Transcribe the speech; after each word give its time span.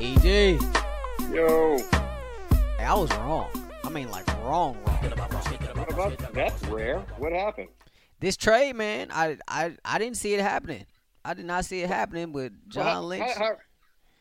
EG. 0.00 0.60
Yo, 1.32 1.78
Hey, 2.78 2.84
I 2.84 2.94
was 2.94 3.10
wrong. 3.18 3.48
I 3.84 3.88
mean, 3.90 4.10
like 4.10 4.26
wrong, 4.42 4.76
wrong. 4.84 6.16
that's 6.32 6.62
rare. 6.64 7.00
What 7.18 7.32
happened? 7.32 7.68
This 8.20 8.36
trade, 8.36 8.74
man, 8.76 9.08
I, 9.12 9.36
I, 9.48 9.76
I 9.84 9.98
didn't 9.98 10.16
see 10.16 10.34
it 10.34 10.40
happening. 10.40 10.86
I 11.24 11.34
did 11.34 11.44
not 11.44 11.64
see 11.64 11.80
it 11.82 11.88
happening 11.88 12.32
with 12.32 12.52
John 12.68 12.84
Well, 12.84 12.94
how- 12.94 13.02
Lynch. 13.02 13.36
how- 13.36 13.56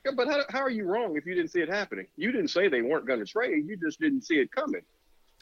yeah, 0.05 0.11
but 0.15 0.27
how, 0.27 0.43
how 0.49 0.59
are 0.59 0.69
you 0.69 0.85
wrong 0.85 1.17
if 1.17 1.25
you 1.25 1.35
didn't 1.35 1.51
see 1.51 1.59
it 1.59 1.69
happening? 1.69 2.07
You 2.15 2.31
didn't 2.31 2.47
say 2.49 2.67
they 2.69 2.81
weren't 2.81 3.05
going 3.05 3.19
to 3.19 3.25
trade. 3.25 3.65
You 3.67 3.75
just 3.77 3.99
didn't 3.99 4.21
see 4.23 4.35
it 4.35 4.49
coming. 4.51 4.81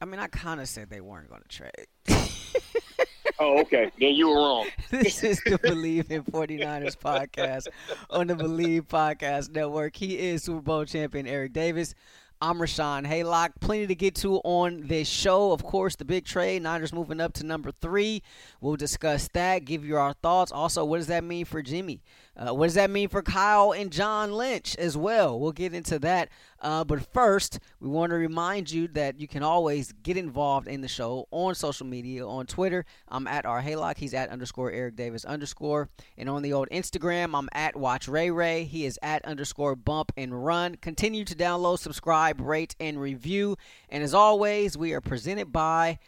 I 0.02 0.06
mean, 0.06 0.20
I 0.20 0.28
kind 0.28 0.60
of 0.62 0.68
said 0.68 0.90
they 0.90 1.02
weren't 1.02 1.30
going 1.30 1.42
to 1.42 1.48
trade. 1.48 1.88
Oh, 3.40 3.60
okay. 3.60 3.92
then 4.00 4.14
you 4.16 4.30
were 4.30 4.36
wrong. 4.36 4.68
this 4.90 5.24
is 5.24 5.40
the 5.46 5.60
Bleav 5.60 6.10
in 6.10 6.24
49ers 6.24 6.98
podcast 6.98 7.68
on 8.10 8.28
the 8.28 8.36
Bleav 8.36 8.88
Podcast 8.88 9.52
Network. 9.52 9.96
He 9.96 10.18
is 10.18 10.44
Super 10.44 10.62
Bowl 10.62 10.86
champion 10.86 11.28
Eric 11.28 11.54
Davis. 11.54 11.94
I'm 12.40 12.58
Rashawn 12.60 13.06
Haylock. 13.08 13.54
Plenty 13.60 13.88
to 13.88 13.96
get 13.96 14.16
to 14.16 14.36
on 14.38 14.88
this 14.88 15.08
show. 15.08 15.52
Of 15.52 15.64
course, 15.64 15.96
the 15.96 16.06
big 16.06 16.26
trade. 16.26 16.62
Niners 16.62 16.94
moving 16.94 17.20
up 17.20 17.34
to 17.34 17.46
number 17.46 17.72
three. 17.82 18.22
We'll 18.62 18.76
discuss 18.76 19.28
that, 19.34 19.66
give 19.66 19.84
you 19.86 19.98
our 19.98 20.14
thoughts. 20.14 20.52
Also, 20.52 20.86
what 20.86 20.98
does 20.98 21.08
that 21.08 21.24
mean 21.24 21.46
for 21.46 21.62
Jimmy? 21.64 22.02
Uh, 22.38 22.54
what 22.54 22.68
does 22.68 22.76
that 22.76 22.92
mean 22.92 23.10
for 23.10 23.24
Kyle 23.24 23.74
and 23.74 23.92
John 23.92 24.32
Lynch 24.32 24.76
as 24.76 24.96
well? 24.96 25.40
We'll 25.40 25.52
get 25.52 25.74
into 25.74 25.98
that. 26.00 26.30
Uh, 26.62 26.84
but 26.84 27.12
first, 27.12 27.60
we 27.80 27.90
want 27.90 28.12
to 28.12 28.16
remind 28.16 28.70
you 28.70 28.88
that 28.90 29.20
you 29.20 29.28
can 29.28 29.42
always 29.42 29.92
get 30.04 30.18
involved 30.18 30.68
in 30.68 30.82
the 30.82 30.88
show 30.88 31.28
on 31.32 31.56
social 31.56 31.88
media. 31.88 32.28
On 32.28 32.46
Twitter, 32.46 32.86
I'm 33.08 33.28
at 33.28 33.46
R 33.46 33.62
Haylock. 33.62 33.98
He's 33.98 34.14
at 34.14 34.30
underscore 34.30 34.72
Eric 34.72 34.96
Davis 34.96 35.26
underscore. 35.26 35.90
And 36.18 36.30
on 36.30 36.44
the 36.44 36.54
old 36.54 36.70
Instagram, 36.70 37.36
I'm 37.36 37.50
at 37.54 37.76
Watch 37.76 38.08
Ray 38.08 38.30
Ray. 38.30 38.66
He 38.66 38.86
is 38.86 39.00
at 39.02 39.26
underscore 39.26 39.76
Bump 39.76 40.12
and 40.16 40.46
Run. 40.46 40.76
Continue 40.76 41.26
to 41.26 41.36
download, 41.36 41.80
subscribe, 41.80 42.40
rate, 42.40 42.76
and 42.80 43.02
review. 43.02 43.58
And 43.90 44.04
as 44.04 44.14
always, 44.14 44.78
we 44.78 44.94
are 44.94 45.02
presented 45.02 45.52
by 45.52 46.00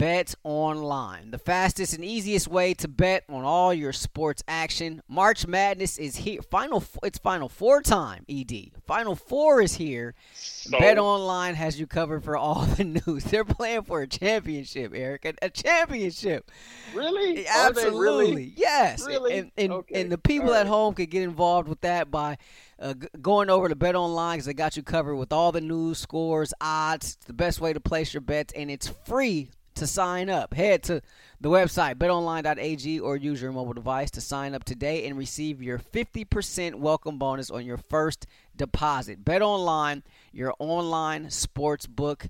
Bet 0.00 0.34
Online, 0.44 1.30
the 1.30 1.36
fastest 1.36 1.92
and 1.92 2.02
easiest 2.02 2.48
way 2.48 2.72
to 2.72 2.88
bet 2.88 3.22
on 3.28 3.44
all 3.44 3.74
your 3.74 3.92
sports 3.92 4.42
action. 4.48 5.02
March 5.08 5.46
Madness 5.46 5.98
is 5.98 6.16
here. 6.16 6.40
Final, 6.40 6.82
it's 7.02 7.18
Final 7.18 7.50
Four 7.50 7.82
time. 7.82 8.24
Ed, 8.26 8.50
Final 8.86 9.14
Four 9.14 9.60
is 9.60 9.74
here. 9.74 10.14
So, 10.32 10.78
Bet 10.78 10.96
Online 10.98 11.54
has 11.54 11.78
you 11.78 11.86
covered 11.86 12.24
for 12.24 12.34
all 12.34 12.62
the 12.64 12.84
news. 13.06 13.24
They're 13.24 13.44
playing 13.44 13.82
for 13.82 14.00
a 14.00 14.06
championship, 14.06 14.92
Eric, 14.94 15.26
a, 15.26 15.34
a 15.42 15.50
championship. 15.50 16.50
really? 16.94 17.46
Absolutely, 17.46 18.00
really? 18.30 18.52
yes. 18.56 19.06
Really? 19.06 19.36
And 19.36 19.50
and, 19.58 19.70
Okay. 19.70 20.00
and 20.00 20.10
the 20.10 20.16
people 20.16 20.48
All 20.48 20.54
at 20.54 20.66
home 20.66 20.94
could 20.94 21.10
get 21.10 21.24
involved 21.24 21.68
with 21.68 21.82
that 21.82 22.10
by 22.10 22.38
uh, 22.78 22.94
g- 22.94 23.06
going 23.20 23.50
over 23.50 23.68
to 23.68 23.76
Bet 23.76 23.94
Online 23.96 24.36
because 24.38 24.46
they 24.46 24.54
got 24.54 24.78
you 24.78 24.82
covered 24.82 25.16
with 25.16 25.30
all 25.30 25.52
the 25.52 25.60
news, 25.60 25.98
scores, 25.98 26.54
odds. 26.58 27.18
It's 27.18 27.26
the 27.26 27.34
best 27.34 27.60
way 27.60 27.74
to 27.74 27.80
place 27.80 28.14
your 28.14 28.22
bets, 28.22 28.54
and 28.56 28.70
it's 28.70 28.88
free 28.88 29.50
to 29.80 29.86
sign 29.86 30.28
up. 30.28 30.54
Head 30.54 30.82
to 30.84 31.02
the 31.40 31.48
website 31.48 31.94
betonline.ag 31.96 33.00
or 33.00 33.16
use 33.16 33.40
your 33.40 33.50
mobile 33.50 33.72
device 33.72 34.10
to 34.12 34.20
sign 34.20 34.54
up 34.54 34.62
today 34.62 35.06
and 35.06 35.16
receive 35.16 35.62
your 35.62 35.78
50% 35.78 36.74
welcome 36.74 37.18
bonus 37.18 37.50
on 37.50 37.64
your 37.64 37.78
first 37.78 38.26
deposit. 38.54 39.24
Bet 39.24 39.40
Online, 39.40 40.02
your 40.32 40.54
online 40.58 41.26
sportsbook 41.26 42.28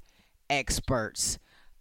experts. 0.49 1.38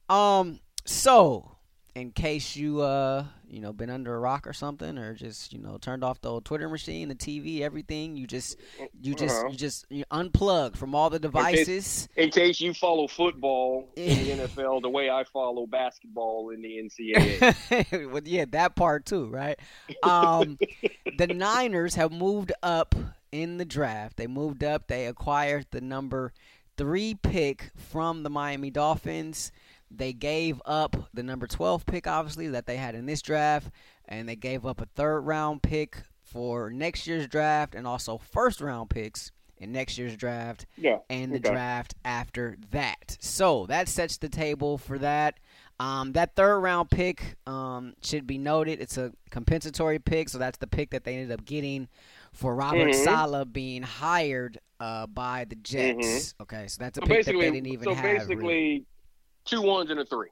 Um 0.10 0.60
so 0.86 1.58
in 1.94 2.12
case 2.12 2.56
you 2.56 2.82
uh 2.82 3.26
you 3.50 3.60
know 3.60 3.74
been 3.74 3.90
under 3.90 4.16
a 4.16 4.20
rock 4.20 4.46
or 4.48 4.54
something 4.54 4.98
or 4.98 5.14
just 5.16 5.52
you 5.52 5.60
know 5.60 5.78
turned 5.78 6.04
off 6.04 6.22
the 6.22 6.30
old 6.30 6.46
Twitter 6.46 6.70
machine, 6.70 7.08
the 7.10 7.16
TV, 7.16 7.62
everything, 7.62 8.16
you 8.16 8.28
just 8.28 8.58
you 9.02 9.16
just 9.16 9.36
Uh-huh. 9.40 9.50
you 9.50 9.58
just 9.58 9.86
you 9.90 10.04
unplug 10.12 10.76
from 10.76 10.94
all 10.96 11.10
the 11.10 11.20
devices. 11.20 12.08
In 12.16 12.30
case 12.30 12.62
you 12.62 12.74
follow 12.74 13.08
football 13.08 13.90
in 13.96 14.18
the 14.24 14.32
NFL 14.48 14.82
the 14.82 14.90
way 14.90 15.10
I 15.10 15.24
follow 15.24 15.66
basketball 15.66 16.52
in 16.52 16.62
the 16.62 16.78
NCAA. 16.78 18.12
well, 18.12 18.22
yeah, 18.26 18.46
that 18.52 18.76
part 18.76 19.06
too, 19.06 19.28
right? 19.28 19.60
Um, 20.04 20.58
the 21.18 21.28
Niners 21.34 21.96
have 21.96 22.12
moved 22.12 22.52
up 22.62 22.96
in 23.32 23.58
the 23.58 23.66
draft. 23.66 24.18
They 24.18 24.28
moved 24.28 24.64
up. 24.64 24.88
They 24.88 25.06
acquired 25.06 25.68
the 25.72 25.82
number 25.82 26.34
three 26.78 27.14
pick 27.14 27.72
from 27.76 28.24
the 28.24 28.30
Miami 28.30 28.70
Dolphins. 28.72 29.52
They 29.92 30.14
gave 30.14 30.62
up 30.66 31.10
the 31.14 31.24
number 31.24 31.48
12 31.48 31.86
pick, 31.86 32.08
obviously, 32.08 32.48
that 32.50 32.66
they 32.66 32.78
had 32.78 32.96
in 32.96 33.06
this 33.06 33.22
draft, 33.22 33.70
and 34.08 34.28
they 34.30 34.36
gave 34.36 34.66
up 34.66 34.82
a 34.82 34.86
third 34.86 35.22
round 35.22 35.62
pick 35.64 36.04
for 36.22 36.70
next 36.70 37.08
year's 37.08 37.28
draft 37.28 37.74
and 37.74 37.88
also 37.88 38.18
first 38.18 38.62
round 38.62 38.90
picks 38.90 39.32
in 39.58 39.72
next 39.72 39.98
year's 39.98 40.16
draft 40.16 40.66
yeah. 40.78 40.98
and 41.10 41.32
the 41.34 41.38
Okay. 41.38 41.50
draft 41.50 41.96
after 42.06 42.58
that. 42.72 43.18
So 43.20 43.66
that 43.66 43.90
sets 43.90 44.18
the 44.18 44.30
table 44.30 44.78
for 44.78 44.98
that. 45.00 45.40
Um, 45.82 46.12
that 46.14 46.36
third 46.36 46.60
round 46.60 46.90
pick 46.92 47.36
um, 47.48 47.94
should 48.04 48.28
be 48.28 48.38
noted. 48.38 48.80
It's 48.80 48.98
a 48.98 49.12
compensatory 49.32 49.98
pick, 50.00 50.30
so 50.30 50.38
that's 50.38 50.58
the 50.60 50.68
pick 50.68 50.92
that 50.92 51.04
they 51.04 51.16
ended 51.16 51.32
up 51.32 51.46
getting 51.46 51.88
for 52.32 52.54
Robert 52.54 52.90
Mhm. 52.90 53.04
Saleh 53.04 53.52
being 53.52 53.82
hired 53.84 54.60
uh, 54.80 55.08
by 55.08 55.46
the 55.46 55.56
Jets. 55.56 56.36
Okay, 56.42 56.68
so 56.68 56.78
that's 56.84 56.98
a 56.98 57.02
Mm-hmm. 57.02 57.10
So 57.12 57.16
pick 57.16 57.26
that 57.26 57.34
they 57.34 57.52
didn't 57.52 57.66
even 57.68 57.84
so 57.86 57.94
have. 57.96 58.04
basically, 58.04 58.36
really. 58.36 58.86
Two 59.50 59.62
ones 59.62 59.90
and 59.90 60.00
a 60.00 60.06
three. 60.06 60.30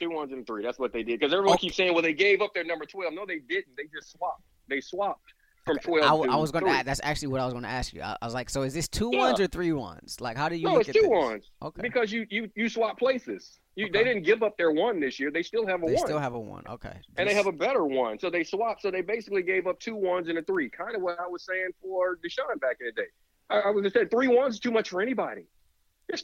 Two 0.00 0.10
ones 0.10 0.32
and 0.32 0.42
a 0.42 0.44
three. 0.44 0.62
That's 0.62 0.78
what 0.78 0.92
they 0.92 1.02
did. 1.02 1.18
Because 1.20 1.32
everyone 1.32 1.54
Okay. 1.54 1.66
keeps 1.68 1.76
saying, 1.76 1.92
well, 1.92 2.02
they 2.02 2.12
gave 2.12 2.40
up 2.40 2.52
their 2.54 2.64
number 2.64 2.84
12. 2.84 3.12
No, 3.14 3.24
they 3.26 3.38
didn't. 3.38 3.76
They 3.76 3.84
just 3.92 4.12
swapped. 4.12 4.42
They 4.68 4.80
swapped 4.80 5.32
from 5.66 5.78
12 5.78 6.04
I, 6.04 6.26
to 6.26 6.32
I 6.32 6.36
was 6.36 6.50
going 6.52 6.64
to. 6.64 6.70
ask 6.70 6.86
That's 6.86 7.00
actually 7.02 7.28
what 7.28 7.40
I 7.40 7.44
was 7.44 7.52
going 7.52 7.64
to 7.64 7.70
ask 7.70 7.92
you. 7.92 8.02
I, 8.02 8.16
I 8.20 8.24
was 8.26 8.34
like, 8.34 8.48
so 8.50 8.62
is 8.62 8.74
this 8.74 8.88
two 8.88 9.10
Yeah. 9.12 9.18
ones 9.18 9.40
or 9.40 9.46
three 9.46 9.72
ones? 9.72 10.20
Like, 10.20 10.36
how 10.36 10.48
do 10.48 10.56
you 10.56 10.66
No, 10.66 10.74
look 10.74 10.88
it's 10.88 10.96
two 10.96 11.02
this? 11.02 11.10
ones. 11.10 11.50
Okay, 11.62 11.82
Because 11.82 12.12
you, 12.12 12.26
you, 12.30 12.50
you 12.54 12.68
swap 12.68 12.98
places. 12.98 13.58
You, 13.74 13.86
Okay. 13.86 13.98
They 13.98 14.04
didn't 14.04 14.24
give 14.24 14.42
up 14.42 14.56
their 14.56 14.72
one 14.72 14.98
this 14.98 15.20
year. 15.20 15.30
They 15.30 15.42
still 15.42 15.64
have 15.66 15.82
a 15.82 15.86
they 15.86 15.92
one. 15.94 16.02
They 16.02 16.06
still 16.08 16.18
have 16.18 16.34
a 16.34 16.40
one. 16.40 16.64
Okay, 16.68 16.96
and 17.16 17.28
they 17.28 17.34
have 17.34 17.46
a 17.46 17.52
better 17.52 17.84
one. 17.84 18.18
So 18.18 18.28
they 18.28 18.42
swapped. 18.42 18.82
So 18.82 18.90
they 18.90 19.02
basically 19.02 19.42
gave 19.42 19.68
up 19.68 19.78
two 19.78 19.94
ones 19.94 20.28
and 20.28 20.36
a 20.36 20.42
three. 20.42 20.68
Kind 20.68 20.96
of 20.96 21.02
what 21.02 21.18
I 21.20 21.28
was 21.28 21.44
saying 21.44 21.68
for 21.80 22.16
Deshaun 22.16 22.58
back 22.60 22.78
in 22.80 22.86
the 22.86 22.92
day. 22.92 23.08
I, 23.50 23.68
I 23.68 23.70
was 23.70 23.84
just 23.84 23.94
saying 23.94 24.08
three 24.08 24.26
ones 24.26 24.54
is 24.54 24.60
too 24.60 24.72
much 24.72 24.88
for 24.88 25.00
anybody. 25.00 25.42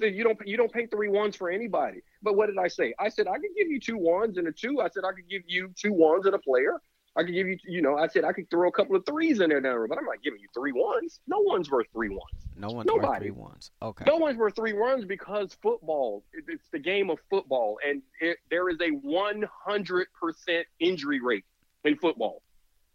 You 0.00 0.24
don't 0.24 0.38
you 0.46 0.56
don't 0.56 0.72
pay 0.72 0.86
three 0.86 1.08
ones 1.08 1.36
for 1.36 1.50
anybody. 1.50 2.00
But 2.22 2.36
what 2.36 2.46
did 2.46 2.58
I 2.58 2.68
say? 2.68 2.94
I 2.98 3.08
said 3.08 3.26
I 3.28 3.34
could 3.34 3.50
give 3.56 3.68
you 3.68 3.78
two 3.80 3.98
ones 3.98 4.38
and 4.38 4.48
a 4.48 4.52
two. 4.52 4.80
I 4.80 4.88
said 4.88 5.04
I 5.04 5.12
could 5.12 5.28
give 5.28 5.42
you 5.46 5.70
two 5.76 5.92
ones 5.92 6.26
and 6.26 6.34
a 6.34 6.38
player. 6.38 6.80
I 7.16 7.22
could 7.22 7.34
give 7.34 7.46
you, 7.46 7.56
you 7.64 7.80
know, 7.80 7.96
I 7.96 8.08
said 8.08 8.24
I 8.24 8.32
could 8.32 8.50
throw 8.50 8.68
a 8.68 8.72
couple 8.72 8.96
of 8.96 9.06
threes 9.06 9.40
in 9.40 9.48
there 9.48 9.60
now, 9.60 9.86
but 9.88 9.98
I'm 9.98 10.04
not 10.04 10.20
giving 10.24 10.40
you 10.40 10.48
three 10.52 10.72
ones. 10.72 11.20
No 11.28 11.38
one's 11.38 11.70
worth 11.70 11.86
three 11.92 12.08
ones. 12.08 12.48
no 12.56 12.68
one's 12.68 12.90
worth 12.90 13.02
nobody. 13.02 13.26
three 13.26 13.30
ones. 13.30 13.70
Okay. 13.80 14.04
No 14.04 14.16
one's 14.16 14.36
worth 14.36 14.56
three 14.56 14.72
runs 14.72 15.04
because 15.04 15.56
football. 15.62 16.24
It's 16.32 16.68
the 16.72 16.78
game 16.80 17.10
of 17.10 17.20
football, 17.30 17.78
and 17.88 18.02
it, 18.20 18.38
there 18.50 18.68
is 18.68 18.80
a 18.80 18.90
100% 18.90 20.64
injury 20.80 21.20
rate 21.20 21.44
in 21.84 21.96
football. 21.96 22.42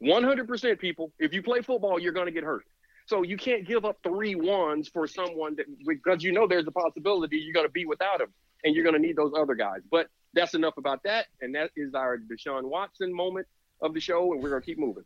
100% 0.03 0.79
people. 0.79 1.13
If 1.19 1.33
you 1.33 1.41
play 1.41 1.61
football, 1.61 1.99
you're 1.99 2.13
going 2.13 2.25
to 2.25 2.31
get 2.31 2.43
hurt. 2.43 2.65
So 3.09 3.23
you 3.23 3.37
can't 3.37 3.65
give 3.65 3.85
up 3.85 3.97
three 4.03 4.35
ones 4.35 4.87
for 4.87 5.07
someone 5.07 5.55
that 5.55 5.65
because 5.87 6.21
you 6.23 6.31
know 6.31 6.45
there's 6.45 6.67
a 6.67 6.71
possibility 6.71 7.37
you're 7.37 7.55
going 7.55 7.65
to 7.65 7.71
be 7.71 7.87
without 7.87 8.21
him, 8.21 8.27
and 8.63 8.75
you're 8.75 8.83
going 8.83 8.93
to 8.93 9.01
need 9.01 9.15
those 9.15 9.33
other 9.35 9.55
guys. 9.55 9.79
But 9.89 10.09
that's 10.35 10.53
enough 10.53 10.77
about 10.77 11.01
that, 11.05 11.25
and 11.41 11.55
that 11.55 11.71
is 11.75 11.95
our 11.95 12.19
Deshaun 12.19 12.65
Watson 12.65 13.11
moment 13.11 13.47
of 13.81 13.95
the 13.95 13.99
show, 13.99 14.31
and 14.33 14.43
we're 14.43 14.49
going 14.51 14.61
to 14.61 14.65
keep 14.65 14.77
moving. 14.77 15.05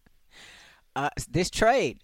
Uh, 0.97 1.09
this 1.29 1.49
trade. 1.49 1.99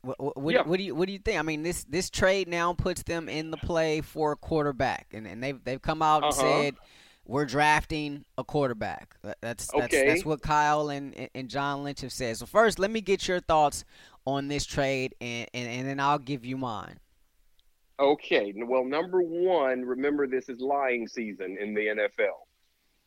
What, 0.00 0.18
what, 0.18 0.36
what, 0.38 0.54
Yeah. 0.54 0.62
what 0.62 0.78
do 0.78 0.84
you 0.84 0.94
what 0.94 1.06
do 1.06 1.12
you 1.12 1.18
think? 1.18 1.38
I 1.38 1.42
mean, 1.42 1.62
this 1.62 1.84
this 1.84 2.08
trade 2.08 2.48
now 2.48 2.72
puts 2.72 3.02
them 3.02 3.28
in 3.28 3.50
the 3.50 3.58
play 3.58 4.00
for 4.00 4.32
a 4.32 4.36
quarterback, 4.36 5.08
and, 5.12 5.26
and 5.26 5.42
they've 5.42 5.62
they've 5.62 5.82
come 5.82 6.00
out 6.00 6.24
and 6.24 6.32
Uh-huh. 6.32 6.40
said 6.40 6.76
we're 7.26 7.44
drafting 7.44 8.24
a 8.38 8.44
quarterback. 8.44 9.16
That's 9.22 9.66
that's, 9.68 9.72
Okay. 9.74 10.06
that's 10.08 10.24
what 10.24 10.42
Kyle 10.42 10.88
and 10.90 11.28
and 11.34 11.48
John 11.48 11.84
Lynch 11.84 12.00
have 12.00 12.12
said. 12.12 12.36
So 12.36 12.46
first, 12.46 12.78
let 12.78 12.90
me 12.90 13.00
get 13.00 13.26
your 13.28 13.40
thoughts 13.40 13.84
on 14.26 14.48
this 14.48 14.64
trade, 14.64 15.14
and 15.20 15.48
and, 15.54 15.68
and 15.68 15.88
then 15.88 16.00
I'll 16.00 16.18
give 16.18 16.44
you 16.44 16.56
mine. 16.56 16.98
Okay. 18.00 18.52
Well, 18.56 18.84
number 18.84 19.20
one, 19.22 19.82
remember 19.84 20.26
this 20.26 20.48
is 20.48 20.60
lying 20.60 21.06
season 21.06 21.56
in 21.60 21.74
the 21.74 21.86
NFL. 21.86 22.46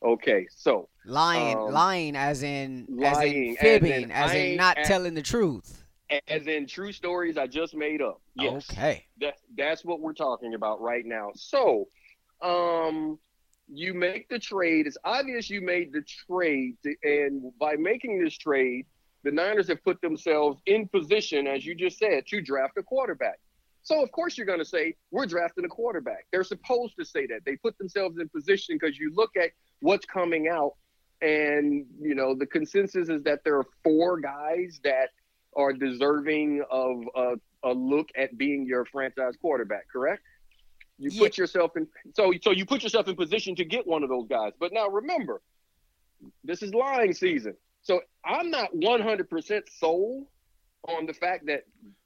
Okay, 0.03 0.45
so 0.56 0.88
Lying, 1.06 1.57
Um, 1.57 1.71
lying, 1.71 2.15
as 2.15 2.44
in 2.44 2.83
as 2.83 2.89
in 2.89 2.97
lying, 3.00 3.51
as 3.57 3.62
fibbing, 3.62 4.01
in 4.03 4.12
as 4.12 4.33
in, 4.33 4.56
not 4.57 4.77
at- 4.77 4.85
telling 4.85 5.13
the 5.15 5.21
truth. 5.21 5.83
As 6.27 6.45
in 6.45 6.67
true 6.67 6.91
stories 6.91 7.35
I 7.38 7.47
just 7.47 7.73
made 7.73 8.01
up. 8.01 8.21
Yes. 8.35 8.69
Okay. 8.69 9.06
That, 9.21 9.38
that's 9.57 9.83
what 9.83 10.01
we're 10.01 10.13
talking 10.13 10.53
about 10.53 10.79
right 10.79 11.03
now. 11.03 11.31
So, 11.33 11.88
um, 12.44 13.17
you 13.71 13.94
make 13.94 14.29
the 14.29 14.39
trade. 14.39 14.88
It's 14.88 14.97
obvious 15.03 15.50
you 15.50 15.62
made 15.62 15.91
the 15.91 16.03
trade, 16.27 16.77
to, 16.83 16.95
and 17.03 17.51
by 17.59 17.75
making 17.75 18.23
this 18.23 18.38
trade, 18.38 18.85
the 19.23 19.31
Niners 19.31 19.67
have 19.69 19.83
put 19.83 20.00
themselves 20.01 20.62
in 20.67 20.88
position, 20.88 21.47
as 21.47 21.65
you 21.65 21.73
just 21.73 21.97
said, 21.97 22.27
to 22.27 22.41
draft 22.41 22.77
a 22.77 22.83
quarterback. 22.83 23.39
So 23.81 24.01
of 24.01 24.12
course 24.12 24.38
you're 24.38 24.47
going 24.47 24.59
to 24.59 24.65
say 24.65 24.95
we're 25.12 25.25
drafting 25.25 25.65
a 25.65 25.67
quarterback. 25.67 26.25
They're 26.31 26.44
supposed 26.44 26.95
to 26.97 27.06
say 27.06 27.27
that. 27.27 27.41
They 27.45 27.56
put 27.56 27.77
themselves 27.77 28.17
in 28.19 28.29
position 28.29 28.77
because 28.79 28.97
you 28.97 29.13
look 29.15 29.31
at 29.35 29.51
what's 29.79 30.06
coming 30.06 30.47
out, 30.47 30.73
and 31.21 31.85
you 32.01 32.15
know 32.15 32.35
the 32.35 32.45
consensus 32.45 33.09
is 33.09 33.23
that 33.23 33.44
there 33.44 33.57
are 33.57 33.65
four 33.83 34.19
guys 34.19 34.79
that 34.83 35.09
are 35.56 35.71
deserving 35.71 36.63
of 36.69 37.03
a, 37.15 37.35
a 37.63 37.73
look 37.73 38.09
at 38.17 38.38
being 38.38 38.65
your 38.65 38.85
franchise 38.85 39.35
quarterback. 39.39 39.88
Correct? 39.91 40.21
You 40.97 41.09
Yeah. 41.12 41.19
put 41.19 41.38
yourself 41.38 41.75
in 41.75 41.88
so 42.13 42.31
so 42.42 42.51
you 42.51 42.65
put 42.65 42.83
yourself 42.83 43.07
in 43.07 43.15
position 43.15 43.56
to 43.56 43.65
get 43.65 43.86
one 43.86 44.03
of 44.03 44.09
those 44.09 44.27
guys. 44.27 44.53
But 44.59 44.71
now 44.74 44.88
remember, 44.88 45.42
this 46.44 46.63
is 46.63 46.74
lying 46.74 47.13
season. 47.13 47.56
So 47.81 48.01
I'm 48.24 48.50
not 48.50 48.74
100% 48.74 49.63
sold 49.69 50.27
on 50.88 51.06
the 51.06 51.13
fact 51.13 51.45
that 51.47 51.63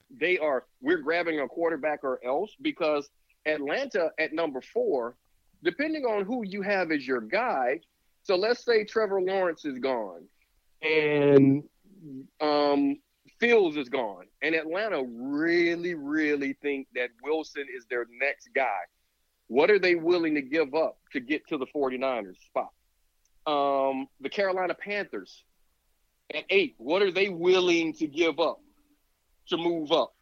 they 0.09 0.37
are 0.39 0.65
we're 0.81 0.97
grabbing 0.97 1.39
a 1.39 1.47
quarterback 1.47 2.03
or 2.03 2.19
else 2.25 2.55
because 2.61 3.09
Atlanta 3.45 4.11
at 4.19 4.33
number 4.33 4.59
4, 4.61 5.15
depending 5.63 6.05
on 6.05 6.25
who 6.25 6.43
you 6.45 6.61
have 6.61 6.91
as 6.91 7.07
your 7.07 7.21
guy, 7.21 7.79
so 8.23 8.35
let's 8.35 8.65
say 8.65 8.83
Trevor 8.83 9.21
Lawrence 9.21 9.65
is 9.65 9.77
gone 9.79 10.27
and 10.81 11.63
um 12.41 12.97
Fields 13.39 13.77
is 13.77 13.89
gone, 13.89 14.25
and 14.41 14.53
Atlanta 14.53 15.03
really, 15.03 15.93
really 15.93 16.53
think 16.61 16.87
that 16.95 17.09
Wilson 17.23 17.65
is 17.75 17.85
their 17.89 18.05
next 18.21 18.49
guy. 18.53 18.79
What 19.47 19.71
are 19.71 19.79
they 19.79 19.95
willing 19.95 20.35
to 20.35 20.41
give 20.41 20.75
up 20.75 20.97
to 21.13 21.19
get 21.19 21.47
to 21.47 21.57
the 21.57 21.65
49ers 21.67 22.37
spot? 22.45 22.69
Um, 23.47 24.07
the 24.19 24.29
Carolina 24.29 24.75
Panthers 24.75 25.43
at 26.33 26.43
eight, 26.49 26.75
what 26.77 27.01
are 27.01 27.11
they 27.11 27.29
willing 27.29 27.93
to 27.93 28.07
give 28.07 28.39
up 28.39 28.59
to 29.47 29.57
move 29.57 29.91
up? 29.91 30.13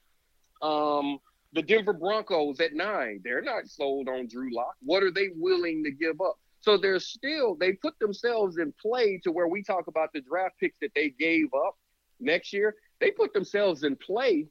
Um, 0.62 1.20
the 1.54 1.62
Denver 1.62 1.94
Broncos 1.94 2.60
at 2.60 2.74
nine, 2.74 3.22
they're 3.24 3.42
not 3.42 3.68
sold 3.68 4.08
on 4.08 4.28
Drew 4.28 4.54
Lock. 4.54 4.76
What 4.82 5.04
are 5.04 5.12
they 5.12 5.30
willing 5.36 5.84
to 5.84 5.92
give 5.92 6.22
up? 6.22 6.38
So 6.60 6.78
they're 6.78 7.00
still, 7.00 7.56
they 7.56 7.74
put 7.74 7.98
themselves 8.00 8.58
in 8.58 8.74
play 8.82 9.20
to 9.24 9.32
where 9.32 9.48
we 9.48 9.64
talk 9.64 9.88
about 9.88 10.10
the 10.14 10.22
draft 10.22 10.56
picks 10.60 10.78
that 10.82 10.92
they 10.96 11.10
gave 11.10 11.48
up 11.54 11.76
next 12.20 12.54
year. 12.54 12.76
They 13.00 13.12
put 13.12 13.34
themselves 13.34 13.84
in 13.84 13.96
play 13.96 14.48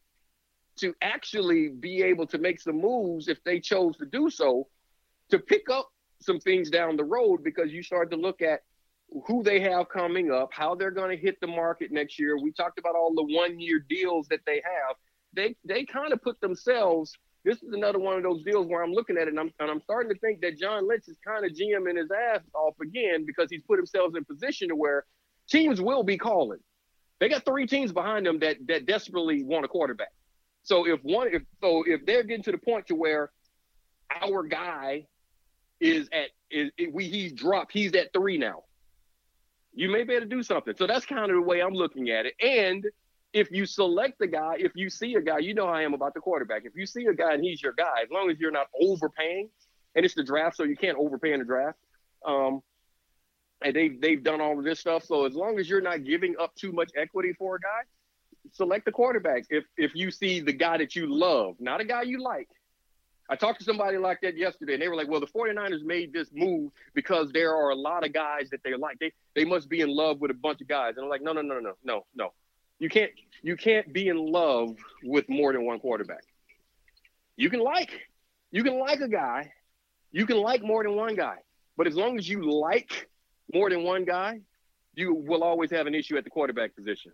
to 0.76 0.94
actually 1.00 1.68
be 1.68 2.02
able 2.02 2.26
to 2.26 2.38
make 2.38 2.60
some 2.60 2.80
moves 2.80 3.28
if 3.28 3.42
they 3.44 3.60
chose 3.60 3.96
to 3.96 4.06
do 4.06 4.30
so 4.30 4.68
to 5.30 5.38
pick 5.38 5.68
up 5.70 5.90
some 6.20 6.38
things 6.38 6.70
down 6.70 6.96
the 6.96 7.04
road 7.04 7.42
because 7.42 7.72
you 7.72 7.82
start 7.82 8.10
to 8.10 8.16
look 8.16 8.42
at 8.42 8.60
who 9.26 9.42
they 9.42 9.60
have 9.60 9.88
coming 9.88 10.32
up, 10.32 10.50
how 10.52 10.74
they're 10.74 10.90
going 10.90 11.16
to 11.16 11.22
hit 11.22 11.40
the 11.40 11.46
market 11.46 11.92
next 11.92 12.18
year. 12.18 12.38
We 12.38 12.52
talked 12.52 12.78
about 12.78 12.96
all 12.96 13.14
the 13.14 13.34
one 13.34 13.60
year 13.60 13.84
deals 13.88 14.26
that 14.28 14.40
they 14.46 14.56
have. 14.64 14.96
They 15.32 15.54
they 15.64 15.84
kind 15.84 16.12
of 16.12 16.22
put 16.22 16.40
themselves. 16.40 17.12
This 17.44 17.62
is 17.62 17.72
another 17.72 18.00
one 18.00 18.16
of 18.16 18.24
those 18.24 18.42
deals 18.42 18.66
where 18.66 18.82
I'm 18.82 18.92
looking 18.92 19.16
at 19.16 19.22
it 19.22 19.28
and 19.28 19.38
I'm, 19.38 19.52
and 19.60 19.70
I'm 19.70 19.80
starting 19.80 20.12
to 20.12 20.18
think 20.18 20.40
that 20.40 20.58
John 20.58 20.88
Lynch 20.88 21.04
is 21.06 21.16
kind 21.24 21.44
of 21.44 21.52
GMing 21.52 21.96
his 21.96 22.10
ass 22.10 22.40
off 22.54 22.74
again 22.82 23.24
because 23.24 23.48
he's 23.50 23.62
put 23.68 23.78
himself 23.78 24.16
in 24.16 24.24
position 24.24 24.68
to 24.68 24.74
where 24.74 25.04
teams 25.48 25.80
will 25.80 26.02
be 26.02 26.18
calling. 26.18 26.58
They 27.18 27.28
got 27.28 27.44
three 27.44 27.66
teams 27.66 27.92
behind 27.92 28.26
them 28.26 28.38
that 28.40 28.56
that 28.68 28.86
desperately 28.86 29.42
want 29.42 29.64
a 29.64 29.68
quarterback. 29.68 30.12
So 30.62 30.86
if 30.86 31.00
one 31.02 31.28
if 31.32 31.42
so 31.60 31.84
if 31.86 32.04
they're 32.04 32.24
getting 32.24 32.42
to 32.44 32.52
the 32.52 32.58
point 32.58 32.86
to 32.88 32.94
where 32.94 33.30
our 34.20 34.42
guy 34.42 35.06
is 35.80 36.08
at 36.12 36.30
is 36.50 36.70
we 36.92 37.08
he's 37.08 37.32
dropped 37.32 37.72
he's 37.72 37.94
at 37.94 38.12
three 38.12 38.38
now. 38.38 38.64
You 39.72 39.90
may 39.90 40.04
be 40.04 40.14
able 40.14 40.24
to 40.24 40.28
do 40.28 40.42
something. 40.42 40.74
So 40.76 40.86
that's 40.86 41.06
kind 41.06 41.30
of 41.30 41.36
the 41.36 41.42
way 41.42 41.60
i'm 41.60 41.74
looking 41.74 42.10
at 42.10 42.26
it. 42.26 42.34
And 42.40 42.84
if 43.32 43.50
you 43.50 43.66
select 43.66 44.18
the 44.18 44.26
guy 44.26 44.56
if 44.58 44.72
you 44.74 44.88
see 44.90 45.14
a 45.14 45.20
guy 45.20 45.38
you 45.38 45.54
know 45.54 45.66
i 45.66 45.82
am 45.82 45.94
about 45.94 46.14
the 46.14 46.20
quarterback. 46.20 46.64
If 46.64 46.76
you 46.76 46.86
see 46.86 47.06
a 47.06 47.14
guy 47.14 47.34
and 47.34 47.44
he's 47.44 47.62
your 47.62 47.72
guy 47.72 48.02
as 48.02 48.10
long 48.10 48.30
as 48.30 48.38
you're 48.38 48.50
not 48.50 48.66
overpaying 48.80 49.48
and 49.94 50.04
it's 50.04 50.14
the 50.14 50.24
draft 50.24 50.56
so 50.56 50.64
you 50.64 50.76
can't 50.76 50.98
overpay 50.98 51.32
in 51.32 51.38
the 51.38 51.46
draft 51.46 51.78
um 52.26 52.60
and 53.62 53.74
they've 53.74 54.00
they've 54.00 54.22
done 54.22 54.40
all 54.40 54.58
of 54.58 54.64
this 54.64 54.80
stuff 54.80 55.04
so 55.04 55.24
as 55.24 55.34
long 55.34 55.58
as 55.58 55.68
you're 55.68 55.80
not 55.80 56.04
giving 56.04 56.34
up 56.38 56.54
too 56.54 56.72
much 56.72 56.90
equity 56.96 57.32
for 57.32 57.56
a 57.56 57.60
guy 57.60 57.82
select 58.52 58.84
the 58.84 58.92
quarterback 58.92 59.44
if 59.50 59.64
if 59.76 59.94
you 59.94 60.10
see 60.10 60.40
the 60.40 60.52
guy 60.52 60.76
that 60.78 60.94
you 60.94 61.06
love 61.06 61.56
not 61.58 61.80
a 61.80 61.84
guy 61.84 62.02
you 62.02 62.22
like 62.22 62.48
I 63.28 63.34
talked 63.34 63.58
to 63.58 63.64
somebody 63.64 63.98
like 63.98 64.20
that 64.20 64.36
yesterday, 64.36 64.74
and 64.74 64.82
they 64.82 64.88
were 64.88 64.94
like, 64.94 65.08
well, 65.08 65.20
the 65.20 65.26
49ers 65.26 65.82
made 65.82 66.12
this 66.12 66.28
move 66.32 66.70
because 66.94 67.32
there 67.32 67.54
are 67.54 67.70
a 67.70 67.74
lot 67.74 68.04
of 68.04 68.12
guys 68.12 68.50
that 68.50 68.62
they 68.62 68.74
like. 68.74 68.98
They 68.98 69.12
they 69.34 69.44
must 69.44 69.68
be 69.68 69.80
in 69.80 69.88
love 69.88 70.20
with 70.20 70.30
a 70.30 70.34
bunch 70.34 70.60
of 70.60 70.68
guys. 70.68 70.94
And 70.96 71.04
I'm 71.04 71.10
like, 71.10 71.22
no, 71.22 71.32
no, 71.32 71.42
no, 71.42 71.58
no, 71.58 71.72
no, 71.82 72.06
no. 72.14 72.32
You 72.78 72.88
can't 72.88 73.10
you 73.42 73.56
can't 73.56 73.92
be 73.92 74.08
in 74.08 74.16
love 74.16 74.76
with 75.02 75.28
more 75.28 75.52
than 75.52 75.64
one 75.64 75.80
quarterback. 75.80 76.24
You 77.36 77.50
can 77.50 77.60
like 77.60 77.90
you 78.52 78.62
can 78.62 78.78
like 78.78 79.00
a 79.00 79.08
guy, 79.08 79.52
you 80.12 80.24
can 80.24 80.36
like 80.36 80.62
more 80.62 80.84
than 80.84 80.94
one 80.94 81.16
guy. 81.16 81.38
But 81.76 81.86
as 81.86 81.96
long 81.96 82.18
as 82.18 82.28
you 82.28 82.48
like 82.48 83.08
more 83.52 83.70
than 83.70 83.84
one 83.84 84.04
guy, 84.04 84.40
you 84.94 85.14
will 85.14 85.42
always 85.42 85.70
have 85.70 85.86
an 85.86 85.94
issue 85.94 86.16
at 86.16 86.24
the 86.24 86.30
quarterback 86.30 86.74
position. 86.74 87.12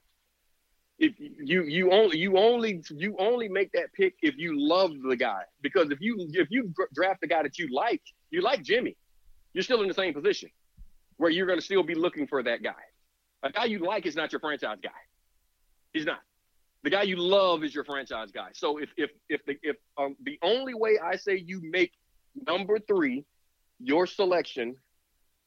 If 0.99 1.15
you 1.19 1.65
you 1.65 1.91
only 1.91 2.19
you 2.19 2.37
only 2.37 2.83
you 2.91 3.17
only 3.19 3.49
make 3.49 3.73
that 3.73 3.93
pick 3.93 4.15
if 4.23 4.37
you 4.37 4.55
love 4.57 4.93
the 5.09 5.17
guy 5.17 5.43
because 5.63 5.91
if 5.91 6.01
you 6.01 6.29
if 6.33 6.49
you 6.51 6.73
draft 6.95 7.23
the 7.23 7.27
guy 7.27 7.43
that 7.43 7.59
you 7.59 7.69
like 7.73 8.03
you 8.31 8.41
like 8.41 8.63
Jimmy 8.63 8.97
you're 9.53 9.65
still 9.65 9.83
in 9.83 9.89
the 9.89 9.95
same 9.95 10.15
position 10.15 10.51
where 11.17 11.31
you're 11.31 11.47
going 11.47 11.59
to 11.59 11.65
still 11.65 11.83
be 11.83 11.95
looking 11.95 12.27
for 12.27 12.43
that 12.43 12.63
guy. 12.63 12.83
A 13.43 13.51
guy 13.51 13.65
you 13.65 13.79
like 13.81 14.07
is 14.07 14.17
not 14.17 14.33
your 14.33 14.41
franchise 14.41 14.79
guy. 14.83 14.91
He's 15.93 16.07
not. 16.07 16.21
The 16.85 16.91
guy 16.91 17.03
you 17.03 17.17
love 17.17 17.63
is 17.65 17.75
your 17.75 17.85
franchise 17.85 18.31
guy. 18.33 18.49
So 18.55 18.79
if 18.79 18.91
if 18.97 19.11
if 19.29 19.45
the 19.45 19.57
if 19.63 19.77
um, 19.97 20.17
the 20.23 20.39
only 20.43 20.75
way 20.75 20.99
I 21.03 21.17
say 21.17 21.37
you 21.37 21.61
make 21.63 21.93
number 22.47 22.79
three 22.79 23.25
your 23.79 24.07
selection 24.07 24.77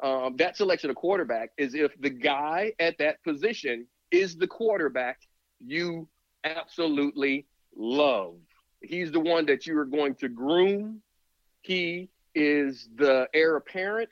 um, 0.01 0.35
that 0.37 0.57
selection 0.57 0.89
of 0.89 0.95
quarterback 0.95 1.51
is 1.57 1.73
if 1.73 1.91
the 2.01 2.09
guy 2.09 2.73
at 2.79 2.97
that 2.97 3.23
position 3.23 3.87
is 4.11 4.35
the 4.35 4.47
quarterback 4.47 5.19
you 5.59 6.07
absolutely 6.43 7.45
love. 7.75 8.35
He's 8.81 9.11
the 9.11 9.19
one 9.19 9.45
that 9.47 9.65
you 9.65 9.77
are 9.79 9.85
going 9.85 10.15
to 10.15 10.29
groom. 10.29 11.01
He 11.61 12.09
is 12.35 12.87
the 12.95 13.27
heir 13.33 13.55
apparent, 13.55 14.09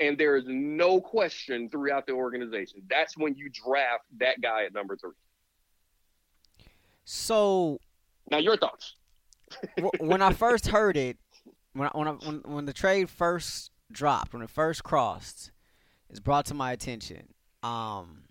and 0.00 0.18
there 0.18 0.36
is 0.36 0.44
no 0.46 1.00
question 1.00 1.70
throughout 1.70 2.06
the 2.06 2.12
organization. 2.12 2.82
That's 2.90 3.16
when 3.16 3.34
you 3.36 3.48
draft 3.50 4.04
that 4.18 4.40
guy 4.40 4.64
at 4.64 4.74
number 4.74 4.96
three. 4.96 5.12
So 7.04 7.78
Now, 8.30 8.38
your 8.38 8.56
thoughts? 8.56 8.96
when 10.00 10.20
I 10.20 10.32
first 10.32 10.66
heard 10.66 10.96
it, 10.96 11.16
when 11.74 11.88
I, 11.88 11.90
when, 11.96 12.08
I, 12.08 12.12
when 12.12 12.42
when 12.44 12.64
the 12.64 12.72
trade 12.72 13.08
first 13.08 13.70
dropped, 13.92 14.32
when 14.32 14.42
it 14.42 14.50
first 14.50 14.82
crossed, 14.84 15.50
it's 16.10 16.20
brought 16.20 16.46
to 16.46 16.54
my 16.54 16.72
attention. 16.72 17.28
Um, 17.62 18.24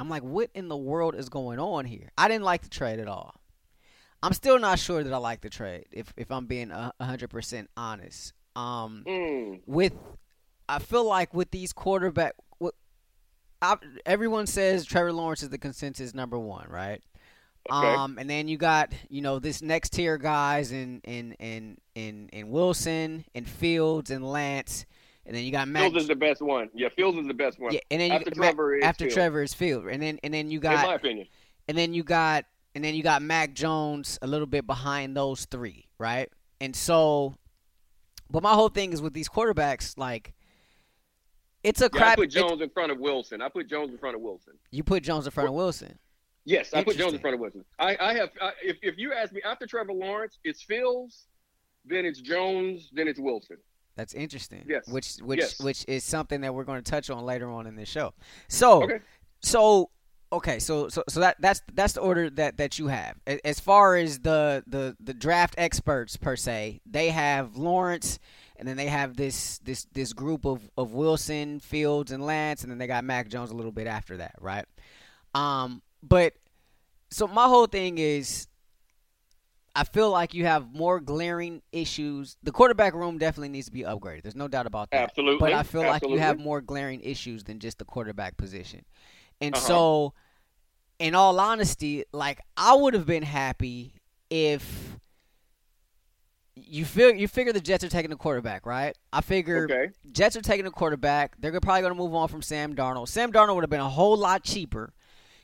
I'm 0.00 0.08
like, 0.08 0.22
what 0.22 0.50
in 0.54 0.68
the 0.68 0.76
world 0.76 1.14
is 1.14 1.28
going 1.28 1.58
on 1.58 1.84
here? 1.84 2.10
I 2.16 2.28
didn't 2.28 2.44
like 2.44 2.62
the 2.62 2.68
trade 2.68 3.00
at 3.00 3.08
all. 3.08 3.34
I'm 4.22 4.32
still 4.32 4.58
not 4.58 4.78
sure 4.78 5.02
that 5.04 5.12
I 5.12 5.16
like 5.18 5.40
the 5.42 5.50
trade. 5.50 5.86
If 5.92 6.12
if 6.16 6.30
I'm 6.32 6.46
being 6.46 6.70
a 6.72 6.92
hundred 7.00 7.30
percent 7.30 7.70
honest, 7.76 8.32
um, 8.56 9.04
Mm, 9.06 9.60
with 9.66 9.92
I 10.68 10.80
feel 10.80 11.04
like 11.04 11.32
with 11.32 11.50
these 11.52 11.72
quarterback, 11.72 12.34
what 12.58 12.74
I, 13.62 13.76
everyone 14.04 14.46
says 14.48 14.84
Trevor 14.84 15.12
Lawrence 15.12 15.42
is 15.44 15.50
the 15.50 15.58
consensus 15.58 16.14
number 16.14 16.38
one, 16.38 16.66
right? 16.68 17.00
Okay. 17.70 17.86
Um, 17.86 18.18
and 18.18 18.28
then 18.28 18.48
you 18.48 18.56
got 18.56 18.92
you 19.08 19.20
know 19.20 19.38
this 19.38 19.60
next 19.62 19.90
tier 19.92 20.16
guys 20.18 20.72
in 20.72 21.00
in 21.04 21.32
in 21.32 21.78
in 21.94 22.28
in 22.32 22.50
Wilson 22.50 23.24
and 23.34 23.48
Fields 23.48 24.10
and 24.10 24.24
Lance, 24.26 24.86
and 25.26 25.36
then 25.36 25.44
you 25.44 25.52
got 25.52 25.68
Mac. 25.68 25.82
Fields 25.82 26.02
is 26.04 26.08
the 26.08 26.16
best 26.16 26.40
one. 26.40 26.70
Yeah, 26.74 26.88
Fields 26.88 27.18
is 27.18 27.26
the 27.26 27.34
best 27.34 27.58
one. 27.58 27.72
yeah, 27.72 27.80
and 27.90 28.00
then 28.00 28.10
you 28.10 28.16
after 28.16 28.30
Mac- 28.30 28.54
Trevor 28.54 28.76
is 28.76 28.84
after 28.84 29.04
Fields, 29.04 29.14
Trevor 29.14 29.42
is 29.42 29.54
Field, 29.54 29.86
and 29.86 30.02
then 30.02 30.18
and 30.22 30.32
then 30.32 30.50
you 30.50 30.60
got. 30.60 30.84
in 30.84 30.90
my 30.90 30.94
opinion. 30.94 31.26
and 31.68 31.76
then 31.76 31.92
you 31.92 32.02
got 32.02 32.46
and 32.74 32.84
then 32.84 32.94
you 32.94 33.02
got 33.02 33.22
Mac 33.22 33.54
Jones 33.54 34.18
a 34.22 34.26
little 34.26 34.46
bit 34.46 34.66
behind 34.66 35.16
those 35.16 35.44
three, 35.46 35.86
right? 35.98 36.30
And 36.60 36.74
so, 36.74 37.34
but 38.30 38.42
my 38.42 38.52
whole 38.54 38.68
thing 38.68 38.92
is 38.92 39.02
with 39.02 39.14
these 39.14 39.28
quarterbacks, 39.28 39.98
like 39.98 40.32
it's 41.64 41.80
a 41.80 41.90
Yeah, 41.92 42.08
I 42.10 42.14
put 42.14 42.30
Jones 42.30 42.62
in 42.62 42.70
front 42.70 42.92
of 42.92 42.98
Wilson. 42.98 43.42
I 43.42 43.48
put 43.48 43.68
Jones 43.68 43.90
in 43.90 43.98
front 43.98 44.16
of 44.16 44.22
Wilson. 44.22 44.54
you 44.70 44.82
put 44.82 45.02
Jones 45.02 45.26
in 45.26 45.32
front 45.32 45.48
of 45.48 45.54
Wilson. 45.54 45.98
Yes, 46.48 46.72
I 46.72 46.82
put 46.82 46.96
Jones 46.96 47.12
in 47.12 47.20
front 47.20 47.34
of 47.34 47.40
Wilson. 47.40 47.62
I, 47.78 47.94
I 48.00 48.14
have. 48.14 48.30
I, 48.40 48.52
if 48.62 48.78
if 48.82 48.96
you 48.96 49.12
ask 49.12 49.32
me 49.32 49.42
after 49.44 49.66
Trevor 49.66 49.92
Lawrence, 49.92 50.38
it's 50.44 50.62
Fields, 50.62 51.26
then 51.84 52.06
it's 52.06 52.20
Jones, 52.22 52.88
then 52.92 53.06
it's 53.06 53.20
Wilson. 53.20 53.58
That's 53.96 54.14
interesting. 54.14 54.64
Yes. 54.66 54.88
Which 54.88 55.16
which 55.16 55.40
Yes. 55.40 55.60
which 55.60 55.84
is 55.86 56.04
something 56.04 56.40
that 56.40 56.54
we're 56.54 56.64
going 56.64 56.82
to 56.82 56.90
touch 56.90 57.10
on 57.10 57.24
later 57.24 57.50
on 57.50 57.66
in 57.66 57.76
this 57.76 57.88
show. 57.88 58.14
So 58.48 58.84
Okay. 58.84 59.00
so 59.42 59.90
Okay, 60.30 60.58
so 60.58 60.88
so 60.88 61.02
so 61.08 61.20
that 61.20 61.36
that's 61.40 61.62
that's 61.72 61.94
the 61.94 62.00
order 62.00 62.28
that 62.30 62.58
that 62.58 62.78
you 62.78 62.88
have. 62.88 63.16
As 63.44 63.60
far 63.60 63.96
as 63.96 64.20
the 64.20 64.62
the 64.66 64.96
the 65.00 65.14
draft 65.14 65.54
experts 65.58 66.16
per 66.16 66.36
se, 66.36 66.80
they 66.84 67.08
have 67.10 67.56
Lawrence, 67.56 68.18
and 68.56 68.68
then 68.68 68.76
they 68.76 68.86
have 68.88 69.16
this 69.16 69.58
this 69.60 69.86
this 69.92 70.12
group 70.12 70.44
of 70.46 70.70
of 70.76 70.92
Wilson, 70.92 71.60
Fields, 71.60 72.12
and 72.12 72.24
Lance, 72.24 72.62
and 72.62 72.70
then 72.70 72.76
they 72.78 72.86
got 72.86 73.04
Mac 73.04 73.28
Jones 73.28 73.50
a 73.50 73.54
little 73.54 73.72
bit 73.72 73.86
after 73.86 74.18
that, 74.18 74.34
right? 74.38 74.66
Um, 75.34 75.80
but 76.02 76.34
so 77.10 77.26
my 77.26 77.44
whole 77.46 77.66
thing 77.66 77.98
is, 77.98 78.46
I 79.74 79.84
feel 79.84 80.10
like 80.10 80.34
you 80.34 80.44
have 80.44 80.74
more 80.74 80.98
glaring 81.00 81.62
issues. 81.72 82.36
The 82.42 82.50
quarterback 82.52 82.94
room 82.94 83.16
definitely 83.18 83.50
needs 83.50 83.66
to 83.66 83.72
be 83.72 83.82
upgraded. 83.82 84.22
There's 84.22 84.34
no 84.36 84.48
doubt 84.48 84.66
about 84.66 84.90
that. 84.90 85.02
Absolutely, 85.04 85.38
but 85.38 85.52
I 85.52 85.62
feel 85.62 85.82
absolutely. 85.82 85.88
like 85.88 86.02
you 86.08 86.18
have 86.18 86.38
more 86.40 86.60
glaring 86.60 87.00
issues 87.00 87.44
than 87.44 87.60
just 87.60 87.78
the 87.78 87.84
quarterback 87.84 88.36
position. 88.36 88.84
And 89.40 89.54
Uh-huh. 89.54 89.66
so, 89.66 90.14
in 90.98 91.14
all 91.14 91.38
honesty, 91.38 92.04
like 92.12 92.40
I 92.56 92.74
would 92.74 92.94
have 92.94 93.06
been 93.06 93.22
happy 93.22 93.94
if 94.30 94.96
you 96.56 96.84
feel 96.84 97.14
you 97.14 97.28
figure 97.28 97.52
the 97.52 97.60
Jets 97.60 97.84
are 97.84 97.88
taking 97.88 98.10
the 98.10 98.16
quarterback, 98.16 98.66
right? 98.66 98.96
I 99.12 99.20
figure 99.20 99.64
Okay. 99.70 99.92
Jets 100.10 100.34
are 100.36 100.42
taking 100.42 100.64
the 100.64 100.72
quarterback. 100.72 101.36
They're 101.40 101.52
probably 101.60 101.82
going 101.82 101.92
to 101.94 101.98
move 101.98 102.14
on 102.14 102.26
from 102.26 102.42
Sam 102.42 102.74
Darnold. 102.74 103.08
Sam 103.08 103.32
Darnold 103.32 103.54
would 103.54 103.62
have 103.62 103.70
been 103.70 103.78
a 103.78 103.88
whole 103.88 104.16
lot 104.16 104.42
cheaper. 104.42 104.92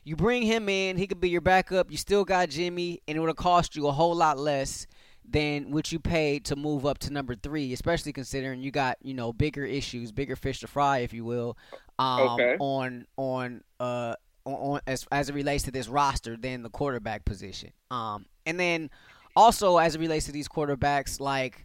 You 0.04 0.16
bring 0.16 0.42
him 0.42 0.68
in, 0.68 0.96
he 0.96 1.06
could 1.06 1.20
be 1.20 1.30
your 1.30 1.40
backup. 1.40 1.90
You 1.90 1.96
still 1.96 2.25
got 2.25 2.50
Jimmy, 2.50 3.00
and 3.08 3.16
it 3.16 3.20
would 3.20 3.28
have 3.28 3.37
cost 3.37 3.75
you 3.75 3.87
a 3.88 3.92
whole 3.92 4.14
lot 4.14 4.38
less 4.38 4.87
than 5.26 5.70
what 5.70 5.90
you 5.90 5.99
paid 5.99 6.44
to 6.44 6.56
move 6.56 6.84
up 6.84 6.99
to 6.99 7.11
number 7.11 7.34
three, 7.34 7.73
especially 7.73 8.12
considering 8.12 8.61
you 8.61 8.70
got 8.70 8.99
you 9.00 9.14
know 9.14 9.32
bigger 9.32 9.64
issues, 9.64 10.12
bigger 10.12 10.37
fish 10.37 10.61
to 10.61 10.66
fry, 10.66 10.99
if 10.99 11.12
you 11.14 11.25
will, 11.25 11.56
um, 11.99 12.32
Okay. 12.38 12.56
on 12.61 13.06
on 13.16 13.62
uh 13.80 14.14
on, 14.44 14.54
on 14.54 14.80
as 14.87 15.06
as 15.11 15.30
it 15.30 15.34
relates 15.34 15.64
to 15.64 15.70
this 15.70 15.88
roster 15.88 16.37
than 16.37 16.62
the 16.62 16.68
quarterback 16.70 17.25
position. 17.25 17.73
Um, 17.90 18.26
and 18.44 18.61
then 18.61 18.90
also 19.34 19.78
as 19.78 19.94
it 19.94 20.00
relates 20.00 20.26
to 20.26 20.32
these 20.32 20.49
quarterbacks, 20.49 21.18
like 21.18 21.64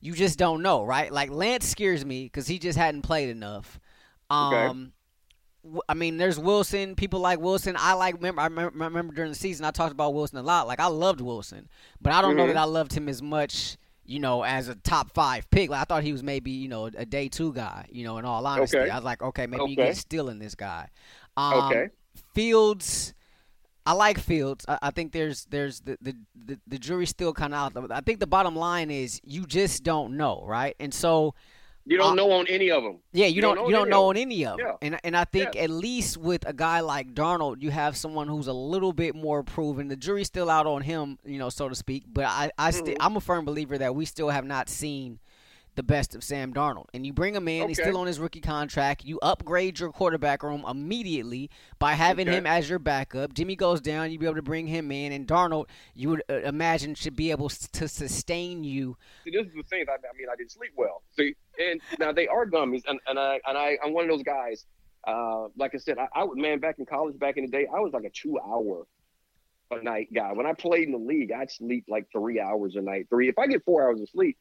you 0.00 0.14
just 0.14 0.38
don't 0.38 0.62
know, 0.62 0.84
right? 0.84 1.12
Like 1.12 1.30
Lance 1.30 1.66
scares 1.66 2.04
me 2.04 2.24
because 2.24 2.46
he 2.46 2.60
just 2.60 2.78
hadn't 2.78 3.02
played 3.02 3.28
enough. 3.28 3.80
Okay. 4.30 4.66
Um, 4.68 4.76
w- 4.76 4.92
I 5.88 5.94
mean, 5.94 6.16
there's 6.16 6.38
Wilson. 6.38 6.94
People 6.94 7.20
like 7.20 7.38
Wilson. 7.38 7.76
I 7.78 7.92
like. 7.92 8.14
Remember, 8.14 8.40
I 8.40 8.44
remember, 8.46 8.78
remember 8.84 9.14
during 9.14 9.30
the 9.30 9.36
season 9.38 9.64
I 9.66 9.70
talked 9.70 9.92
about 9.92 10.14
Wilson 10.14 10.38
a 10.38 10.42
lot. 10.42 10.66
Like 10.66 10.80
I 10.80 10.86
loved 10.86 11.20
Wilson, 11.20 11.68
but 12.00 12.12
I 12.12 12.22
don't 12.22 12.36
know 12.36 12.44
Mhm. 12.44 12.54
that 12.54 12.56
I 12.56 12.64
loved 12.64 12.92
him 12.92 13.08
as 13.08 13.20
much. 13.22 13.76
You 14.06 14.18
know, 14.18 14.42
as 14.42 14.66
a 14.68 14.74
top 14.74 15.12
five 15.12 15.48
pick, 15.50 15.70
like 15.70 15.80
I 15.82 15.84
thought 15.84 16.02
he 16.02 16.10
was 16.12 16.22
maybe 16.22 16.50
you 16.50 16.68
know 16.68 16.86
a 16.86 17.04
day 17.06 17.28
two 17.28 17.52
guy. 17.52 17.86
You 17.92 18.04
know, 18.04 18.18
in 18.18 18.24
all 18.24 18.44
honesty, 18.46 18.78
Okay. 18.78 18.90
I 18.90 18.96
was 18.96 19.04
like, 19.04 19.22
okay, 19.22 19.46
maybe 19.46 19.64
you 19.70 19.76
Okay. 19.76 19.88
get 19.90 19.96
stealing 19.96 20.38
this 20.38 20.54
guy. 20.54 20.88
Um, 21.36 21.54
Okay. 21.64 21.88
Fields, 22.34 23.12
I 23.86 23.92
like 23.92 24.18
Fields. 24.18 24.64
I, 24.66 24.78
I 24.82 24.90
think 24.90 25.12
there's 25.12 25.44
there's 25.46 25.80
the 25.80 25.96
the, 26.00 26.16
the, 26.34 26.58
the 26.66 26.78
jury's 26.78 27.10
still 27.10 27.32
kind 27.32 27.54
of 27.54 27.76
out. 27.76 27.90
I 27.92 28.00
think 28.00 28.18
the 28.18 28.26
bottom 28.26 28.56
line 28.56 28.90
is 28.90 29.20
you 29.22 29.46
just 29.46 29.82
don't 29.84 30.16
know, 30.16 30.42
right? 30.46 30.74
And 30.80 30.92
so 30.94 31.34
You 31.90 31.98
don't 31.98 32.12
Uh, 32.12 32.14
know 32.14 32.30
on 32.30 32.46
any 32.46 32.70
of 32.70 32.84
them. 32.84 32.98
yeah, 33.12 33.26
you, 33.26 33.34
You 33.36 33.42
don't, 33.42 33.56
don't 33.56 33.66
you 33.66 33.72
know 33.72 33.78
don't 33.80 33.90
know 33.90 34.04
on 34.10 34.16
any 34.16 34.46
of 34.46 34.58
them. 34.58 34.66
Yeah. 34.66 34.76
And 34.86 35.00
and 35.02 35.16
I 35.16 35.24
think 35.24 35.56
Yeah. 35.56 35.62
at 35.62 35.70
least 35.70 36.16
with 36.18 36.46
a 36.46 36.52
guy 36.52 36.80
like 36.80 37.14
Darnold, 37.14 37.62
you 37.62 37.70
have 37.72 37.96
someone 37.96 38.28
who's 38.28 38.46
a 38.46 38.52
little 38.52 38.92
bit 38.92 39.16
more 39.16 39.42
proven. 39.42 39.88
The 39.88 39.96
jury's 39.96 40.28
still 40.28 40.48
out 40.48 40.66
on 40.68 40.82
him, 40.82 41.18
you 41.24 41.38
know, 41.38 41.48
so 41.48 41.68
to 41.68 41.74
speak. 41.74 42.04
But 42.06 42.26
I 42.26 42.52
I 42.56 42.70
Mhm. 42.70 42.96
I'm 43.00 43.16
a 43.16 43.20
firm 43.20 43.44
believer 43.44 43.76
that 43.76 43.94
we 43.96 44.04
still 44.04 44.28
have 44.28 44.44
not 44.44 44.68
seen 44.68 45.18
the 45.76 45.82
best 45.82 46.14
of 46.14 46.22
Sam 46.24 46.52
Darnold. 46.52 46.86
And 46.92 47.06
you 47.06 47.12
bring 47.12 47.34
him 47.34 47.48
in, 47.48 47.68
he's 47.68 47.78
still 47.78 47.96
on 47.96 48.06
his 48.06 48.18
rookie 48.18 48.40
contract. 48.40 49.04
You 49.04 49.18
upgrade 49.20 49.78
your 49.78 49.90
quarterback 49.92 50.42
room 50.42 50.64
immediately 50.68 51.50
by 51.78 51.92
having 51.94 52.28
Okay. 52.28 52.38
him 52.38 52.46
as 52.46 52.68
your 52.68 52.78
backup. 52.78 53.34
Jimmy 53.34 53.56
goes 53.56 53.80
down, 53.80 54.10
you'd 54.10 54.20
be 54.20 54.26
able 54.26 54.36
to 54.36 54.42
bring 54.42 54.66
him 54.66 54.90
in, 54.90 55.12
and 55.12 55.26
Darnold, 55.26 55.66
you 55.94 56.08
would 56.10 56.22
uh, 56.28 56.40
imagine 56.40 56.94
should 56.94 57.16
be 57.16 57.30
able 57.30 57.48
to 57.48 57.88
sustain 57.88 58.64
you. 58.64 58.96
See, 59.24 59.30
this 59.30 59.46
is 59.46 59.52
the 59.54 59.62
thing. 59.64 59.84
I, 59.88 59.92
I 59.92 60.16
mean, 60.18 60.26
I 60.32 60.36
didn't 60.36 60.52
sleep 60.52 60.72
well. 60.76 61.02
See, 61.16 61.34
and 61.58 61.80
now 61.98 62.12
they 62.12 62.26
are 62.28 62.46
gummies, 62.46 62.82
and, 62.86 62.98
and 63.06 63.18
I 63.18 63.40
and 63.46 63.56
I 63.56 63.78
I'm 63.84 63.92
one 63.92 64.04
of 64.04 64.10
those 64.10 64.22
guys. 64.22 64.64
Uh, 65.06 65.48
like 65.56 65.74
I 65.74 65.78
said, 65.78 65.98
I, 65.98 66.08
I 66.14 66.24
would 66.24 66.36
man 66.36 66.58
back 66.58 66.78
in 66.78 66.84
college 66.86 67.18
back 67.18 67.36
in 67.36 67.44
the 67.44 67.50
day. 67.50 67.66
I 67.74 67.80
was 67.80 67.92
like 67.92 68.04
a 68.04 68.10
two 68.10 68.38
hour 68.38 68.86
a 69.70 69.82
night 69.82 70.08
guy. 70.12 70.32
When 70.32 70.46
I 70.46 70.52
played 70.52 70.84
in 70.88 70.92
the 70.92 70.98
league, 70.98 71.32
I'd 71.32 71.50
sleep 71.50 71.84
like 71.88 72.06
three 72.12 72.40
hours 72.40 72.76
a 72.76 72.82
night. 72.82 73.06
Three. 73.08 73.28
If 73.28 73.38
I 73.38 73.46
get 73.46 73.64
four 73.64 73.82
hours 73.86 74.00
of 74.00 74.08
sleep, 74.10 74.36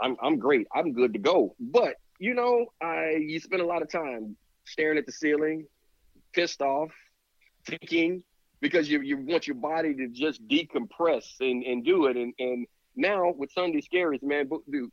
I'm 0.00 0.16
I'm 0.22 0.38
great. 0.38 0.66
I'm 0.74 0.92
good 0.92 1.12
to 1.12 1.18
go. 1.18 1.54
But 1.60 1.96
you 2.18 2.34
know, 2.34 2.66
I 2.80 3.16
you 3.20 3.40
spend 3.40 3.62
a 3.62 3.66
lot 3.66 3.82
of 3.82 3.90
time 3.90 4.36
staring 4.64 4.98
at 4.98 5.06
the 5.06 5.12
ceiling, 5.12 5.66
pissed 6.32 6.62
off, 6.62 6.90
thinking 7.66 8.22
because 8.60 8.88
you 8.88 9.00
you 9.00 9.18
want 9.18 9.46
your 9.46 9.56
body 9.56 9.94
to 9.94 10.08
just 10.08 10.46
decompress 10.48 11.24
and, 11.40 11.62
and 11.64 11.84
do 11.84 12.06
it. 12.06 12.16
And 12.16 12.32
and 12.38 12.66
now 12.96 13.32
with 13.36 13.50
Sunday 13.52 13.82
Scaries, 13.82 14.22
man, 14.22 14.48
dude, 14.70 14.90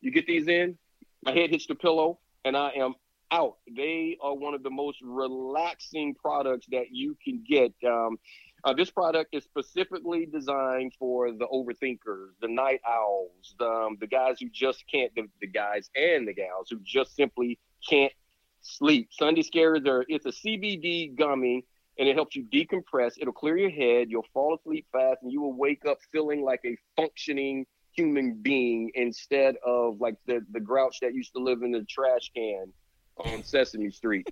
you 0.00 0.10
get 0.10 0.26
these 0.26 0.48
in, 0.48 0.76
my 1.24 1.32
head 1.32 1.50
hits 1.50 1.66
the 1.66 1.74
pillow, 1.74 2.18
and 2.44 2.56
I 2.56 2.70
am 2.76 2.94
out. 3.30 3.56
They 3.74 4.18
are 4.20 4.34
one 4.34 4.54
of 4.54 4.62
the 4.62 4.70
most 4.70 4.98
relaxing 5.02 6.14
products 6.14 6.66
that 6.70 6.86
you 6.90 7.16
can 7.24 7.42
get. 7.48 7.72
Um, 7.86 8.18
uh, 8.64 8.72
this 8.72 8.90
product 8.90 9.34
is 9.34 9.44
specifically 9.44 10.26
designed 10.26 10.92
for 10.98 11.32
the 11.32 11.46
overthinkers, 11.46 12.30
the 12.40 12.48
night 12.48 12.80
owls, 12.88 13.54
the, 13.58 13.66
um, 13.66 13.96
the 14.00 14.06
guys 14.06 14.38
who 14.40 14.48
just 14.50 14.84
can't, 14.90 15.12
the, 15.16 15.28
the 15.40 15.48
guys 15.48 15.90
and 15.96 16.28
the 16.28 16.32
gals 16.32 16.68
who 16.70 16.78
just 16.84 17.16
simply 17.16 17.58
can't 17.88 18.12
sleep. 18.60 19.08
Sunday 19.10 19.42
Scaries 19.42 19.86
are, 19.88 20.04
it's 20.08 20.26
a 20.26 20.30
CBD 20.30 21.16
gummy 21.16 21.64
and 21.98 22.08
it 22.08 22.14
helps 22.14 22.36
you 22.36 22.44
decompress. 22.44 23.14
It'll 23.20 23.32
clear 23.32 23.56
your 23.56 23.70
head. 23.70 24.08
You'll 24.10 24.26
fall 24.32 24.54
asleep 24.54 24.86
fast 24.92 25.18
and 25.22 25.32
you 25.32 25.40
will 25.40 25.54
wake 25.54 25.84
up 25.84 25.98
feeling 26.12 26.44
like 26.44 26.60
a 26.64 26.76
functioning 26.96 27.66
human 27.96 28.38
being 28.40 28.92
instead 28.94 29.56
of 29.66 30.00
like 30.00 30.14
the, 30.26 30.40
the 30.52 30.60
grouch 30.60 31.00
that 31.00 31.14
used 31.14 31.32
to 31.34 31.42
live 31.42 31.62
in 31.62 31.72
the 31.72 31.84
trash 31.84 32.30
can 32.34 32.72
on 33.18 33.42
Sesame 33.42 33.90
Street. 33.90 34.28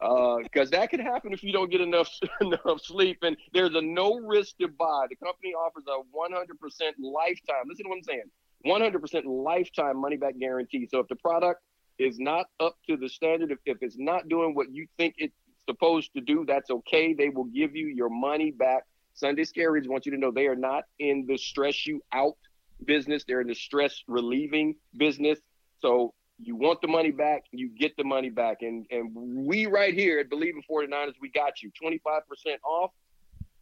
Uh, 0.00 0.38
because 0.42 0.70
that 0.70 0.90
could 0.90 1.00
happen 1.00 1.32
if 1.32 1.42
you 1.42 1.52
don't 1.52 1.70
get 1.70 1.80
enough 1.80 2.10
enough 2.40 2.80
sleep. 2.82 3.18
And 3.22 3.36
there's 3.52 3.74
a 3.74 3.80
no 3.80 4.18
risk 4.18 4.56
to 4.58 4.68
buy. 4.68 5.06
The 5.08 5.16
company 5.16 5.54
offers 5.54 5.84
a 5.88 6.02
100% 6.14 6.92
lifetime. 7.00 7.64
Listen 7.68 7.84
to 7.84 7.88
what 7.90 7.96
I'm 7.96 8.02
saying. 8.02 8.24
100% 8.66 9.22
lifetime 9.26 10.00
money 10.00 10.16
back 10.16 10.38
guarantee. 10.38 10.88
So 10.90 10.98
if 10.98 11.08
the 11.08 11.16
product 11.16 11.60
is 11.98 12.18
not 12.18 12.46
up 12.60 12.76
to 12.88 12.96
the 12.96 13.08
standard, 13.08 13.52
if, 13.52 13.58
if 13.66 13.78
it's 13.82 13.98
not 13.98 14.28
doing 14.28 14.54
what 14.54 14.72
you 14.72 14.86
think 14.96 15.14
it's 15.18 15.34
supposed 15.68 16.12
to 16.14 16.20
do, 16.20 16.44
that's 16.46 16.70
okay. 16.70 17.14
They 17.14 17.28
will 17.28 17.44
give 17.44 17.76
you 17.76 17.86
your 17.86 18.08
money 18.08 18.50
back. 18.50 18.84
Sunday 19.14 19.44
Scaries 19.44 19.88
want 19.88 20.06
you 20.06 20.12
to 20.12 20.18
know 20.18 20.32
they 20.32 20.46
are 20.46 20.56
not 20.56 20.84
in 20.98 21.26
the 21.28 21.36
stress 21.36 21.86
you 21.86 22.02
out 22.12 22.36
business. 22.84 23.24
They're 23.26 23.40
in 23.40 23.46
the 23.46 23.54
stress 23.54 24.02
relieving 24.08 24.74
business. 24.96 25.38
So 25.80 26.14
you 26.38 26.56
want 26.56 26.80
the 26.80 26.88
money 26.88 27.10
back, 27.10 27.44
you 27.52 27.68
get 27.68 27.96
the 27.96 28.04
money 28.04 28.30
back. 28.30 28.58
And 28.62 28.86
and 28.90 29.12
we 29.14 29.66
right 29.66 29.94
here 29.94 30.18
at 30.18 30.30
Bleav 30.30 30.50
in 30.50 30.62
49ers, 30.70 31.14
we 31.20 31.30
got 31.30 31.62
you 31.62 31.70
25% 31.82 31.98
off 32.64 32.90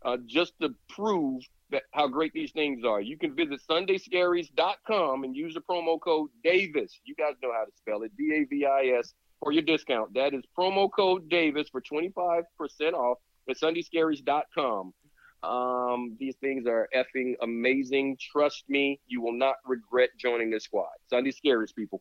uh, 0.04 0.16
just 0.26 0.52
to 0.60 0.74
prove 0.88 1.42
that 1.70 1.82
how 1.92 2.08
great 2.08 2.32
these 2.32 2.52
things 2.52 2.84
are. 2.84 3.00
You 3.00 3.16
can 3.16 3.34
visit 3.34 3.60
sundayscaries.com 3.68 5.24
and 5.24 5.36
use 5.36 5.54
the 5.54 5.60
promo 5.60 6.00
code 6.00 6.30
Davis. 6.42 7.00
You 7.04 7.14
guys 7.14 7.34
know 7.42 7.52
how 7.52 7.64
to 7.64 7.72
spell 7.76 8.02
it, 8.02 8.12
D 8.16 8.32
A 8.34 8.44
V 8.44 8.66
I 8.66 8.98
S, 8.98 9.14
for 9.40 9.52
your 9.52 9.62
discount. 9.62 10.14
That 10.14 10.34
is 10.34 10.42
promo 10.58 10.90
code 10.90 11.28
Davis 11.28 11.68
for 11.68 11.80
25% 11.80 12.44
off 12.94 13.18
at 13.48 13.56
sundayscaries.com. 13.56 14.92
Um, 15.42 16.16
these 16.20 16.36
things 16.36 16.66
are 16.66 16.88
effing 16.94 17.34
amazing. 17.42 18.16
Trust 18.20 18.64
me, 18.68 19.00
you 19.08 19.20
will 19.20 19.32
not 19.32 19.56
regret 19.66 20.10
joining 20.18 20.50
this 20.50 20.64
squad. 20.64 20.92
Sunday 21.08 21.32
Scaries, 21.32 21.74
people. 21.74 22.00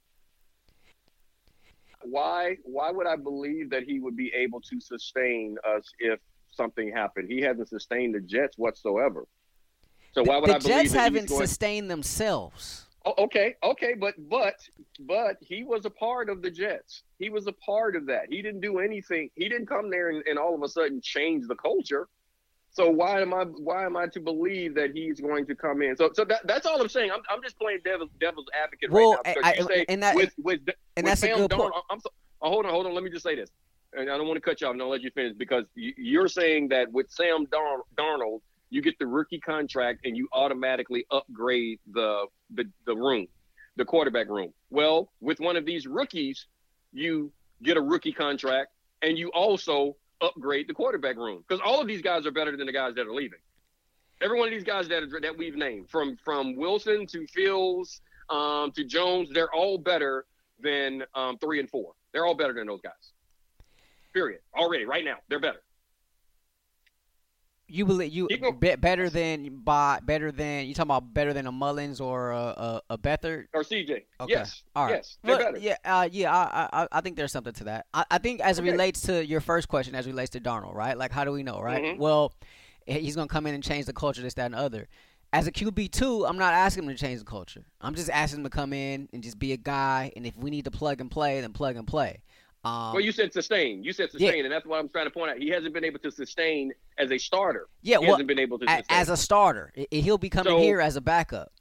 Why? 2.03 2.57
Why 2.63 2.91
would 2.91 3.07
I 3.07 3.15
believe 3.15 3.69
that 3.71 3.83
he 3.83 3.99
would 3.99 4.15
be 4.15 4.31
able 4.33 4.61
to 4.61 4.79
sustain 4.79 5.57
us 5.67 5.91
if 5.99 6.19
something 6.51 6.91
happened? 6.91 7.29
He 7.29 7.41
hasn't 7.41 7.69
sustained 7.69 8.15
the 8.15 8.21
Jets 8.21 8.57
whatsoever. 8.57 9.25
So 10.13 10.23
why 10.23 10.37
would 10.37 10.49
the 10.49 10.55
I 10.55 10.59
believe 10.59 10.63
that? 10.63 10.77
The 10.77 10.83
Jets 10.83 10.93
haven't 10.93 11.29
going? 11.29 11.41
sustained 11.47 11.89
themselves. 11.89 12.85
Oh, 13.03 13.15
okay, 13.17 13.55
okay, 13.63 13.95
but 13.95 14.13
but 14.29 14.55
but 14.99 15.37
he 15.41 15.63
was 15.63 15.85
a 15.85 15.89
part 15.89 16.29
of 16.29 16.41
the 16.41 16.51
Jets. 16.51 17.01
He 17.17 17.29
was 17.29 17.47
a 17.47 17.53
part 17.53 17.95
of 17.95 18.05
that. 18.07 18.25
He 18.29 18.41
didn't 18.43 18.61
do 18.61 18.79
anything. 18.79 19.31
He 19.35 19.49
didn't 19.49 19.67
come 19.67 19.89
there 19.89 20.09
and, 20.09 20.23
and 20.27 20.37
all 20.37 20.53
of 20.53 20.61
a 20.61 20.69
sudden 20.69 21.01
change 21.01 21.47
the 21.47 21.55
culture. 21.55 22.07
So 22.73 22.89
why 22.89 23.21
am 23.21 23.33
I 23.33 23.43
why 23.43 23.85
am 23.85 23.97
I 23.97 24.07
to 24.07 24.19
believe 24.21 24.75
that 24.75 24.91
he's 24.93 25.19
going 25.19 25.45
to 25.47 25.55
come 25.55 25.81
in? 25.81 25.95
So 25.97 26.09
so 26.13 26.23
that, 26.25 26.41
that's 26.47 26.65
all 26.65 26.81
I'm 26.81 26.87
saying. 26.89 27.11
I'm, 27.11 27.19
I'm 27.29 27.41
just 27.43 27.59
playing 27.59 27.79
devil's 27.83 28.09
devil's 28.19 28.45
advocate 28.63 28.89
Well, 28.91 29.19
right 29.25 29.35
now 29.41 29.47
I- 29.49 29.53
you 29.55 29.63
say 29.67 29.85
and 29.89 30.01
that- 30.03 30.15
with 30.15 30.33
with 30.41 30.59
And 30.95 31.05
with 31.05 31.05
that's 31.05 31.23
a 31.23 31.27
good 31.35 31.51
Darnold, 31.51 31.71
point. 31.71 31.73
I'm 31.89 31.99
so, 31.99 32.09
oh, 32.41 32.49
hold 32.49 32.65
on, 32.65 32.71
hold 32.71 32.85
on. 32.87 32.93
Let 32.93 33.03
me 33.03 33.09
just 33.09 33.23
say 33.23 33.35
this, 33.35 33.49
and 33.93 34.09
I 34.09 34.17
don't 34.17 34.27
want 34.27 34.37
to 34.37 34.41
cut 34.41 34.61
you 34.61 34.67
off. 34.67 34.73
and 34.73 34.81
I'll 34.81 34.89
let 34.89 35.01
you 35.01 35.11
finish 35.11 35.33
because 35.37 35.65
you, 35.75 35.93
you're 35.97 36.29
saying 36.29 36.69
that 36.69 36.89
with 36.91 37.11
Sam 37.11 37.45
Darn, 37.51 37.81
Darnold, 37.97 38.39
you 38.69 38.81
get 38.81 38.97
the 38.99 39.07
rookie 39.07 39.39
contract 39.41 40.05
and 40.05 40.15
you 40.15 40.29
automatically 40.31 41.05
upgrade 41.11 41.79
the 41.91 42.25
the, 42.55 42.63
the 42.85 42.95
room, 42.95 43.27
the 43.75 43.83
quarterback 43.83 44.29
room. 44.29 44.53
Well, 44.69 45.11
with 45.19 45.41
one 45.41 45.57
of 45.57 45.65
these 45.65 45.87
rookies, 45.87 46.47
you 46.93 47.33
get 47.63 47.75
a 47.75 47.81
rookie 47.81 48.13
contract 48.13 48.69
and 49.01 49.17
you 49.17 49.29
also 49.29 49.97
upgrade 50.21 50.67
the 50.67 50.73
quarterback 50.73 51.17
room 51.17 51.43
because 51.47 51.61
all 51.65 51.81
of 51.81 51.87
these 51.87 52.01
guys 52.01 52.25
are 52.25 52.31
better 52.31 52.55
than 52.55 52.67
the 52.67 52.73
guys 52.73 52.95
that 52.95 53.07
are 53.07 53.13
leaving. 53.13 53.39
Every 54.21 54.37
one 54.37 54.47
of 54.47 54.53
these 54.53 54.63
guys 54.63 54.87
that 54.89 55.03
that 55.21 55.37
we've 55.37 55.55
named, 55.55 55.89
from 55.89 56.17
from 56.23 56.55
Wilson 56.55 57.07
to 57.07 57.25
Fields 57.27 58.01
um, 58.29 58.71
to 58.73 58.83
Jones, 58.83 59.29
they're 59.33 59.53
all 59.53 59.77
better 59.77 60.25
than 60.59 61.03
um, 61.15 61.37
three 61.39 61.59
and 61.59 61.69
four. 61.69 61.93
They're 62.13 62.25
all 62.25 62.35
better 62.35 62.53
than 62.53 62.67
those 62.67 62.81
guys. 62.81 63.13
Period. 64.13 64.41
Already, 64.55 64.85
right 64.85 65.05
now, 65.05 65.17
they're 65.29 65.39
better. 65.39 65.61
You 67.71 67.85
believe 67.85 68.11
you 68.11 68.27
be, 68.27 68.75
better 68.75 69.09
than 69.09 69.61
by 69.63 69.99
better 70.03 70.31
than 70.31 70.65
you 70.65 70.73
talking 70.73 70.89
about 70.89 71.13
better 71.13 71.33
than 71.33 71.47
a 71.47 71.51
Mullens 71.51 72.01
or 72.01 72.31
a 72.31 72.37
a, 72.37 72.81
a 72.91 72.97
Beathard 72.97 73.45
or 73.53 73.63
CJ? 73.63 73.89
Okay. 73.91 74.05
Yes. 74.27 74.63
All 74.75 74.85
right. 74.85 74.95
Yes. 74.95 75.17
They're 75.23 75.37
well, 75.37 75.51
better. 75.51 75.57
Yeah. 75.57 75.77
Uh, 75.85 76.09
yeah. 76.11 76.35
I, 76.35 76.69
I 76.71 76.87
I 76.91 77.01
think 77.01 77.15
there's 77.15 77.31
something 77.31 77.53
to 77.53 77.63
that. 77.65 77.85
I, 77.93 78.05
I 78.11 78.17
think 78.17 78.41
as 78.41 78.59
it 78.59 78.63
okay. 78.63 78.71
relates 78.71 79.01
to 79.01 79.25
your 79.25 79.41
first 79.41 79.67
question, 79.67 79.95
as 79.95 80.05
relates 80.05 80.31
to 80.31 80.39
Darnold, 80.39 80.75
right? 80.75 80.97
Like, 80.97 81.11
how 81.11 81.23
do 81.23 81.31
we 81.31 81.43
know, 81.43 81.59
right? 81.61 81.83
Mm-hmm. 81.83 82.01
Well, 82.01 82.33
he's 82.85 83.15
gonna 83.15 83.27
come 83.27 83.47
in 83.47 83.55
and 83.55 83.63
change 83.63 83.85
the 83.85 83.93
culture, 83.93 84.21
this, 84.21 84.33
that, 84.35 84.45
and 84.45 84.55
other. 84.55 84.87
As 85.33 85.47
a 85.47 85.51
QB 85.51 85.91
two, 85.91 86.25
I'm 86.25 86.37
not 86.37 86.53
asking 86.53 86.83
him 86.83 86.89
to 86.89 86.95
change 86.95 87.19
the 87.19 87.25
culture. 87.25 87.63
I'm 87.79 87.95
just 87.95 88.09
asking 88.09 88.39
him 88.39 88.43
to 88.43 88.49
come 88.49 88.73
in 88.73 89.07
and 89.13 89.23
just 89.23 89.39
be 89.39 89.53
a 89.53 89.57
guy. 89.57 90.11
And 90.15 90.25
if 90.25 90.35
we 90.35 90.49
need 90.49 90.65
to 90.65 90.71
plug 90.71 90.99
and 90.99 91.09
play, 91.09 91.39
then 91.39 91.53
plug 91.53 91.77
and 91.77 91.87
play. 91.87 92.21
Um, 92.63 92.93
well, 92.93 93.01
you 93.01 93.11
said 93.11 93.33
sustain. 93.33 93.83
You 93.83 93.91
said 93.91 94.11
sustain, 94.11 94.37
yeah. 94.37 94.43
and 94.43 94.51
that's 94.51 94.65
what 94.65 94.79
I'm 94.79 94.87
trying 94.87 95.05
to 95.05 95.11
point 95.11 95.31
out. 95.31 95.37
He 95.37 95.49
hasn't 95.49 95.73
been 95.73 95.83
able 95.83 95.99
to 95.99 96.11
sustain 96.11 96.71
as 96.99 97.11
a 97.11 97.17
starter. 97.17 97.67
Yeah, 97.81 97.97
he 97.97 98.05
well, 98.05 98.15
hasn't 98.15 98.27
been 98.27 98.39
able 98.39 98.59
to 98.59 98.67
sustain. 98.67 98.85
as 98.89 99.09
a 99.09 99.17
starter. 99.17 99.73
He'll 99.89 100.19
be 100.19 100.29
coming 100.29 100.53
so, 100.53 100.59
here 100.59 100.79
as 100.79 100.95
a 100.95 101.01
backup. 101.01 101.51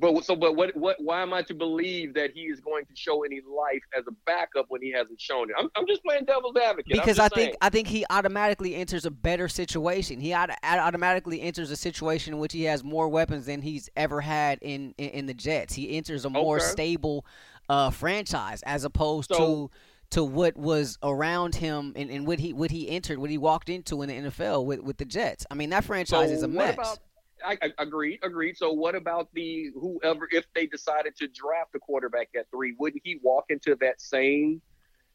But 0.00 0.24
so, 0.24 0.36
but 0.36 0.54
what, 0.54 0.76
what? 0.76 0.96
Why 1.00 1.22
am 1.22 1.32
I 1.32 1.42
to 1.42 1.54
believe 1.54 2.14
that 2.14 2.30
he 2.32 2.42
is 2.42 2.60
going 2.60 2.84
to 2.86 2.94
show 2.94 3.24
any 3.24 3.40
life 3.40 3.82
as 3.96 4.04
a 4.06 4.12
backup 4.26 4.66
when 4.68 4.80
he 4.80 4.92
hasn't 4.92 5.20
shown 5.20 5.50
it? 5.50 5.56
I'm, 5.58 5.68
I'm 5.74 5.86
just 5.88 6.04
playing 6.04 6.24
devil's 6.24 6.56
advocate. 6.56 6.92
Because 6.92 7.18
I 7.18 7.28
saying. 7.28 7.48
think 7.48 7.56
I 7.60 7.68
think 7.68 7.88
he 7.88 8.04
automatically 8.08 8.76
enters 8.76 9.06
a 9.06 9.10
better 9.10 9.48
situation. 9.48 10.20
He 10.20 10.34
automatically 10.34 11.40
enters 11.40 11.72
a 11.72 11.76
situation 11.76 12.34
in 12.34 12.38
which 12.38 12.52
he 12.52 12.64
has 12.64 12.84
more 12.84 13.08
weapons 13.08 13.46
than 13.46 13.60
he's 13.60 13.90
ever 13.96 14.20
had 14.20 14.58
in 14.62 14.94
in, 14.98 15.10
in 15.10 15.26
the 15.26 15.34
Jets. 15.34 15.74
He 15.74 15.96
enters 15.96 16.24
a 16.24 16.30
more 16.30 16.56
okay. 16.56 16.66
stable 16.66 17.26
uh, 17.68 17.90
franchise 17.90 18.62
as 18.62 18.84
opposed 18.84 19.30
so, 19.32 19.38
to 19.38 19.70
to 20.10 20.24
what 20.24 20.56
was 20.56 20.98
around 21.02 21.54
him 21.54 21.92
and, 21.96 22.10
and 22.10 22.26
what 22.26 22.38
he 22.38 22.52
what 22.52 22.70
he 22.70 22.88
entered, 22.88 23.18
what 23.18 23.30
he 23.30 23.38
walked 23.38 23.68
into 23.68 24.02
in 24.02 24.08
the 24.08 24.30
NFL 24.30 24.64
with, 24.64 24.80
with 24.80 24.96
the 24.96 25.04
Jets. 25.04 25.46
I 25.50 25.54
mean, 25.54 25.70
that 25.70 25.84
franchise 25.84 26.30
so 26.30 26.34
is 26.34 26.42
a 26.42 26.48
mess. 26.48 26.74
About, 26.74 26.98
I, 27.44 27.58
I 27.62 27.70
agreed, 27.78 28.20
agreed. 28.22 28.56
So 28.56 28.72
what 28.72 28.94
about 28.94 29.28
the 29.34 29.70
whoever 29.78 30.28
if 30.30 30.46
they 30.54 30.66
decided 30.66 31.16
to 31.16 31.28
draft 31.28 31.74
a 31.74 31.78
quarterback 31.78 32.28
at 32.36 32.50
three, 32.50 32.74
wouldn't 32.78 33.02
he 33.04 33.20
walk 33.22 33.46
into 33.50 33.76
that 33.80 34.00
same 34.00 34.62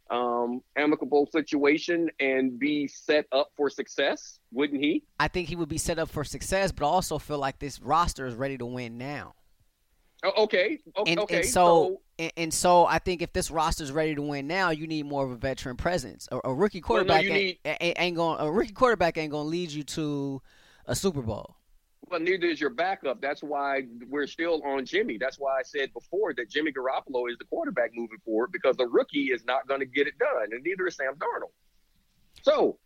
um, 0.10 0.62
amicable 0.76 1.28
situation 1.32 2.10
and 2.20 2.60
be 2.60 2.88
set 2.88 3.26
up 3.32 3.52
for 3.58 3.70
success? 3.70 4.40
Wouldn't 4.52 4.82
he? 4.82 5.04
I 5.20 5.28
think 5.28 5.50
he 5.50 5.56
would 5.56 5.70
be 5.70 5.78
set 5.78 5.98
up 5.98 6.10
for 6.10 6.24
success, 6.24 6.72
but 6.72 6.86
I 6.86 6.90
also 6.90 7.18
feel 7.18 7.40
like 7.40 7.60
this 7.60 7.82
roster 7.82 8.26
is 8.26 8.36
ready 8.36 8.58
to 8.58 8.66
win 8.66 8.98
now. 8.98 9.34
Oh, 10.24 10.44
okay. 10.44 10.80
And, 11.06 11.20
okay. 11.20 11.38
And 11.38 11.46
so, 11.46 12.02
and, 12.18 12.32
and, 12.38 12.54
so 12.54 12.86
I 12.86 13.00
think 13.00 13.22
if 13.22 13.34
this 13.34 13.52
roster 13.52 13.84
is 13.84 13.92
ready 13.92 14.16
to 14.16 14.22
win 14.22 14.48
now, 14.48 14.70
you 14.70 14.88
need 14.88 15.06
more 15.06 15.26
of 15.26 15.32
a 15.32 15.36
veteran 15.36 15.76
presence. 15.76 16.30
A, 16.32 16.40
a 16.46 16.54
rookie 16.54 16.80
quarterback 16.80 17.24
well, 17.24 17.30
no, 17.30 17.36
ain't, 17.36 17.60
need... 17.66 17.94
ain't 17.98 18.16
going. 18.16 18.40
A 18.40 18.50
rookie 18.50 18.72
quarterback 18.72 19.18
ain't 19.18 19.32
going 19.32 19.46
to 19.46 19.50
lead 19.50 19.72
you 19.72 19.84
to 19.84 20.42
a 20.86 20.96
Super 20.96 21.22
Bowl. 21.22 21.58
Well, 22.10 22.20
neither 22.20 22.48
is 22.48 22.62
your 22.62 22.70
backup. 22.70 23.22
That's 23.22 23.44
why 23.44 23.84
we're 24.10 24.28
still 24.28 24.62
on 24.64 24.86
Jimmy. 24.86 25.18
That's 25.18 25.38
why 25.38 25.60
I 25.60 25.64
said 25.64 25.92
before 25.94 26.34
that 26.36 26.50
Jimmy 26.50 26.72
Garoppolo 26.72 27.30
is 27.30 27.38
the 27.38 27.46
quarterback 27.46 27.92
moving 27.94 28.20
forward 28.24 28.52
because 28.52 28.78
the 28.78 28.86
rookie 28.86 29.32
is 29.32 29.44
not 29.46 29.68
going 29.68 29.80
to 29.80 29.86
get 29.86 30.08
it 30.08 30.18
done, 30.20 30.50
and 30.52 30.64
neither 30.64 30.88
is 30.88 30.96
Sam 30.96 31.16
Darnold. 31.16 31.52
So 32.44 32.78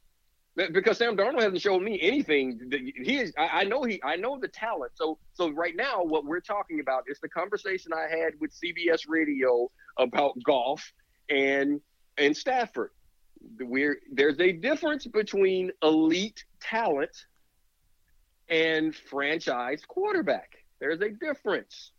because 0.57 0.97
Sam 0.97 1.15
Darnold 1.15 1.41
hasn't 1.41 1.61
shown 1.61 1.83
me 1.83 1.99
anything. 2.01 2.59
He 3.03 3.19
is. 3.19 3.31
I, 3.37 3.61
I, 3.61 3.63
know 3.63 3.83
he. 3.83 4.01
I 4.03 4.15
know 4.15 4.39
the 4.39 4.47
talent. 4.47 4.91
So 4.95 5.19
so 5.33 5.51
right 5.51 5.75
now, 5.75 6.03
what 6.03 6.25
we're 6.25 6.41
talking 6.41 6.79
about 6.79 7.03
is 7.07 7.19
the 7.21 7.29
conversation 7.29 7.91
I 7.93 8.07
had 8.09 8.33
with 8.39 8.51
CBS 8.51 9.01
Radio 9.07 9.69
about 9.97 10.33
Goff 10.43 10.91
and 11.29 11.79
and 12.17 12.35
Stafford. 12.35 12.91
We're 13.59 13.99
there's 14.11 14.39
a 14.39 14.51
difference 14.51 15.05
between 15.05 15.71
elite 15.83 16.43
talent 16.59 17.15
and 18.49 18.95
franchise 18.95 19.83
quarterback. 19.87 20.57
There's 20.79 21.01
a 21.01 21.09
difference. 21.09 21.91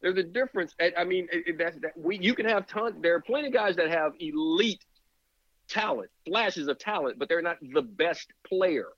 There's 0.00 0.18
a 0.18 0.22
difference. 0.22 0.76
I 0.96 1.02
mean, 1.02 1.26
that's 1.58 1.76
that 1.80 1.92
we. 1.96 2.18
You 2.18 2.34
can 2.34 2.46
have 2.46 2.68
tons. 2.68 2.94
There 3.00 3.16
are 3.16 3.20
plenty 3.20 3.48
of 3.48 3.52
guys 3.52 3.74
that 3.76 3.88
have 3.88 4.12
elite 4.20 4.84
talent, 5.68 6.10
flashes 6.26 6.68
of 6.68 6.78
talent, 6.78 7.18
but 7.18 7.28
they're 7.28 7.42
not 7.42 7.58
the 7.72 7.82
best 7.82 8.32
player. 8.46 8.88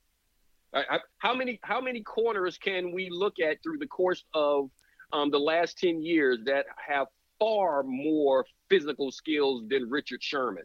I, 0.73 0.83
I, 0.89 0.99
how 1.17 1.33
many 1.33 1.59
how 1.63 1.81
many 1.81 2.01
corners 2.01 2.57
can 2.57 2.91
we 2.91 3.09
look 3.09 3.39
at 3.39 3.61
through 3.63 3.79
the 3.79 3.87
course 3.87 4.23
of 4.33 4.69
um, 5.11 5.31
the 5.31 5.39
last 5.39 5.77
ten 5.77 6.01
years 6.01 6.39
that 6.45 6.65
have 6.85 7.07
far 7.39 7.83
more 7.83 8.45
physical 8.69 9.11
skills 9.11 9.63
than 9.67 9.89
Richard 9.89 10.21
Sherman? 10.21 10.63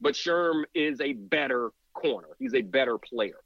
But 0.00 0.14
Sherm 0.14 0.64
is 0.74 1.00
a 1.00 1.14
better 1.14 1.70
corner. 1.94 2.28
He's 2.38 2.54
a 2.54 2.62
better 2.62 2.98
player, 2.98 3.40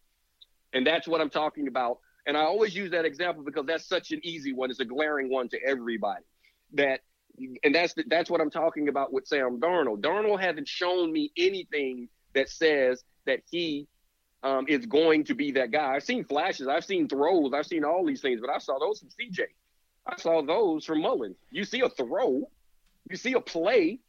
and 0.73 0.87
that's 0.87 1.07
what 1.07 1.21
I'm 1.21 1.31
talking 1.31 1.69
about. 1.69 1.99
And 2.27 2.37
I 2.37 2.43
always 2.43 2.75
use 2.75 2.91
that 2.93 3.05
example 3.05 3.43
because 3.45 3.67
that's 3.67 3.87
such 3.89 4.13
an 4.13 4.21
easy 4.23 4.53
one. 4.53 4.71
It's 4.71 4.81
a 4.81 4.85
glaring 4.85 5.29
one 5.29 5.49
to 5.49 5.59
everybody. 5.65 6.25
That 6.75 7.01
and 7.65 7.75
that's 7.75 7.95
the, 7.95 8.05
that's 8.09 8.31
what 8.31 8.41
I'm 8.41 8.51
talking 8.51 8.89
about 8.89 9.13
with 9.13 9.27
Sam 9.27 9.61
Darnold. 9.61 10.01
Darnold 10.01 10.41
hasn't 10.41 10.69
shown 10.69 11.13
me 11.13 11.33
anything 11.37 12.09
that 12.35 12.49
says 12.49 13.05
that 13.27 13.41
he 13.51 13.87
um, 14.43 14.67
is 14.69 14.87
going 14.87 15.25
to 15.25 15.35
be 15.35 15.53
that 15.53 15.71
guy. 15.71 15.95
I've 15.95 16.03
seen 16.03 16.25
flashes, 16.25 16.69
I've 16.69 16.85
seen 16.85 17.09
throws, 17.09 17.53
I've 17.55 17.67
seen 17.67 17.85
all 17.85 18.05
these 18.05 18.21
things, 18.21 18.41
but 18.41 18.51
I 18.51 18.59
saw 18.59 18.79
those 18.79 19.01
from 19.01 19.09
CJ. 19.09 19.41
I 20.07 20.17
saw 20.17 20.43
those 20.43 20.85
from 20.85 21.01
Mullens. 21.01 21.37
You 21.51 21.65
see 21.65 21.81
a 21.81 21.89
throw, 21.89 22.49
you 23.09 23.17
see 23.17 23.35
a 23.35 23.41
play, 23.41 24.01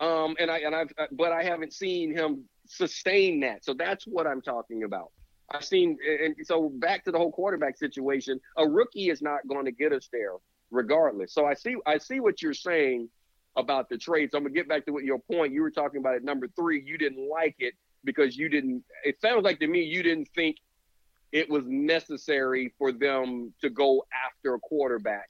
um, 0.00 0.36
and 0.38 0.50
I 0.50 0.58
and 0.58 0.74
I've 0.74 0.90
but 1.12 1.32
I 1.32 1.42
haven't 1.42 1.74
seen 1.74 2.16
him 2.16 2.44
sustain 2.66 3.40
that. 3.40 3.64
So 3.64 3.74
that's 3.74 4.06
what 4.06 4.26
I'm 4.26 4.40
talking 4.40 4.84
about. 4.84 5.10
I've 5.50 5.64
seen, 5.64 5.98
and 6.02 6.34
so 6.44 6.70
back 6.70 7.04
to 7.04 7.12
the 7.12 7.18
whole 7.18 7.30
quarterback 7.30 7.76
situation. 7.76 8.40
A 8.56 8.66
rookie 8.66 9.10
is 9.10 9.20
not 9.20 9.46
going 9.46 9.66
to 9.66 9.72
get 9.72 9.92
us 9.92 10.08
there 10.10 10.32
regardless. 10.72 11.32
So 11.32 11.46
I 11.46 11.54
see 11.54 11.76
I 11.86 11.98
see 11.98 12.20
what 12.20 12.42
you're 12.42 12.54
saying 12.54 13.08
about 13.56 13.88
the 13.88 13.98
trade. 13.98 14.30
So 14.32 14.38
I'm 14.38 14.44
gonna 14.44 14.54
get 14.54 14.68
back 14.68 14.84
to 14.86 14.92
what 14.92 15.04
your 15.04 15.18
point. 15.18 15.52
You 15.52 15.62
were 15.62 15.70
talking 15.70 16.00
about 16.00 16.16
at 16.16 16.24
number 16.24 16.48
three. 16.56 16.82
You 16.84 16.98
didn't 16.98 17.28
like 17.28 17.56
it 17.58 17.74
because 18.04 18.36
you 18.36 18.48
didn't. 18.48 18.82
It 19.04 19.20
sounds 19.20 19.44
like 19.44 19.60
to 19.60 19.66
me 19.66 19.82
you 19.82 20.02
didn't 20.02 20.28
think 20.34 20.56
it 21.30 21.48
was 21.48 21.64
necessary 21.66 22.72
for 22.78 22.92
them 22.92 23.54
to 23.60 23.70
go 23.70 24.04
after 24.26 24.54
a 24.54 24.58
quarterback 24.58 25.28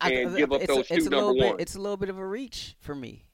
and 0.00 0.30
I, 0.30 0.36
give 0.36 0.52
up 0.52 0.62
those 0.62 0.88
two 0.88 1.08
number 1.08 1.32
one. 1.32 1.56
It's 1.58 1.74
a 1.74 1.80
little 1.80 1.96
bit 1.96 2.08
of 2.08 2.18
a 2.18 2.26
reach 2.26 2.76
for 2.80 2.94
me. 2.94 3.24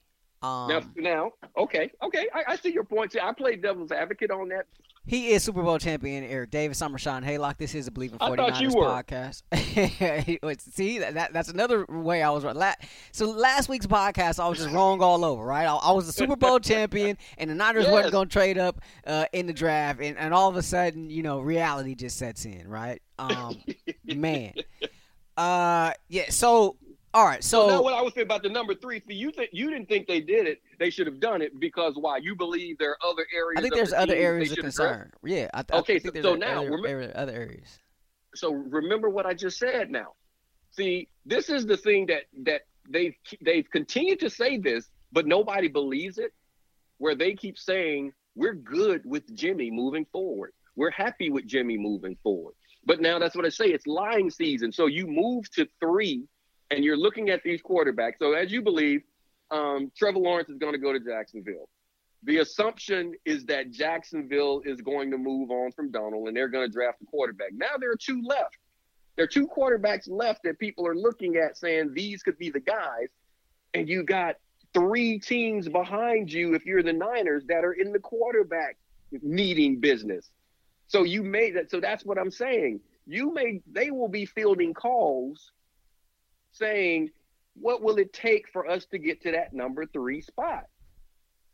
Um, 0.41 0.67
now, 0.67 0.81
now, 0.95 1.31
okay, 1.57 1.89
okay, 2.01 2.27
I, 2.33 2.43
I 2.49 2.55
see 2.57 2.73
your 2.73 2.83
point. 2.83 3.13
See, 3.13 3.19
I 3.19 3.31
played 3.31 3.61
devil's 3.61 3.91
advocate 3.91 4.29
on 4.29 4.49
that 4.49 4.65
he 5.05 5.31
is 5.31 5.43
Super 5.43 5.61
Bowl 5.61 5.77
champion 5.79 6.23
Eric 6.23 6.49
Davis. 6.49 6.81
I'm 6.81 6.93
Rashawn 6.93 7.25
Haylock. 7.25 7.57
This 7.57 7.75
is 7.75 7.87
a 7.87 7.91
Bleav 7.91 8.13
in 8.13 8.19
49ers 8.19 9.43
podcast. 9.53 10.61
See, 10.73 10.99
that, 10.99 11.33
that's 11.33 11.49
another 11.49 11.85
way 11.89 12.23
I 12.23 12.29
was 12.29 12.45
wrong. 12.45 12.61
So 13.11 13.29
last 13.29 13.67
week's 13.67 13.85
podcast, 13.85 14.39
I 14.39 14.47
was 14.47 14.59
just 14.59 14.71
wrong 14.71 15.01
all 15.01 15.25
over, 15.25 15.43
right? 15.43 15.65
I, 15.65 15.75
I 15.75 15.91
was 15.91 16.07
a 16.07 16.13
Super 16.13 16.37
Bowl 16.37 16.59
champion, 16.61 17.17
and 17.37 17.49
the 17.49 17.55
Niners 17.55 17.83
yes. 17.83 17.91
wasn't 17.91 18.13
going 18.13 18.29
to 18.29 18.33
trade 18.33 18.57
up 18.57 18.79
uh, 19.05 19.25
in 19.33 19.45
the 19.45 19.53
draft, 19.53 19.99
and, 19.99 20.17
and 20.17 20.33
all 20.33 20.49
of 20.49 20.55
a 20.55 20.63
sudden, 20.63 21.09
you 21.09 21.21
know, 21.21 21.41
reality 21.41 21.95
just 21.95 22.17
sets 22.17 22.45
in, 22.45 22.65
right? 22.67 23.01
Um, 23.19 23.57
man. 24.05 24.53
Uh, 25.35 25.91
yeah. 26.07 26.29
So 26.29 26.77
all 27.13 27.25
right, 27.25 27.43
so, 27.43 27.67
so 27.67 27.75
now 27.75 27.81
what 27.83 27.93
I 27.93 28.01
was 28.01 28.13
saying 28.13 28.25
about 28.25 28.41
the 28.41 28.49
number 28.49 28.73
three, 28.73 29.01
see, 29.07 29.13
you 29.13 29.31
think 29.31 29.49
you 29.53 29.69
didn't 29.69 29.87
think 29.87 30.07
they 30.07 30.19
did 30.19 30.47
it, 30.47 30.61
they 30.79 30.89
should 30.89 31.05
have 31.05 31.19
done 31.19 31.41
it 31.41 31.59
because 31.59 31.93
why? 31.95 32.17
You 32.17 32.35
believe 32.35 32.77
there 32.79 32.91
are 32.91 32.97
other 33.07 33.25
areas. 33.33 33.57
I 33.57 33.61
think 33.61 33.75
there's 33.75 33.91
the 33.91 33.99
other 33.99 34.15
areas 34.15 34.51
of 34.51 34.57
concern. 34.57 35.11
Yeah. 35.23 35.47
I, 35.53 35.63
okay, 35.73 35.95
I 35.95 35.99
so, 35.99 36.21
so 36.21 36.35
now 36.35 36.61
other, 36.61 36.71
remember, 36.71 37.11
other 37.13 37.33
areas. 37.33 37.79
So 38.33 38.51
remember 38.51 39.09
what 39.09 39.27
I 39.27 39.35
just 39.35 39.59
said. 39.59 39.91
Now, 39.91 40.13
see, 40.71 41.07
this 41.25 41.49
is 41.49 41.67
the 41.67 41.77
thing 41.77 42.07
that 42.07 42.23
that 42.43 42.61
they've 42.89 43.15
they've 43.41 43.69
continued 43.69 44.19
to 44.21 44.29
say 44.29 44.57
this, 44.57 44.89
but 45.11 45.27
nobody 45.27 45.67
believes 45.67 46.17
it. 46.17 46.33
Where 46.97 47.15
they 47.15 47.33
keep 47.33 47.59
saying 47.59 48.13
we're 48.35 48.53
good 48.53 49.01
with 49.05 49.31
Jimmy 49.35 49.69
moving 49.69 50.05
forward, 50.11 50.53
we're 50.75 50.91
happy 50.91 51.29
with 51.29 51.45
Jimmy 51.45 51.77
moving 51.77 52.17
forward. 52.23 52.55
But 52.85 53.01
now 53.01 53.19
that's 53.19 53.35
what 53.35 53.45
I 53.45 53.49
say. 53.49 53.65
It's 53.65 53.87
lying 53.87 54.29
season. 54.29 54.71
So 54.71 54.87
you 54.87 55.05
move 55.07 55.49
to 55.51 55.67
three 55.79 56.27
and 56.73 56.83
you're 56.83 56.97
looking 56.97 57.29
at 57.29 57.43
these 57.43 57.61
quarterbacks. 57.61 58.13
So 58.17 58.33
as 58.33 58.51
you 58.51 58.61
believe, 58.61 59.03
um, 59.51 59.91
Trevor 59.95 60.17
Lawrence 60.17 60.49
is 60.49 60.57
going 60.57 60.73
to 60.73 60.79
go 60.79 60.91
to 60.91 60.99
Jacksonville. 60.99 61.69
The 62.23 62.39
assumption 62.39 63.13
is 63.25 63.45
that 63.45 63.69
Jacksonville 63.69 64.61
is 64.65 64.81
going 64.81 65.11
to 65.11 65.17
move 65.17 65.51
on 65.51 65.71
from 65.71 65.91
Darnold 65.91 66.27
and 66.27 66.35
they're 66.35 66.47
going 66.47 66.67
to 66.67 66.73
draft 66.73 67.01
a 67.01 67.05
quarterback. 67.05 67.49
Now 67.53 67.77
there 67.79 67.91
are 67.91 67.97
two 67.97 68.23
left. 68.23 68.57
There 69.15 69.25
are 69.25 69.27
two 69.27 69.47
quarterbacks 69.47 70.09
left 70.09 70.41
that 70.43 70.57
people 70.57 70.87
are 70.87 70.95
looking 70.95 71.35
at 71.35 71.57
saying 71.57 71.93
these 71.93 72.23
could 72.23 72.39
be 72.39 72.49
the 72.49 72.59
guys. 72.59 73.09
And 73.75 73.87
you 73.87 74.03
got 74.03 74.37
three 74.73 75.19
teams 75.19 75.69
behind 75.69 76.31
you 76.31 76.55
if 76.55 76.65
you're 76.65 76.81
the 76.81 76.93
Niners 76.93 77.43
that 77.49 77.63
are 77.63 77.73
in 77.73 77.91
the 77.91 77.99
quarterback 77.99 78.77
needing 79.21 79.79
business. 79.79 80.31
So 80.87 81.03
you 81.03 81.21
made 81.21 81.55
that. 81.55 81.69
So 81.69 81.79
that's 81.79 82.03
what 82.03 82.17
I'm 82.17 82.31
saying. 82.31 82.79
You 83.05 83.31
may 83.31 83.61
they 83.71 83.91
will 83.91 84.07
be 84.07 84.25
fielding 84.25 84.73
calls 84.73 85.51
saying, 86.53 87.09
what 87.55 87.81
will 87.81 87.97
it 87.97 88.13
take 88.13 88.47
for 88.51 88.69
us 88.69 88.85
to 88.87 88.97
get 88.97 89.21
to 89.23 89.31
that 89.31 89.53
number 89.53 89.85
three 89.85 90.21
spot? 90.21 90.65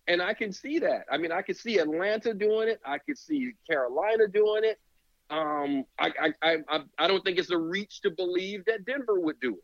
And 0.08 0.22
I 0.22 0.34
can 0.34 0.52
see 0.52 0.80
that. 0.80 1.06
I 1.12 1.18
mean, 1.18 1.32
I 1.32 1.42
can 1.42 1.56
see 1.56 1.78
Atlanta 1.78 2.34
doing 2.34 2.68
it. 2.68 2.80
I 2.86 2.98
could 2.98 3.18
see 3.18 3.52
Carolina 3.70 4.28
doing 4.28 4.64
it. 4.64 4.80
Um, 5.30 5.86
I, 6.00 6.12
I, 6.42 6.58
I, 6.68 6.80
I 6.98 7.08
don't 7.08 7.24
think 7.24 7.38
it's 7.38 7.52
a 7.52 7.58
reach 7.58 8.02
to 8.02 8.10
believe 8.10 8.66
that 8.66 8.86
Denver 8.86 9.20
would 9.20 9.40
do 9.40 9.56
it. 9.56 9.64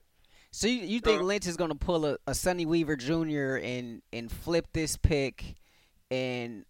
So 0.51 0.67
you, 0.67 0.83
you 0.83 0.99
think 1.01 1.21
uh, 1.21 1.23
Lynch 1.23 1.47
is 1.47 1.57
going 1.57 1.71
to 1.71 1.75
pull 1.75 2.05
a, 2.05 2.17
a 2.27 2.33
Sonny 2.33 2.65
Weaver 2.65 2.95
Jr. 2.95 3.57
and 3.61 4.01
and 4.13 4.31
flip 4.31 4.67
this 4.71 4.95
pick 4.95 5.55
and 6.09 6.63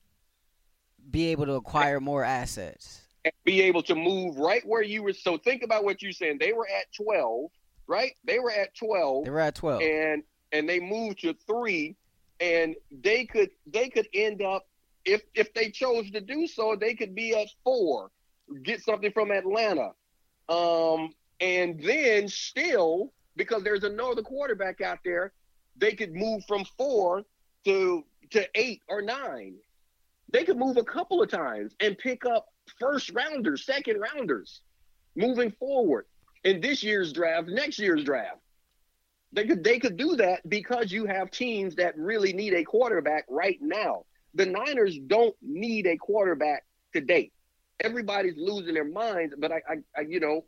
be 1.11 1.27
able 1.27 1.45
to 1.45 1.53
acquire 1.53 1.99
more 1.99 2.23
assets? 2.23 3.01
And 3.25 3.33
be 3.43 3.61
able 3.61 3.83
to 3.83 3.95
move 3.95 4.37
right 4.37 4.65
where 4.65 4.81
you 4.81 5.03
were. 5.03 5.13
So 5.13 5.37
think 5.37 5.63
about 5.63 5.83
what 5.83 6.01
you're 6.01 6.13
saying. 6.13 6.37
They 6.39 6.53
were 6.53 6.67
at 6.67 6.91
12, 6.95 7.51
right? 7.87 8.13
They 8.23 8.39
were 8.39 8.51
at 8.51 8.75
12. 8.75 9.25
They 9.25 9.31
were 9.31 9.39
at 9.39 9.55
12. 9.55 9.81
And 9.81 10.23
and 10.51 10.69
they 10.69 10.79
moved 10.79 11.19
to 11.21 11.35
3 11.47 11.95
and 12.39 12.75
they 12.91 13.25
could 13.25 13.49
they 13.65 13.89
could 13.89 14.07
end 14.13 14.41
up 14.41 14.67
if 15.03 15.23
if 15.33 15.53
they 15.53 15.69
chose 15.69 16.09
to 16.11 16.21
do 16.21 16.47
so, 16.47 16.75
they 16.75 16.93
could 16.93 17.15
be 17.15 17.35
at 17.35 17.47
4, 17.63 18.09
get 18.63 18.81
something 18.81 19.11
from 19.11 19.31
Atlanta. 19.31 19.91
Um 20.49 21.13
and 21.39 21.81
then 21.81 22.27
still 22.27 23.11
because 23.35 23.63
there's 23.63 23.83
another 23.83 24.21
quarterback 24.21 24.81
out 24.81 24.99
there, 25.03 25.33
they 25.75 25.93
could 25.93 26.13
move 26.13 26.43
from 26.47 26.65
4 26.77 27.23
to 27.65 28.03
to 28.31 28.47
8 28.55 28.81
or 28.87 29.01
9. 29.01 29.55
They 30.31 30.43
could 30.43 30.57
move 30.57 30.77
a 30.77 30.83
couple 30.83 31.21
of 31.21 31.29
times 31.29 31.73
and 31.79 31.97
pick 31.97 32.25
up 32.25 32.47
first 32.79 33.11
rounders, 33.11 33.65
second 33.65 33.99
rounders 33.99 34.61
moving 35.15 35.51
forward 35.51 36.05
in 36.45 36.61
this 36.61 36.83
year's 36.83 37.11
draft, 37.11 37.49
next 37.49 37.79
year's 37.79 38.03
draft. 38.05 38.39
They 39.33 39.45
could 39.45 39.63
they 39.65 39.79
could 39.79 39.97
do 39.97 40.15
that 40.15 40.47
because 40.47 40.93
you 40.93 41.05
have 41.05 41.29
teams 41.29 41.75
that 41.75 41.97
really 41.97 42.31
need 42.31 42.53
a 42.53 42.63
quarterback 42.63 43.25
right 43.27 43.57
now. 43.59 44.05
The 44.33 44.45
Niners 44.45 44.97
don't 45.07 45.35
need 45.41 45.87
a 45.87 45.97
quarterback 45.97 46.63
today. 46.93 47.31
Everybody's 47.81 48.37
losing 48.37 48.73
their 48.73 48.85
minds, 48.85 49.33
but 49.37 49.51
I, 49.51 49.61
I, 49.69 49.75
I 49.97 50.01
you 50.07 50.21
know, 50.21 50.45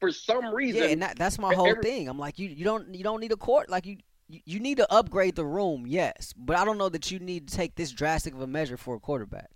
for 0.00 0.10
some 0.10 0.54
reason, 0.54 0.82
yeah, 0.82 0.88
and 0.88 1.02
that, 1.02 1.18
that's 1.18 1.38
my 1.38 1.52
whole 1.54 1.68
every, 1.68 1.82
thing. 1.82 2.08
I'm 2.08 2.18
like, 2.18 2.38
you, 2.38 2.48
you 2.48 2.64
don't, 2.64 2.94
you 2.94 3.04
don't 3.04 3.20
need 3.20 3.32
a 3.32 3.36
court. 3.36 3.68
Like 3.68 3.84
you, 3.84 3.98
you 4.28 4.58
need 4.58 4.78
to 4.78 4.90
upgrade 4.90 5.36
the 5.36 5.44
room, 5.44 5.84
yes, 5.86 6.32
but 6.34 6.56
I 6.56 6.64
don't 6.64 6.78
know 6.78 6.88
that 6.88 7.10
you 7.10 7.18
need 7.18 7.48
to 7.48 7.56
take 7.56 7.74
this 7.74 7.90
drastic 7.90 8.32
of 8.32 8.40
a 8.40 8.46
measure 8.46 8.78
for 8.78 8.94
a 8.94 9.00
quarterback. 9.00 9.50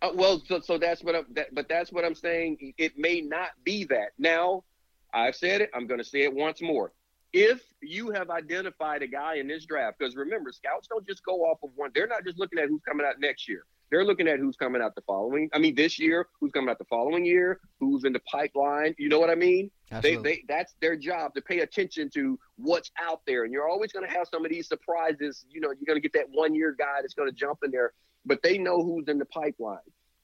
Uh, 0.00 0.10
well, 0.14 0.42
so 0.46 0.60
so 0.60 0.78
that's 0.78 1.02
what 1.02 1.14
I'm. 1.14 1.26
That, 1.32 1.54
but 1.54 1.68
that's 1.68 1.92
what 1.92 2.04
I'm 2.04 2.14
saying. 2.14 2.72
It 2.78 2.98
may 2.98 3.20
not 3.20 3.50
be 3.64 3.84
that. 3.84 4.10
Now, 4.18 4.64
I've 5.14 5.36
said 5.36 5.60
it. 5.60 5.70
I'm 5.72 5.86
going 5.86 5.98
to 5.98 6.04
say 6.04 6.22
it 6.22 6.34
once 6.34 6.60
more. 6.60 6.92
If 7.32 7.62
you 7.82 8.10
have 8.10 8.30
identified 8.30 9.02
a 9.02 9.08
guy 9.08 9.36
in 9.36 9.48
this 9.48 9.64
draft, 9.64 9.98
because 9.98 10.14
remember, 10.14 10.52
scouts 10.52 10.88
don't 10.88 11.06
just 11.06 11.24
go 11.24 11.40
off 11.42 11.58
of 11.62 11.70
one. 11.74 11.90
They're 11.94 12.06
not 12.06 12.24
just 12.24 12.38
looking 12.38 12.58
at 12.58 12.68
who's 12.68 12.82
coming 12.86 13.06
out 13.06 13.18
next 13.18 13.48
year. 13.48 13.64
They're 13.90 14.04
looking 14.04 14.28
at 14.28 14.38
who's 14.38 14.56
coming 14.56 14.82
out 14.82 14.94
the 14.94 15.02
following. 15.02 15.48
I 15.52 15.58
mean, 15.58 15.74
this 15.74 15.98
year, 15.98 16.26
who's 16.40 16.50
coming 16.52 16.68
out 16.68 16.78
the 16.78 16.84
following 16.84 17.24
year, 17.24 17.60
who's 17.78 18.04
in 18.04 18.12
the 18.12 18.20
pipeline. 18.20 18.94
You 18.98 19.08
know 19.08 19.20
what 19.20 19.30
I 19.30 19.34
mean? 19.34 19.70
They, 20.02 20.16
they, 20.22 20.44
that's 20.48 20.74
their 20.80 20.96
job 20.96 21.34
to 21.34 21.42
pay 21.42 21.60
attention 21.60 22.10
to 22.14 22.38
what's 22.56 22.90
out 23.00 23.20
there. 23.26 23.44
And 23.44 23.52
you're 23.52 23.68
always 23.68 23.92
going 23.92 24.06
to 24.06 24.12
have 24.12 24.26
some 24.28 24.44
of 24.44 24.50
these 24.50 24.68
surprises. 24.68 25.44
You 25.48 25.60
know, 25.60 25.68
you're 25.68 25.86
going 25.86 26.00
to 26.00 26.00
get 26.00 26.12
that 26.14 26.26
one 26.32 26.54
year 26.54 26.74
guy 26.76 27.02
that's 27.02 27.14
going 27.14 27.28
to 27.28 27.34
jump 27.34 27.60
in 27.64 27.70
there, 27.70 27.92
but 28.24 28.42
they 28.42 28.58
know 28.58 28.82
who's 28.82 29.06
in 29.08 29.18
the 29.18 29.26
pipeline. 29.26 29.78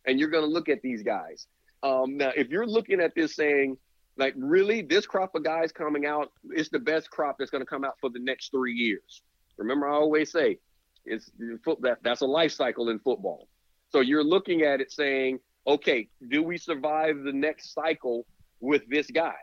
And 0.06 0.18
you're 0.18 0.30
going 0.30 0.44
to 0.44 0.50
look 0.50 0.68
at 0.68 0.80
these 0.82 1.02
guys. 1.02 1.46
Um, 1.82 2.16
now, 2.16 2.32
if 2.36 2.48
you're 2.48 2.66
looking 2.66 3.00
at 3.00 3.14
this 3.14 3.36
saying, 3.36 3.76
like, 4.20 4.34
really, 4.36 4.82
this 4.82 5.06
crop 5.06 5.34
of 5.34 5.42
guys 5.42 5.72
coming 5.72 6.04
out 6.04 6.30
is 6.54 6.68
the 6.68 6.78
best 6.78 7.10
crop 7.10 7.36
that's 7.38 7.50
going 7.50 7.62
to 7.62 7.66
come 7.66 7.84
out 7.84 7.94
for 8.00 8.10
the 8.10 8.20
next 8.20 8.50
three 8.50 8.74
years. 8.74 9.22
Remember, 9.56 9.88
I 9.88 9.94
always 9.94 10.30
say, 10.30 10.58
it's 11.06 11.30
that 11.80 11.98
that's 12.02 12.20
a 12.20 12.26
life 12.26 12.52
cycle 12.52 12.90
in 12.90 12.98
football. 12.98 13.48
So 13.88 14.00
you're 14.00 14.22
looking 14.22 14.62
at 14.62 14.80
it 14.80 14.92
saying, 14.92 15.40
okay, 15.66 16.08
do 16.28 16.42
we 16.42 16.58
survive 16.58 17.22
the 17.24 17.32
next 17.32 17.72
cycle 17.72 18.26
with 18.60 18.82
this 18.88 19.10
guy? 19.10 19.34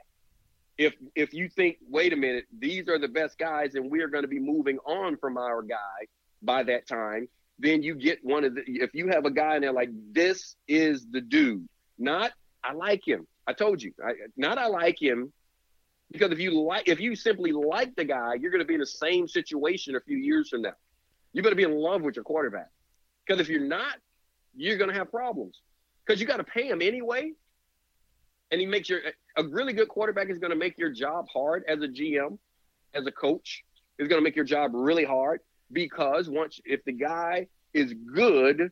If 0.77 0.93
if 1.15 1.33
you 1.33 1.49
think, 1.49 1.77
wait 1.89 2.13
a 2.13 2.15
minute, 2.15 2.45
these 2.57 2.87
are 2.87 2.99
the 2.99 3.07
best 3.07 3.39
guys, 3.39 3.73
and 3.73 3.89
we 3.89 4.01
are 4.03 4.07
going 4.07 4.23
to 4.23 4.27
be 4.27 4.39
moving 4.39 4.77
on 4.85 5.17
from 5.17 5.37
our 5.37 5.63
guy 5.63 6.07
by 6.43 6.61
that 6.63 6.87
time, 6.87 7.27
then 7.57 7.81
you 7.81 7.95
get 7.95 8.19
one 8.23 8.43
of 8.43 8.53
the. 8.53 8.61
If 8.67 8.93
you 8.93 9.07
have 9.07 9.25
a 9.25 9.31
guy 9.31 9.55
in 9.55 9.63
there 9.63 9.73
like 9.73 9.89
this 10.11 10.55
is 10.67 11.07
the 11.09 11.21
dude, 11.21 11.67
not 11.97 12.31
I 12.67 12.73
like 12.73 13.07
him. 13.07 13.25
I 13.47 13.53
told 13.53 13.81
you, 13.81 13.93
I, 14.05 14.13
not 14.35 14.57
I 14.57 14.67
like 14.67 15.01
him, 15.01 15.31
because 16.11 16.31
if 16.31 16.39
you 16.39 16.59
like, 16.61 16.87
if 16.87 16.99
you 16.99 17.15
simply 17.15 17.51
like 17.51 17.95
the 17.95 18.03
guy, 18.03 18.33
you're 18.33 18.51
going 18.51 18.61
to 18.61 18.65
be 18.67 18.73
in 18.73 18.79
the 18.81 18.85
same 18.85 19.27
situation 19.27 19.95
a 19.95 20.01
few 20.01 20.17
years 20.17 20.49
from 20.49 20.63
now. 20.63 20.73
You 21.33 21.43
better 21.43 21.55
be 21.55 21.63
in 21.63 21.75
love 21.75 22.01
with 22.01 22.15
your 22.15 22.23
quarterback, 22.23 22.69
because 23.25 23.39
if 23.39 23.47
you're 23.47 23.61
not, 23.61 23.95
you're 24.55 24.77
going 24.77 24.89
to 24.89 24.95
have 24.95 25.09
problems 25.11 25.61
because 26.05 26.19
you 26.19 26.27
got 26.27 26.37
to 26.37 26.43
pay 26.43 26.67
him 26.67 26.81
anyway. 26.81 27.31
And 28.51 28.59
he 28.61 28.67
makes 28.67 28.89
your 28.89 29.01
a 29.37 29.43
really 29.43 29.73
good 29.73 29.87
quarterback 29.87 30.29
is 30.29 30.39
going 30.39 30.51
to 30.51 30.57
make 30.57 30.77
your 30.77 30.91
job 30.91 31.27
hard 31.31 31.63
as 31.67 31.81
a 31.81 31.87
GM, 31.87 32.37
as 32.93 33.05
a 33.05 33.11
coach. 33.11 33.63
Is 33.99 34.07
going 34.07 34.21
to 34.21 34.23
make 34.23 34.35
your 34.35 34.45
job 34.45 34.71
really 34.73 35.03
hard 35.03 35.39
because 35.71 36.29
once 36.29 36.61
if 36.65 36.85
the 36.85 36.91
guy 36.91 37.47
is 37.73 37.93
good, 38.13 38.71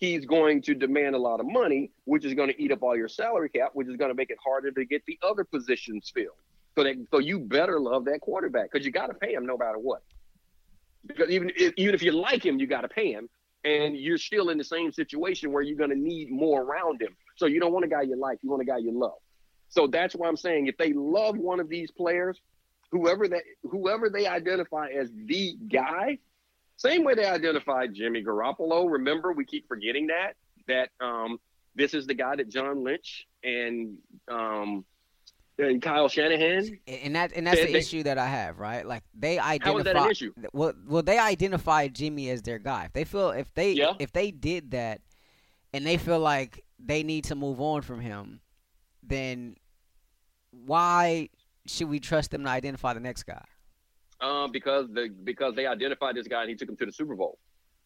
he's 0.00 0.24
going 0.24 0.62
to 0.62 0.74
demand 0.74 1.14
a 1.14 1.18
lot 1.18 1.40
of 1.40 1.46
money, 1.46 1.90
which 2.04 2.24
is 2.24 2.34
going 2.34 2.48
to 2.48 2.60
eat 2.60 2.72
up 2.72 2.82
all 2.82 2.96
your 2.96 3.08
salary 3.08 3.50
cap, 3.50 3.70
which 3.74 3.86
is 3.86 3.96
going 3.96 4.10
to 4.10 4.14
make 4.14 4.30
it 4.30 4.38
harder 4.42 4.70
to 4.72 4.84
get 4.84 5.04
the 5.06 5.18
other 5.22 5.44
positions 5.44 6.10
filled. 6.12 6.36
So 6.76 6.84
that 6.84 6.96
so 7.10 7.18
you 7.18 7.38
better 7.38 7.78
love 7.78 8.06
that 8.06 8.20
quarterback 8.20 8.72
because 8.72 8.86
you 8.86 8.92
got 8.92 9.08
to 9.08 9.14
pay 9.14 9.34
him 9.34 9.44
no 9.46 9.56
matter 9.56 9.78
what. 9.78 10.02
Because 11.06 11.30
even 11.30 11.50
if, 11.54 11.74
even 11.76 11.94
if 11.94 12.02
you 12.02 12.12
like 12.12 12.44
him, 12.44 12.58
you 12.58 12.66
got 12.66 12.82
to 12.82 12.88
pay 12.88 13.12
him 13.12 13.28
and 13.64 13.96
you're 13.96 14.18
still 14.18 14.48
in 14.48 14.58
the 14.58 14.64
same 14.64 14.90
situation 14.92 15.52
where 15.52 15.62
you're 15.62 15.76
going 15.76 15.90
to 15.90 15.98
need 15.98 16.30
more 16.30 16.62
around 16.62 17.02
him. 17.02 17.14
So 17.36 17.46
you 17.46 17.60
don't 17.60 17.72
want 17.72 17.84
a 17.84 17.88
guy 17.88 18.02
you 18.02 18.16
like, 18.16 18.38
you 18.42 18.50
want 18.50 18.62
a 18.62 18.64
guy 18.64 18.78
you 18.78 18.92
love. 18.98 19.18
So 19.68 19.86
that's 19.86 20.14
why 20.14 20.28
I'm 20.28 20.36
saying 20.36 20.66
if 20.66 20.76
they 20.78 20.92
love 20.92 21.36
one 21.36 21.60
of 21.60 21.68
these 21.68 21.90
players, 21.90 22.40
whoever 22.90 23.28
that 23.28 23.42
whoever 23.64 24.08
they 24.08 24.26
identify 24.26 24.88
as 24.88 25.10
the 25.26 25.56
guy, 25.70 26.18
same 26.80 27.04
way 27.04 27.14
they 27.14 27.26
identified 27.26 27.94
Jimmy 27.94 28.24
Garoppolo. 28.24 28.90
Remember, 28.90 29.32
we 29.32 29.44
keep 29.44 29.68
forgetting 29.68 30.06
that 30.06 30.32
that 30.66 30.90
um, 31.04 31.38
this 31.74 31.92
is 31.92 32.06
the 32.06 32.14
guy 32.14 32.36
that 32.36 32.48
John 32.48 32.82
Lynch 32.82 33.26
and 33.44 33.98
um, 34.28 34.84
and 35.58 35.82
Kyle 35.82 36.08
Shanahan. 36.08 36.78
And 36.86 37.14
that 37.16 37.32
and 37.34 37.46
that's 37.46 37.60
the 37.60 37.72
they, 37.72 37.78
issue 37.78 38.02
that 38.04 38.16
I 38.16 38.26
have, 38.26 38.58
right? 38.58 38.86
Like 38.86 39.02
they 39.14 39.38
identify. 39.38 39.70
How 39.70 39.78
is 39.78 39.84
that 39.84 39.96
an 39.96 40.10
issue? 40.10 40.32
Well, 40.54 40.72
well, 40.86 41.02
they 41.02 41.18
identify 41.18 41.88
Jimmy 41.88 42.30
as 42.30 42.40
their 42.40 42.58
guy. 42.58 42.86
If 42.86 42.94
they 42.94 43.04
feel 43.04 43.30
if 43.30 43.52
they 43.52 43.72
yeah. 43.72 43.92
if 43.98 44.12
they 44.12 44.30
did 44.30 44.70
that, 44.70 45.02
and 45.74 45.86
they 45.86 45.98
feel 45.98 46.18
like 46.18 46.64
they 46.82 47.02
need 47.02 47.24
to 47.24 47.34
move 47.34 47.60
on 47.60 47.82
from 47.82 48.00
him, 48.00 48.40
then 49.02 49.56
why 50.50 51.28
should 51.66 51.90
we 51.90 52.00
trust 52.00 52.30
them 52.30 52.44
to 52.44 52.48
identify 52.48 52.94
the 52.94 53.00
next 53.00 53.24
guy? 53.24 53.44
Um, 54.20 54.52
because 54.52 54.86
the 54.92 55.08
because 55.24 55.54
they 55.54 55.66
identified 55.66 56.14
this 56.14 56.28
guy 56.28 56.42
and 56.42 56.50
he 56.50 56.56
took 56.56 56.68
him 56.68 56.76
to 56.76 56.86
the 56.86 56.92
Super 56.92 57.16
Bowl. 57.16 57.38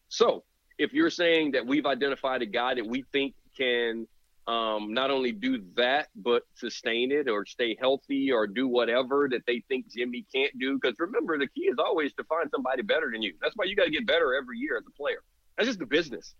So 0.09 0.43
if 0.77 0.91
you're 0.91 1.09
saying 1.09 1.51
that 1.51 1.65
we've 1.65 1.85
identified 1.85 2.41
a 2.41 2.45
guy 2.45 2.75
that 2.75 2.85
we 2.85 3.05
think 3.13 3.35
can 3.57 4.07
um, 4.47 4.93
not 4.93 5.09
only 5.09 5.31
do 5.31 5.63
that, 5.75 6.09
but 6.15 6.43
sustain 6.53 7.11
it 7.11 7.27
or 7.27 7.45
stay 7.45 7.75
healthy 7.79 8.31
or 8.31 8.45
do 8.45 8.67
whatever 8.67 9.27
that 9.31 9.41
they 9.47 9.63
think 9.67 9.91
Jimmy 9.91 10.25
can't 10.33 10.51
do. 10.59 10.77
Because 10.79 10.95
remember, 10.99 11.37
the 11.37 11.47
key 11.47 11.63
is 11.63 11.77
always 11.79 12.13
to 12.13 12.23
find 12.25 12.49
somebody 12.51 12.83
better 12.83 13.09
than 13.11 13.21
you. 13.21 13.33
That's 13.41 13.55
why 13.55 13.65
you 13.65 13.75
got 13.75 13.85
to 13.85 13.91
get 13.91 14.05
better 14.05 14.35
every 14.35 14.59
year 14.59 14.77
as 14.77 14.83
a 14.87 14.91
player. 14.91 15.23
That's 15.57 15.67
just 15.67 15.79
the 15.79 15.85
business. 15.85 16.35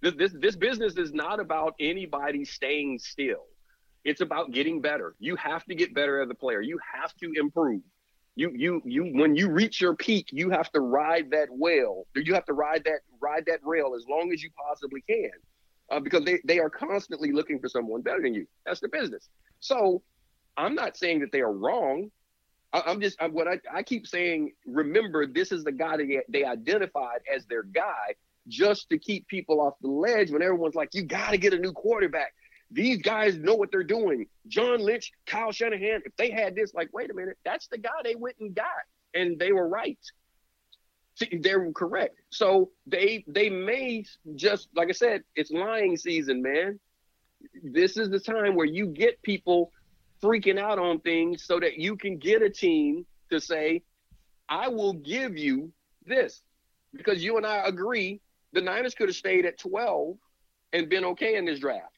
This, 0.00 0.14
this 0.14 0.32
this 0.32 0.56
business 0.56 0.96
is 0.96 1.12
not 1.12 1.40
about 1.40 1.74
anybody 1.78 2.44
staying 2.44 2.98
still. 3.00 3.44
It's 4.04 4.22
about 4.22 4.52
getting 4.52 4.80
better. 4.80 5.14
You 5.18 5.36
have 5.36 5.64
to 5.66 5.74
get 5.74 5.92
better 5.92 6.22
as 6.22 6.30
a 6.30 6.34
player. 6.34 6.62
You 6.62 6.78
have 6.94 7.14
to 7.16 7.32
improve. 7.36 7.82
You 8.40 8.50
you 8.56 8.82
you 8.86 9.04
when 9.12 9.36
you 9.36 9.50
reach 9.50 9.82
your 9.82 9.94
peak, 9.94 10.28
you 10.32 10.48
have 10.48 10.72
to 10.72 10.80
ride 10.80 11.30
that 11.32 11.48
whale. 11.50 12.06
You 12.16 12.32
have 12.32 12.46
to 12.46 12.54
ride 12.54 12.84
that 12.84 13.00
ride 13.20 13.44
that 13.48 13.60
rail 13.62 13.92
as 13.94 14.06
long 14.08 14.32
as 14.32 14.42
you 14.42 14.48
possibly 14.66 15.02
can 15.02 15.30
uh, 15.90 16.00
because 16.00 16.24
they, 16.24 16.38
they 16.46 16.58
are 16.58 16.70
constantly 16.70 17.32
looking 17.32 17.60
for 17.60 17.68
someone 17.68 18.00
better 18.00 18.22
than 18.22 18.32
you. 18.32 18.46
That's 18.64 18.80
the 18.80 18.88
business. 18.88 19.28
So 19.60 20.00
I'm 20.56 20.74
not 20.74 20.96
saying 20.96 21.20
that 21.20 21.32
they 21.32 21.42
are 21.42 21.52
wrong. 21.52 22.10
I, 22.72 22.90
am 22.90 23.02
just 23.02 23.20
I, 23.20 23.26
what 23.26 23.46
I, 23.46 23.60
I 23.70 23.82
keep 23.82 24.06
saying. 24.06 24.52
Remember, 24.64 25.26
this 25.26 25.52
is 25.52 25.62
the 25.62 25.72
guy 25.72 25.98
that 25.98 26.22
they 26.30 26.44
identified 26.44 27.20
as 27.30 27.44
their 27.44 27.64
guy 27.64 28.14
just 28.48 28.88
to 28.88 28.98
keep 28.98 29.28
people 29.28 29.60
off 29.60 29.74
the 29.82 29.88
ledge 29.88 30.30
when 30.30 30.40
everyone's 30.40 30.74
like, 30.74 30.94
you 30.94 31.02
got 31.02 31.32
to 31.32 31.36
get 31.36 31.52
a 31.52 31.58
new 31.58 31.72
quarterback. 31.72 32.32
These 32.70 33.02
guys 33.02 33.36
know 33.36 33.54
what 33.54 33.70
they're 33.72 33.82
doing. 33.82 34.26
John 34.46 34.80
Lynch, 34.80 35.12
Kyle 35.26 35.52
Shanahan, 35.52 36.02
if 36.04 36.14
they 36.16 36.30
had 36.30 36.54
this, 36.54 36.72
like, 36.72 36.88
wait 36.92 37.10
a 37.10 37.14
minute, 37.14 37.36
that's 37.44 37.66
the 37.66 37.78
guy 37.78 37.90
they 38.04 38.14
went 38.14 38.36
and 38.40 38.54
got. 38.54 38.66
And 39.14 39.38
they 39.38 39.52
were 39.52 39.68
right. 39.68 39.98
They're 41.40 41.70
correct. 41.72 42.16
So 42.30 42.70
they 42.86 43.24
they 43.26 43.50
may 43.50 44.04
just 44.36 44.68
like 44.74 44.88
I 44.88 44.92
said, 44.92 45.22
it's 45.34 45.50
lying 45.50 45.96
season, 45.96 46.40
man. 46.40 46.78
This 47.62 47.96
is 47.96 48.08
the 48.08 48.20
time 48.20 48.54
where 48.54 48.66
you 48.66 48.86
get 48.86 49.20
people 49.22 49.72
freaking 50.22 50.58
out 50.58 50.78
on 50.78 51.00
things 51.00 51.44
so 51.44 51.58
that 51.60 51.78
you 51.78 51.96
can 51.96 52.18
get 52.18 52.42
a 52.42 52.50
team 52.50 53.04
to 53.30 53.40
say, 53.40 53.82
I 54.48 54.68
will 54.68 54.92
give 54.92 55.36
you 55.36 55.72
this. 56.06 56.42
Because 56.94 57.22
you 57.22 57.36
and 57.36 57.46
I 57.46 57.66
agree 57.66 58.20
the 58.52 58.60
Niners 58.60 58.94
could 58.94 59.08
have 59.08 59.16
stayed 59.16 59.46
at 59.46 59.58
12 59.58 60.16
and 60.72 60.88
been 60.88 61.04
okay 61.04 61.36
in 61.36 61.44
this 61.44 61.60
draft. 61.60 61.92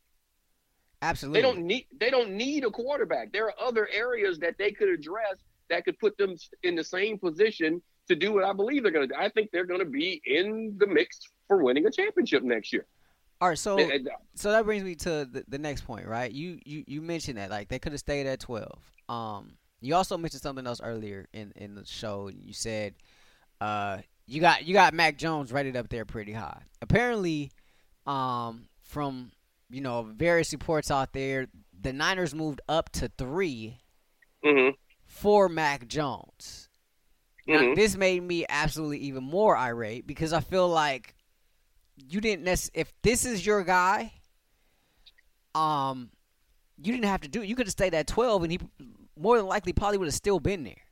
Absolutely. 1.03 1.41
They 1.41 1.43
don't 1.43 1.67
need 1.67 1.87
they 2.01 2.11
don't 2.11 2.31
need 2.31 2.65
a 2.65 2.71
quarterback. 2.71 3.33
There 3.33 3.47
are 3.47 3.55
other 3.61 3.89
areas 3.93 4.39
that 4.39 4.57
they 4.57 4.71
could 4.71 4.89
address 4.89 5.37
that 5.69 5.85
could 5.85 5.99
put 5.99 6.17
them 6.17 6.37
in 6.63 6.77
the 6.77 6.85
same 6.85 7.19
position 7.19 7.83
to 8.09 8.15
do 8.15 8.33
what 8.33 8.45
I 8.45 8.53
believe 8.53 8.85
they're 8.85 8.93
going 8.93 9.09
to 9.09 9.15
do. 9.15 9.21
I 9.21 9.29
think 9.29 9.51
they're 9.53 9.67
going 9.67 9.81
to 9.81 9.87
be 9.87 10.23
in 10.25 10.77
the 10.79 10.87
mix 10.87 11.19
for 11.49 11.63
winning 11.63 11.87
a 11.87 11.91
championship 11.91 12.43
next 12.45 12.73
year. 12.73 12.87
All 13.41 13.49
right, 13.49 13.59
so 13.59 13.77
so 14.37 14.53
that 14.53 14.65
brings 14.65 14.85
me 14.85 14.95
to 14.95 15.29
the, 15.31 15.45
the 15.49 15.59
next 15.59 15.85
point, 15.85 16.07
right? 16.07 16.31
You 16.31 16.61
you 16.65 16.85
you 16.87 17.03
mentioned 17.03 17.39
that 17.39 17.51
like 17.51 17.69
they 17.69 17.81
could 17.81 17.91
have 17.91 17.99
stayed 17.99 18.27
at 18.29 18.39
twelve. 18.39 18.79
Um, 19.09 19.55
you 19.81 19.97
also 19.97 20.17
mentioned 20.17 20.43
something 20.43 20.65
else 20.65 20.81
earlier 20.81 21.27
in 21.33 21.53
in 21.57 21.75
the 21.75 21.85
show. 21.85 22.29
You 22.29 22.53
said, 22.53 22.95
uh, 23.61 23.99
you 24.29 24.41
got 24.41 24.65
you 24.65 24.75
got 24.75 24.95
Mac 24.95 25.19
Jones 25.19 25.53
rated 25.53 25.77
up 25.77 25.89
there 25.89 26.05
pretty 26.05 26.33
high. 26.33 26.63
Apparently, 26.81 27.51
um, 28.07 28.69
from 28.83 29.33
you 29.73 29.81
know 29.81 30.03
various 30.15 30.53
reports 30.53 30.91
out 30.91 31.13
there, 31.13 31.47
the 31.81 31.93
Niners 31.93 32.35
moved 32.35 32.61
up 32.69 32.91
to 32.93 33.09
3 33.19 33.81
mm-hmm. 34.45 34.71
for 35.07 35.49
Mac 35.49 35.89
Jones. 35.89 36.69
Now, 37.47 37.59
Mhm. 37.61 37.75
this 37.75 37.97
made 37.97 38.23
me 38.23 38.47
absolutely 38.49 38.99
even 38.99 39.25
more 39.25 39.57
irate 39.57 40.07
because 40.07 40.33
I 40.33 40.41
feel 40.41 40.69
like 40.69 41.17
you 41.97 42.21
didn't 42.21 42.45
necessarily. 42.45 42.81
If 42.83 42.93
this 43.03 43.25
is 43.25 43.45
your 43.45 43.65
guy, 43.65 44.13
um, 45.55 46.11
you 46.79 46.93
didn't 46.93 47.07
have 47.07 47.21
to 47.23 47.29
do 47.29 47.43
it. 47.43 47.49
You 47.49 47.57
could 47.57 47.67
have 47.67 47.73
stayed 47.73 47.95
at 47.95 48.07
twelve, 48.07 48.43
and 48.43 48.53
he 48.53 48.61
more 49.19 49.37
than 49.37 49.47
likely 49.47 49.73
probably 49.73 49.99
would 49.99 50.07
have 50.07 50.15
still 50.15 50.41
been 50.41 50.65
there. 50.65 50.83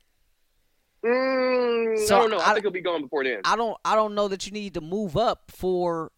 Mm, 1.05 2.07
So, 2.07 2.17
I 2.17 2.21
don't 2.21 2.31
know. 2.31 2.39
I, 2.39 2.51
I- 2.51 2.53
think 2.55 2.65
he'll 2.65 2.73
be 2.73 2.81
gone 2.83 3.03
before 3.03 3.25
then. 3.25 3.41
I 3.45 3.57
don't. 3.57 3.77
I 3.85 3.95
don't 3.95 4.15
know 4.15 4.29
that 4.29 4.47
you 4.47 4.53
need 4.53 4.75
to 4.75 4.81
move 4.81 5.17
up 5.17 5.51
for 5.51 6.11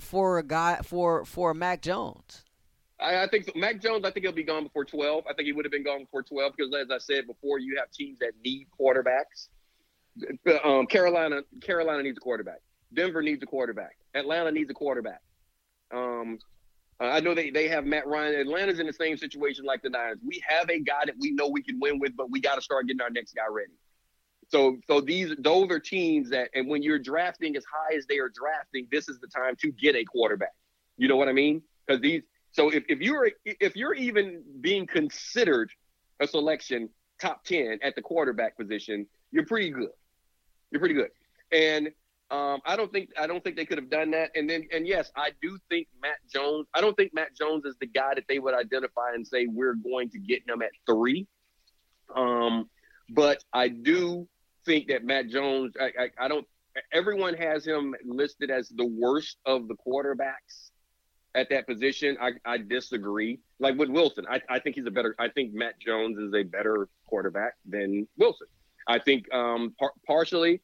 for 0.00 0.38
a 0.38 0.42
guy 0.42 0.80
for 0.82 1.24
for 1.24 1.54
Mac 1.54 1.82
Jones. 1.82 2.44
I, 3.00 3.22
I 3.22 3.28
think 3.28 3.44
so. 3.44 3.52
Mac 3.54 3.80
Jones. 3.80 4.04
I 4.04 4.10
think 4.10 4.24
he'll 4.24 4.32
be 4.32 4.42
gone 4.42 4.64
before 4.64 4.84
twelve. 4.84 5.24
I 5.28 5.34
think 5.34 5.46
he 5.46 5.52
would 5.52 5.64
have 5.64 5.72
been 5.72 5.84
gone 5.84 6.00
before 6.00 6.22
twelve 6.22 6.52
because, 6.56 6.72
as 6.74 6.90
I 6.90 6.98
said 6.98 7.26
before, 7.26 7.58
you 7.58 7.76
have 7.78 7.90
teams 7.90 8.18
that 8.18 8.32
need 8.44 8.66
quarterbacks. 8.78 9.48
Um, 10.64 10.86
Carolina, 10.86 11.42
Carolina 11.60 12.02
needs 12.02 12.18
a 12.18 12.20
quarterback. 12.20 12.60
Denver 12.92 13.22
needs 13.22 13.42
a 13.42 13.46
quarterback. 13.46 13.96
Atlanta 14.14 14.50
needs 14.50 14.70
a 14.70 14.74
quarterback. 14.74 15.20
Um, 15.94 16.38
uh, 17.00 17.04
I 17.04 17.20
know 17.20 17.34
they, 17.34 17.50
they 17.50 17.68
have 17.68 17.84
Matt 17.84 18.06
Ryan. 18.06 18.40
Atlanta's 18.40 18.80
in 18.80 18.86
the 18.86 18.92
same 18.92 19.16
situation 19.16 19.64
like 19.64 19.82
the 19.82 19.90
Niners. 19.90 20.18
We 20.26 20.42
have 20.48 20.68
a 20.70 20.80
guy 20.80 21.02
that 21.06 21.14
we 21.20 21.30
know 21.30 21.48
we 21.48 21.62
can 21.62 21.78
win 21.78 22.00
with, 22.00 22.16
but 22.16 22.30
we 22.30 22.40
got 22.40 22.56
to 22.56 22.62
start 22.62 22.86
getting 22.86 23.00
our 23.00 23.10
next 23.10 23.34
guy 23.34 23.44
ready. 23.48 23.72
So, 24.48 24.78
so 24.86 25.00
these 25.00 25.34
those 25.38 25.70
are 25.70 25.78
teams 25.78 26.30
that, 26.30 26.48
and 26.54 26.68
when 26.68 26.82
you're 26.82 26.98
drafting 26.98 27.54
as 27.56 27.64
high 27.70 27.96
as 27.96 28.06
they 28.06 28.18
are 28.18 28.30
drafting, 28.30 28.86
this 28.90 29.08
is 29.08 29.18
the 29.20 29.26
time 29.26 29.56
to 29.60 29.70
get 29.72 29.94
a 29.94 30.04
quarterback. 30.04 30.54
You 30.96 31.08
know 31.08 31.16
what 31.16 31.28
I 31.28 31.32
mean? 31.32 31.62
Because 31.86 32.00
these. 32.00 32.22
So 32.52 32.70
if, 32.70 32.82
if 32.88 33.00
you're 33.00 33.30
if 33.44 33.76
you're 33.76 33.94
even 33.94 34.42
being 34.60 34.86
considered 34.86 35.70
a 36.18 36.26
selection 36.26 36.88
top 37.20 37.44
ten 37.44 37.78
at 37.82 37.94
the 37.94 38.00
quarterback 38.02 38.56
position, 38.56 39.06
you're 39.30 39.44
pretty 39.44 39.70
good. 39.70 39.90
You're 40.70 40.80
pretty 40.80 40.94
good. 40.94 41.10
And 41.52 41.88
um, 42.30 42.60
I 42.64 42.76
don't 42.76 42.90
think 42.90 43.10
I 43.18 43.26
don't 43.26 43.44
think 43.44 43.56
they 43.56 43.66
could 43.66 43.78
have 43.78 43.90
done 43.90 44.10
that. 44.12 44.30
And 44.34 44.48
then 44.48 44.66
and 44.72 44.86
yes, 44.86 45.10
I 45.14 45.32
do 45.42 45.58
think 45.68 45.88
Mac 46.00 46.18
Jones. 46.32 46.66
I 46.74 46.80
don't 46.80 46.96
think 46.96 47.12
Mac 47.12 47.36
Jones 47.36 47.66
is 47.66 47.76
the 47.80 47.86
guy 47.86 48.14
that 48.14 48.24
they 48.28 48.38
would 48.38 48.54
identify 48.54 49.12
and 49.14 49.26
say 49.26 49.46
we're 49.46 49.74
going 49.74 50.08
to 50.10 50.18
get 50.18 50.48
him 50.48 50.62
at 50.62 50.70
three. 50.86 51.26
Um, 52.14 52.68
but 53.10 53.44
I 53.52 53.68
do 53.68 54.26
think 54.64 54.88
that 54.88 55.04
Mac 55.04 55.28
Jones. 55.28 55.74
I, 55.80 55.86
I, 56.04 56.24
I 56.24 56.28
don't. 56.28 56.46
Everyone 56.92 57.34
has 57.34 57.66
him 57.66 57.94
listed 58.04 58.50
as 58.50 58.68
the 58.68 58.86
worst 58.86 59.38
of 59.46 59.68
the 59.68 59.74
quarterbacks 59.74 60.70
at 61.34 61.48
that 61.50 61.66
position. 61.66 62.16
I, 62.20 62.32
I 62.44 62.58
disagree. 62.58 63.40
Like 63.58 63.76
with 63.76 63.88
Wilson, 63.88 64.26
I, 64.30 64.40
I 64.48 64.58
think 64.58 64.76
he's 64.76 64.86
a 64.86 64.90
better. 64.90 65.14
I 65.18 65.28
think 65.28 65.54
Mac 65.54 65.78
Jones 65.80 66.18
is 66.18 66.32
a 66.34 66.42
better 66.42 66.88
quarterback 67.06 67.54
than 67.68 68.06
Wilson. 68.16 68.46
I 68.86 68.98
think 68.98 69.32
um, 69.34 69.74
par- 69.78 69.92
partially. 70.06 70.60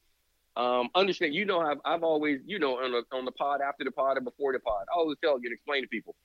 Um, 0.57 0.87
understand, 0.95 1.35
you 1.35 1.43
know, 1.43 1.59
I've, 1.59 1.79
I've 1.83 2.03
always, 2.03 2.39
you 2.45 2.59
know, 2.59 2.77
on 2.77 2.93
the, 2.93 3.03
on 3.13 3.25
the 3.25 3.31
pod, 3.33 3.59
after 3.59 3.83
the 3.83 3.91
pod, 3.91 4.15
and 4.15 4.23
before 4.23 4.53
the 4.53 4.59
pod, 4.59 4.85
I 4.89 4.97
always 4.97 5.17
tell 5.21 5.37
you 5.37 5.49
to 5.49 5.53
explain 5.53 5.81
to 5.81 5.87
people. 5.89 6.15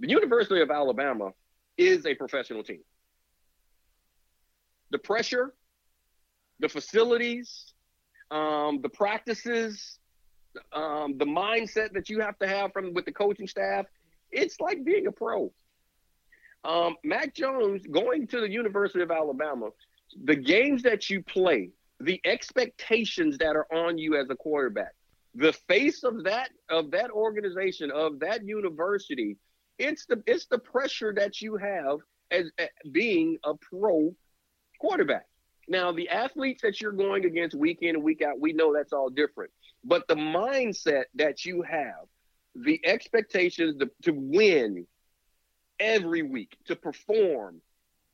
The 0.00 0.08
University 0.08 0.60
of 0.60 0.72
Alabama 0.72 1.30
is 1.76 2.04
a 2.04 2.16
professional 2.16 2.64
team. 2.64 2.80
The 4.90 4.98
pressure, 4.98 5.54
the 6.60 6.68
facilities, 6.68 7.72
um, 8.30 8.80
the 8.82 8.88
practices, 8.88 9.98
um, 10.72 11.16
the 11.18 11.24
mindset 11.24 11.92
that 11.92 12.08
you 12.08 12.20
have 12.20 12.38
to 12.38 12.46
have 12.46 12.72
from 12.72 12.92
with 12.94 13.04
the 13.04 13.12
coaching 13.12 13.46
staff, 13.46 13.86
it's 14.30 14.60
like 14.60 14.84
being 14.84 15.06
a 15.06 15.12
pro. 15.12 15.52
Um, 16.64 16.96
Mac 17.02 17.34
Jones 17.34 17.82
going 17.86 18.26
to 18.28 18.40
the 18.40 18.50
University 18.50 19.02
of 19.02 19.10
Alabama, 19.10 19.70
the 20.24 20.36
games 20.36 20.82
that 20.82 21.08
you 21.08 21.22
play, 21.22 21.70
the 22.00 22.20
expectations 22.24 23.38
that 23.38 23.56
are 23.56 23.66
on 23.72 23.98
you 23.98 24.16
as 24.16 24.28
a 24.30 24.36
quarterback, 24.36 24.92
the 25.34 25.52
face 25.68 26.02
of 26.02 26.24
that 26.24 26.50
of 26.68 26.90
that 26.90 27.10
organization 27.10 27.90
of 27.90 28.20
that 28.20 28.44
university, 28.44 29.36
it's 29.78 30.04
the 30.06 30.22
it's 30.26 30.46
the 30.46 30.58
pressure 30.58 31.14
that 31.14 31.40
you 31.40 31.56
have 31.56 31.98
as, 32.30 32.50
as 32.58 32.68
being 32.92 33.38
a 33.44 33.54
pro 33.54 34.14
quarterback. 34.80 35.26
Now, 35.68 35.92
the 35.92 36.08
athletes 36.08 36.62
that 36.62 36.80
you're 36.80 36.92
going 36.92 37.24
against 37.24 37.56
week 37.56 37.78
in 37.82 37.94
and 37.96 38.04
week 38.04 38.22
out, 38.22 38.40
we 38.40 38.52
know 38.52 38.72
that's 38.74 38.92
all 38.92 39.08
different. 39.08 39.50
But 39.84 40.08
the 40.08 40.14
mindset 40.14 41.04
that 41.14 41.44
you 41.44 41.62
have, 41.62 42.06
the 42.54 42.80
expectations 42.84 43.76
to, 43.78 43.90
to 44.02 44.12
win 44.12 44.86
every 45.78 46.22
week, 46.22 46.56
to 46.66 46.76
perform 46.76 47.60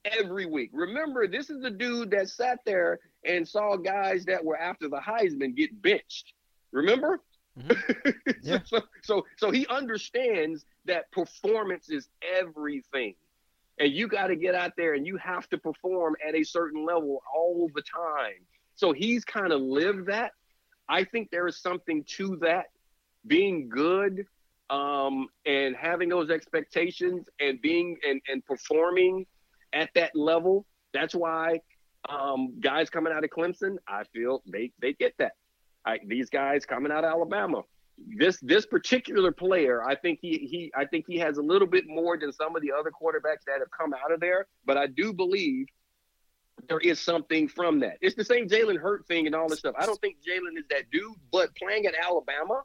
every 0.04 0.46
week. 0.46 0.70
Remember, 0.72 1.26
this 1.26 1.50
is 1.50 1.60
the 1.62 1.70
dude 1.70 2.10
that 2.12 2.28
sat 2.28 2.60
there 2.64 3.00
and 3.24 3.46
saw 3.46 3.76
guys 3.76 4.24
that 4.26 4.44
were 4.44 4.58
after 4.58 4.88
the 4.88 4.98
Heisman 4.98 5.56
get 5.56 5.82
benched. 5.82 6.32
Remember? 6.72 7.20
Mm-hmm. 7.58 8.10
Yeah. 8.42 8.58
so, 8.64 8.82
so, 9.02 9.26
so 9.38 9.50
he 9.50 9.66
understands 9.66 10.66
that 10.84 11.10
performance 11.10 11.90
is 11.90 12.08
everything. 12.38 13.14
And 13.78 13.92
you 13.92 14.08
got 14.08 14.28
to 14.28 14.36
get 14.36 14.54
out 14.54 14.72
there 14.76 14.94
and 14.94 15.06
you 15.06 15.16
have 15.18 15.48
to 15.50 15.58
perform 15.58 16.16
at 16.26 16.34
a 16.34 16.44
certain 16.44 16.84
level 16.86 17.22
all 17.34 17.68
the 17.74 17.82
time. 17.82 18.40
So 18.74 18.92
he's 18.92 19.24
kind 19.24 19.52
of 19.52 19.60
lived 19.60 20.06
that. 20.06 20.32
I 20.88 21.04
think 21.04 21.30
there 21.30 21.46
is 21.46 21.60
something 21.60 22.04
to 22.16 22.38
that. 22.42 22.66
Being 23.26 23.68
good 23.68 24.26
um, 24.70 25.28
and 25.44 25.74
having 25.76 26.08
those 26.08 26.30
expectations 26.30 27.26
and 27.40 27.60
being 27.60 27.96
and, 28.06 28.20
and 28.28 28.44
performing 28.44 29.26
at 29.72 29.90
that 29.94 30.14
level. 30.14 30.64
That's 30.92 31.14
why 31.14 31.60
um, 32.08 32.60
guys 32.60 32.88
coming 32.90 33.12
out 33.12 33.24
of 33.24 33.30
Clemson, 33.30 33.76
I 33.88 34.04
feel 34.12 34.42
they 34.46 34.72
they 34.80 34.92
get 34.92 35.14
that. 35.18 35.32
I, 35.84 35.98
these 36.06 36.30
guys 36.30 36.64
coming 36.64 36.90
out 36.90 37.04
of 37.04 37.10
Alabama, 37.10 37.62
this 38.18 38.38
this 38.40 38.66
particular 38.66 39.32
player, 39.32 39.82
I 39.84 39.94
think 39.94 40.18
he 40.20 40.38
he 40.38 40.72
I 40.76 40.84
think 40.84 41.06
he 41.08 41.18
has 41.18 41.38
a 41.38 41.42
little 41.42 41.66
bit 41.68 41.84
more 41.86 42.18
than 42.18 42.32
some 42.32 42.54
of 42.56 42.62
the 42.62 42.72
other 42.72 42.90
quarterbacks 42.90 43.44
that 43.46 43.58
have 43.60 43.70
come 43.76 43.92
out 43.94 44.12
of 44.12 44.20
there. 44.20 44.46
But 44.64 44.76
I 44.76 44.86
do 44.86 45.12
believe 45.12 45.66
there 46.68 46.78
is 46.80 47.00
something 47.00 47.48
from 47.48 47.80
that. 47.80 47.98
It's 48.00 48.14
the 48.14 48.24
same 48.24 48.48
Jalen 48.48 48.78
Hurts 48.78 49.06
thing 49.06 49.26
and 49.26 49.34
all 49.34 49.48
this 49.48 49.58
stuff. 49.60 49.74
I 49.78 49.86
don't 49.86 50.00
think 50.00 50.16
Jalen 50.16 50.58
is 50.58 50.64
that 50.70 50.90
dude, 50.90 51.14
but 51.32 51.54
playing 51.56 51.86
at 51.86 51.94
Alabama, 51.94 52.62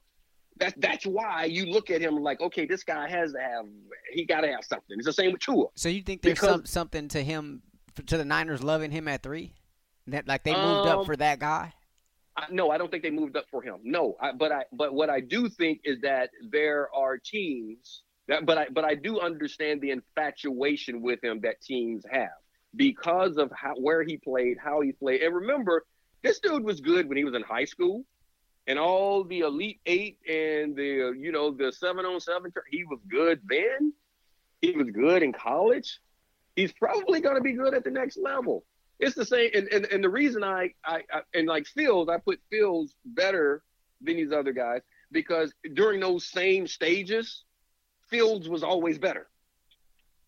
that's 0.58 0.76
that's 0.78 1.06
why 1.06 1.46
you 1.46 1.66
look 1.66 1.90
at 1.90 2.02
him 2.02 2.16
like, 2.18 2.42
okay, 2.42 2.66
this 2.66 2.84
guy 2.84 3.10
has 3.10 3.32
to 3.34 3.40
have 3.40 3.66
he 4.14 4.26
got 4.26 4.42
to 4.42 4.48
have 4.48 4.64
something. 4.64 4.98
It's 4.98 5.06
the 5.06 5.14
same 5.14 5.32
with 5.32 5.42
Tua. 5.42 5.66
So 5.76 5.88
you 5.90 6.02
think 6.02 6.22
there's 6.22 6.40
Because- 6.40 6.50
some, 6.56 6.66
something 6.66 7.08
to 7.10 7.24
him 7.24 7.62
to 8.06 8.18
the 8.18 8.26
Niners 8.26 8.64
loving 8.64 8.92
him 8.92 9.08
at 9.08 9.24
three? 9.24 9.54
That 10.08 10.28
like 10.28 10.44
they 10.44 10.54
moved 10.54 10.88
up 10.90 11.00
Um, 11.00 11.06
for 11.06 11.16
that 11.18 11.40
guy? 11.40 11.74
No, 12.50 12.72
I 12.72 12.78
don't 12.78 12.90
think 12.90 13.04
they 13.04 13.12
moved 13.12 13.36
up 13.36 13.46
for 13.52 13.62
him. 13.62 13.78
No, 13.84 14.16
I, 14.22 14.32
but 14.32 14.52
I 14.52 14.64
but 14.72 14.94
what 14.94 15.10
I 15.10 15.20
do 15.20 15.50
think 15.50 15.82
is 15.84 16.02
that 16.02 16.30
there 16.50 16.90
are 16.96 17.18
teams 17.18 18.04
that 18.28 18.46
but 18.46 18.58
I 18.58 18.68
but 18.72 18.86
I 18.86 18.96
do 18.96 19.20
understand 19.20 19.82
the 19.82 19.92
infatuation 19.92 21.02
with 21.02 21.24
him 21.24 21.42
that 21.42 21.62
teams 21.62 22.06
have 22.10 22.30
because 22.76 23.38
of 23.38 23.52
how 23.54 23.76
where 23.76 24.04
he 24.04 24.18
played, 24.18 24.58
how 24.64 24.82
he 24.82 24.94
played. 24.94 25.22
And 25.22 25.36
remember, 25.36 25.86
this 26.24 26.40
dude 26.40 26.64
was 26.64 26.80
good 26.80 27.08
when 27.08 27.18
he 27.18 27.24
was 27.24 27.36
in 27.36 27.44
high 27.44 27.66
school, 27.66 28.06
and 28.68 28.80
all 28.80 29.24
the 29.24 29.40
elite 29.40 29.82
eight 29.86 30.18
and 30.28 30.76
the 30.76 31.14
you 31.18 31.32
know 31.32 31.52
the 31.52 31.72
seven 31.72 32.06
on 32.06 32.20
seven. 32.20 32.52
He 32.70 32.86
was 32.86 33.00
good 33.10 33.42
then. 33.48 33.94
He 34.62 34.72
was 34.72 34.90
good 34.90 35.24
in 35.24 35.34
college. 35.34 36.00
He's 36.56 36.72
probably 36.72 37.20
going 37.22 37.36
to 37.36 37.42
be 37.42 37.54
good 37.54 37.74
at 37.74 37.84
the 37.84 37.92
next 37.92 38.18
level. 38.18 38.64
It's 39.02 39.16
the 39.16 39.26
same, 39.26 39.50
and, 39.56 39.68
and, 39.70 39.86
and 39.86 40.04
the 40.04 40.10
reason 40.10 40.44
I, 40.44 40.70
I, 40.86 41.02
I 41.12 41.22
and 41.34 41.48
like 41.48 41.66
Fields, 41.66 42.10
I 42.10 42.18
put 42.18 42.40
Fields 42.52 42.96
better 43.04 43.64
than 44.00 44.16
these 44.16 44.32
other 44.32 44.54
guys 44.54 44.82
because 45.12 45.52
during 45.74 46.00
those 46.00 46.26
same 46.26 46.68
stages, 46.68 47.44
Fields 48.10 48.48
was 48.48 48.62
always 48.62 49.00
better. 49.00 49.28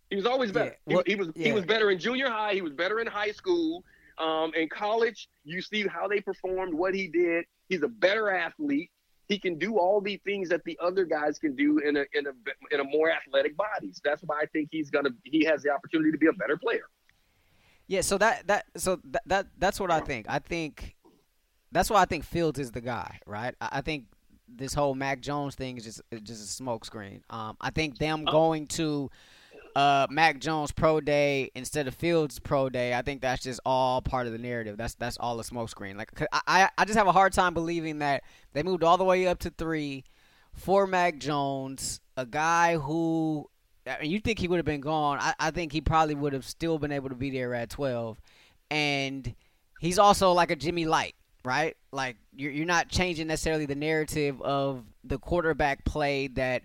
He 0.10 0.16
was 0.16 0.26
always 0.26 0.52
better. 0.52 0.76
Yeah. 0.88 0.96
Well, 0.96 1.04
he, 1.06 1.14
he, 1.14 1.16
was 1.16 1.30
yeah. 1.36 1.46
he 1.46 1.52
was 1.54 1.66
better 1.66 1.92
in 1.92 2.00
junior 2.00 2.30
high. 2.30 2.56
He 2.56 2.62
was 2.62 2.74
better 2.74 3.00
in 3.00 3.06
high 3.06 3.32
school. 3.32 3.84
Um, 4.18 4.52
in 4.56 4.70
college, 4.70 5.30
you 5.44 5.62
see 5.62 5.88
how 5.88 6.08
they 6.08 6.20
performed, 6.20 6.74
what 6.74 6.96
he 6.96 7.08
did. 7.08 7.46
He's 7.70 7.84
a 7.84 7.88
better 7.88 8.32
athlete. 8.32 8.90
He 9.28 9.40
can 9.40 9.58
do 9.58 9.78
all 9.78 10.02
the 10.02 10.18
things 10.26 10.50
that 10.50 10.64
the 10.66 10.78
other 10.82 11.06
guys 11.06 11.38
can 11.40 11.56
do 11.56 11.78
in 11.80 11.98
a 11.98 12.06
in 12.14 12.26
a 12.26 12.32
in 12.72 12.80
a 12.80 12.84
more 12.84 13.12
athletic 13.12 13.56
bodies. 13.56 14.02
That's 14.04 14.24
why 14.24 14.42
I 14.42 14.46
think 14.48 14.70
he's 14.72 14.90
gonna 14.90 15.12
he 15.24 15.46
has 15.46 15.62
the 15.62 15.70
opportunity 15.70 16.12
to 16.12 16.18
be 16.18 16.28
a 16.28 16.34
better 16.34 16.58
player. 16.58 16.86
Yeah, 17.94 18.02
so 18.02 18.18
that 18.18 18.48
that 18.48 18.66
so 18.76 19.00
that, 19.12 19.22
that 19.28 19.48
that's 19.60 19.80
what 19.80 19.92
I 19.92 20.00
think. 20.00 20.26
I 20.28 20.40
think 20.40 20.96
that's 21.72 21.92
why 21.92 22.02
I 22.02 22.06
think 22.06 22.24
Fields 22.24 22.58
is 22.58 22.72
the 22.72 22.82
guy, 22.82 23.20
right? 23.28 23.54
I, 23.62 23.70
I 23.74 23.82
think 23.82 24.06
this 24.48 24.74
whole 24.74 24.96
Mac 24.96 25.22
Jones 25.22 25.54
thing 25.54 25.78
is 25.78 25.84
just 25.84 26.02
is 26.10 26.22
just 26.22 26.60
a 26.60 26.64
smokescreen. 26.64 27.22
Um, 27.30 27.56
I 27.62 27.70
think 27.70 28.00
them 28.00 28.24
oh. 28.26 28.32
going 28.32 28.66
to 28.80 29.12
uh, 29.76 30.08
Mac 30.10 30.40
Jones 30.40 30.72
pro 30.72 31.02
day 31.02 31.52
instead 31.54 31.88
of 31.88 31.94
Fields 31.94 32.40
pro 32.40 32.68
day, 32.68 32.96
I 32.96 33.04
think 33.04 33.22
that's 33.22 33.44
just 33.44 33.60
all 33.64 34.02
part 34.02 34.26
of 34.26 34.34
the 34.34 34.40
narrative. 34.40 34.76
That's 34.76 34.96
that's 34.96 35.18
all 35.20 35.40
a 35.40 35.44
smokescreen. 35.44 35.96
Like 35.96 36.10
I, 36.48 36.70
I 36.76 36.86
just 36.86 36.98
have 36.98 37.06
a 37.06 37.12
hard 37.12 37.32
time 37.32 37.54
believing 37.54 38.00
that 38.00 38.24
they 38.54 38.64
moved 38.64 38.84
all 38.84 38.98
the 38.98 39.04
way 39.04 39.28
up 39.28 39.38
to 39.42 39.52
three 39.52 40.04
for 40.56 40.88
Mac 40.88 41.20
Jones, 41.20 42.02
a 42.18 42.26
guy 42.26 42.76
who 42.76 43.52
I 43.86 44.02
mean, 44.02 44.12
you 44.12 44.20
think 44.20 44.40
he 44.40 44.48
would 44.48 44.58
have 44.58 44.66
been 44.66 44.82
gone. 44.82 45.20
I, 45.20 45.34
I 45.40 45.52
think 45.52 45.72
he 45.72 45.82
probably 45.82 46.16
would 46.16 46.34
have 46.34 46.46
still 46.46 46.80
been 46.80 46.92
able 46.92 47.10
to 47.10 47.16
be 47.16 47.30
there 47.30 47.54
at 47.54 47.70
twelve, 47.70 48.20
and 48.72 49.34
he's 49.80 50.00
also 50.00 50.32
like 50.32 50.52
a 50.52 50.56
Jimmy 50.56 50.86
Light, 50.86 51.16
right? 51.44 51.76
Like 51.92 52.18
you're 52.36 52.52
you're 52.52 52.66
not 52.66 52.90
changing 52.90 53.28
necessarily 53.28 53.66
the 53.66 53.76
narrative 53.76 54.42
of 54.42 54.84
the 55.04 55.18
quarterback 55.18 55.84
play 55.84 56.28
that 56.28 56.64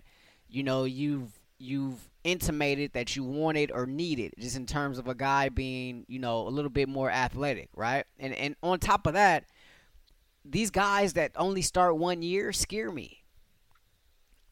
you 0.49 0.63
know 0.63 0.85
you've 0.85 1.31
you've 1.57 2.09
intimated 2.23 2.93
that 2.93 3.15
you 3.15 3.23
wanted 3.23 3.71
or 3.71 3.85
needed, 3.85 4.33
just 4.39 4.55
in 4.55 4.65
terms 4.65 4.97
of 4.97 5.07
a 5.07 5.15
guy 5.15 5.49
being, 5.49 6.05
you 6.07 6.19
know, 6.19 6.47
a 6.47 6.49
little 6.49 6.69
bit 6.69 6.89
more 6.89 7.09
athletic, 7.11 7.69
right? 7.75 8.05
And 8.19 8.33
and 8.33 8.55
on 8.63 8.79
top 8.79 9.07
of 9.07 9.13
that, 9.13 9.45
these 10.45 10.71
guys 10.71 11.13
that 11.13 11.31
only 11.35 11.61
start 11.61 11.97
one 11.97 12.21
year 12.21 12.51
scare 12.51 12.91
me. 12.91 13.23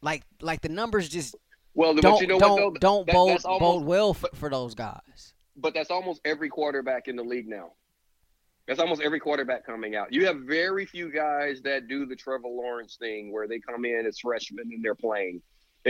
Like 0.02 0.24
like 0.42 0.62
the 0.62 0.70
numbers 0.70 1.10
just 1.10 1.36
well, 1.78 1.94
don't 1.94 2.22
you 2.22 2.28
know 2.28 2.40
don't, 2.40 2.62
what, 2.62 2.82
don't 2.82 3.06
that, 3.06 3.14
bode, 3.14 3.46
almost, 3.46 3.60
bode 3.60 3.86
well 3.86 4.14
for, 4.14 4.30
for 4.34 4.50
those 4.50 4.76
guys. 4.76 5.34
But 5.56 5.74
that's 5.74 5.92
almost 5.92 6.22
every 6.26 6.50
quarterback 6.50 7.08
in 7.08 7.16
the 7.16 7.24
league 7.24 7.48
now. 7.48 7.74
That's 8.68 8.80
almost 8.80 9.02
every 9.02 9.20
quarterback 9.20 9.66
coming 9.66 9.96
out. 9.96 10.12
You 10.12 10.26
have 10.26 10.38
very 10.42 10.86
few 10.86 11.12
guys 11.12 11.62
that 11.62 11.88
do 11.88 12.06
the 12.06 12.16
Trevor 12.16 12.48
Lawrence 12.48 12.98
thing 13.00 13.32
where 13.32 13.48
they 13.48 13.60
come 13.60 13.86
in 13.86 14.06
as 14.06 14.20
freshmen 14.20 14.66
and 14.72 14.84
they're 14.84 14.96
playing 14.96 15.42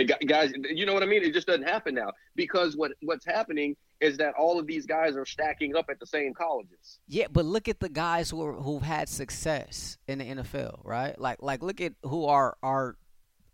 guys, 0.05 0.53
you 0.69 0.85
know 0.85 0.93
what 0.93 1.03
I 1.03 1.05
mean? 1.05 1.23
It 1.23 1.33
just 1.33 1.47
doesn't 1.47 1.67
happen 1.67 1.95
now 1.95 2.11
because 2.35 2.75
what 2.75 2.91
what's 3.01 3.25
happening 3.25 3.75
is 3.99 4.17
that 4.17 4.33
all 4.37 4.59
of 4.59 4.67
these 4.67 4.85
guys 4.85 5.15
are 5.15 5.25
stacking 5.25 5.75
up 5.75 5.85
at 5.89 5.99
the 5.99 6.05
same 6.05 6.33
colleges. 6.33 6.99
Yeah, 7.07 7.27
but 7.31 7.45
look 7.45 7.67
at 7.67 7.79
the 7.79 7.89
guys 7.89 8.29
who 8.29 8.43
are, 8.43 8.53
who've 8.53 8.81
had 8.81 9.09
success 9.09 9.97
in 10.07 10.19
the 10.19 10.25
NFL, 10.25 10.81
right? 10.83 11.19
Like 11.19 11.41
like 11.41 11.63
look 11.63 11.81
at 11.81 11.93
who 12.03 12.25
our 12.25 12.57
our 12.61 12.95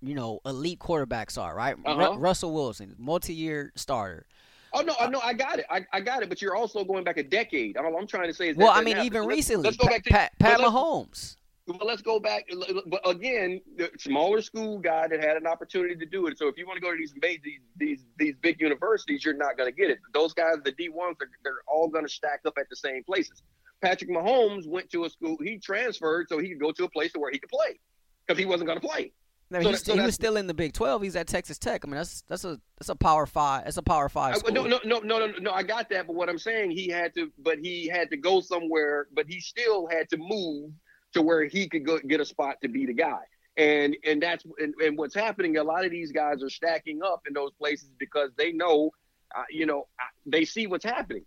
you 0.04 0.16
know 0.16 0.40
elite 0.46 0.80
quarterbacks 0.80 1.42
are, 1.42 1.56
right? 1.56 1.76
Uh-huh. 1.86 2.16
Russell 2.18 2.54
Wilson, 2.54 2.96
multi-year 2.98 3.72
starter. 3.76 4.26
Oh 4.74 4.82
no, 4.82 4.96
I 5.00 5.08
no, 5.08 5.20
I 5.22 5.34
got 5.34 5.60
it. 5.60 5.66
I, 5.70 5.86
I 5.94 6.02
got 6.02 6.24
it. 6.24 6.30
But 6.30 6.42
you're 6.42 6.56
also 6.56 6.84
going 6.84 7.04
back 7.04 7.18
a 7.18 7.24
decade. 7.24 7.78
All 7.78 7.96
I'm 7.96 8.08
trying 8.08 8.28
to 8.28 8.34
say 8.34 8.50
is 8.50 8.58
well, 8.58 8.72
I 8.72 8.82
mean, 8.82 8.98
even 8.98 9.24
let's, 9.24 9.36
recently, 9.36 9.66
let's 9.66 9.78
go 9.78 9.88
back 9.88 10.04
to 10.04 10.10
Pat, 10.10 10.32
Pat 10.40 10.60
Mahomes. 10.60 11.38
But 11.66 11.86
let's 11.86 12.02
go 12.02 12.20
back. 12.20 12.46
But 12.88 13.08
again, 13.08 13.62
the 13.78 13.90
smaller 13.98 14.42
school 14.42 14.80
guy 14.80 15.08
that 15.08 15.24
had 15.24 15.38
an 15.38 15.48
opportunity 15.48 15.96
to 15.96 16.06
do 16.06 16.28
it. 16.28 16.38
So 16.38 16.48
if 16.48 16.58
you 16.58 16.68
want 16.68 16.78
to 16.78 16.82
go 16.82 16.92
to 16.92 16.98
these 16.98 17.14
these 17.22 17.40
these 17.78 18.06
these 18.18 18.36
big 18.42 18.60
universities, 18.60 19.24
you're 19.24 19.34
not 19.34 19.58
going 19.58 19.72
to 19.72 19.76
get 19.76 19.90
it. 19.90 20.00
Those 20.14 20.34
guys, 20.34 20.56
the 20.66 20.72
D 20.74 20.90
ones, 20.90 21.16
they're, 21.20 21.30
they're 21.44 21.62
all 21.68 21.88
going 21.88 22.06
to 22.06 22.12
stack 22.12 22.42
up 22.46 22.56
at 22.58 22.68
the 22.70 22.76
same 22.76 23.04
places. 23.04 23.44
Patrick 23.82 24.10
Mahomes 24.10 24.68
went 24.68 24.90
to 24.92 25.06
a 25.06 25.10
school. 25.10 25.38
He 25.42 25.58
transferred 25.58 26.28
so 26.30 26.40
he 26.40 26.50
could 26.50 26.60
go 26.60 26.72
to 26.72 26.86
a 26.86 26.90
place 26.90 27.12
where 27.16 27.32
he 27.32 27.40
could 27.40 27.50
play 27.50 27.80
because 28.26 28.40
he 28.40 28.46
wasn't 28.46 28.68
going 28.68 28.80
to 28.80 28.88
play. 28.88 29.12
No, 29.50 29.62
so, 29.62 29.74
so 29.74 29.94
he 29.96 30.02
was 30.02 30.16
still 30.16 30.38
in 30.38 30.48
the 30.48 30.54
Big 30.54 30.74
Twelve. 30.74 31.02
He's 31.04 31.16
at 31.16 31.28
Texas 31.28 31.60
Tech. 31.60 31.84
I 31.84 31.88
mean, 31.88 31.98
that's 31.98 32.24
that's 32.28 32.44
a 32.44 32.60
that's 32.80 32.90
a 32.90 32.96
Power 32.96 33.26
Five. 33.26 33.66
That's 33.66 33.78
a 33.78 33.84
Power 33.84 34.10
Five. 34.10 34.38
School. 34.38 34.54
No, 34.54 34.66
no, 34.66 34.80
no, 34.84 35.00
no, 35.00 35.20
no, 35.20 35.34
no. 35.40 35.52
I 35.52 35.64
got 35.64 35.90
that, 35.90 36.08
but 36.08 36.16
what 36.16 36.30
I'm 36.30 36.40
saying, 36.40 36.72
he 36.72 36.88
had 36.88 37.14
to, 37.16 37.32
but 37.38 37.60
he 37.60 37.88
had 37.88 38.10
to 38.10 38.18
go 38.18 38.42
somewhere. 38.42 39.08
But 39.14 39.28
he 39.28 39.40
still 39.40 39.88
had 39.88 40.10
to 40.10 40.18
move 40.18 40.72
to 41.14 41.22
where 41.22 41.46
he 41.46 41.70
could 41.70 41.86
go 41.86 42.00
get 42.00 42.20
a 42.20 42.26
spot 42.26 42.58
to 42.64 42.68
be 42.68 42.86
the 42.86 42.94
guy. 42.94 43.20
And 43.56 43.96
and 44.04 44.22
that's 44.22 44.44
and, 44.58 44.74
and 44.84 44.98
what's 44.98 45.14
happening. 45.14 45.58
A 45.58 45.64
lot 45.64 45.86
of 45.86 45.92
these 45.92 46.12
guys 46.12 46.42
are 46.42 46.50
stacking 46.50 47.02
up 47.04 47.22
in 47.28 47.34
those 47.34 47.52
places 47.54 47.90
because 48.00 48.32
they 48.36 48.52
know, 48.52 48.90
uh, 49.36 49.44
you 49.52 49.68
know, 49.68 49.88
uh, 50.00 50.06
they 50.26 50.46
see 50.46 50.66
what's 50.66 50.86
happening. 50.86 51.26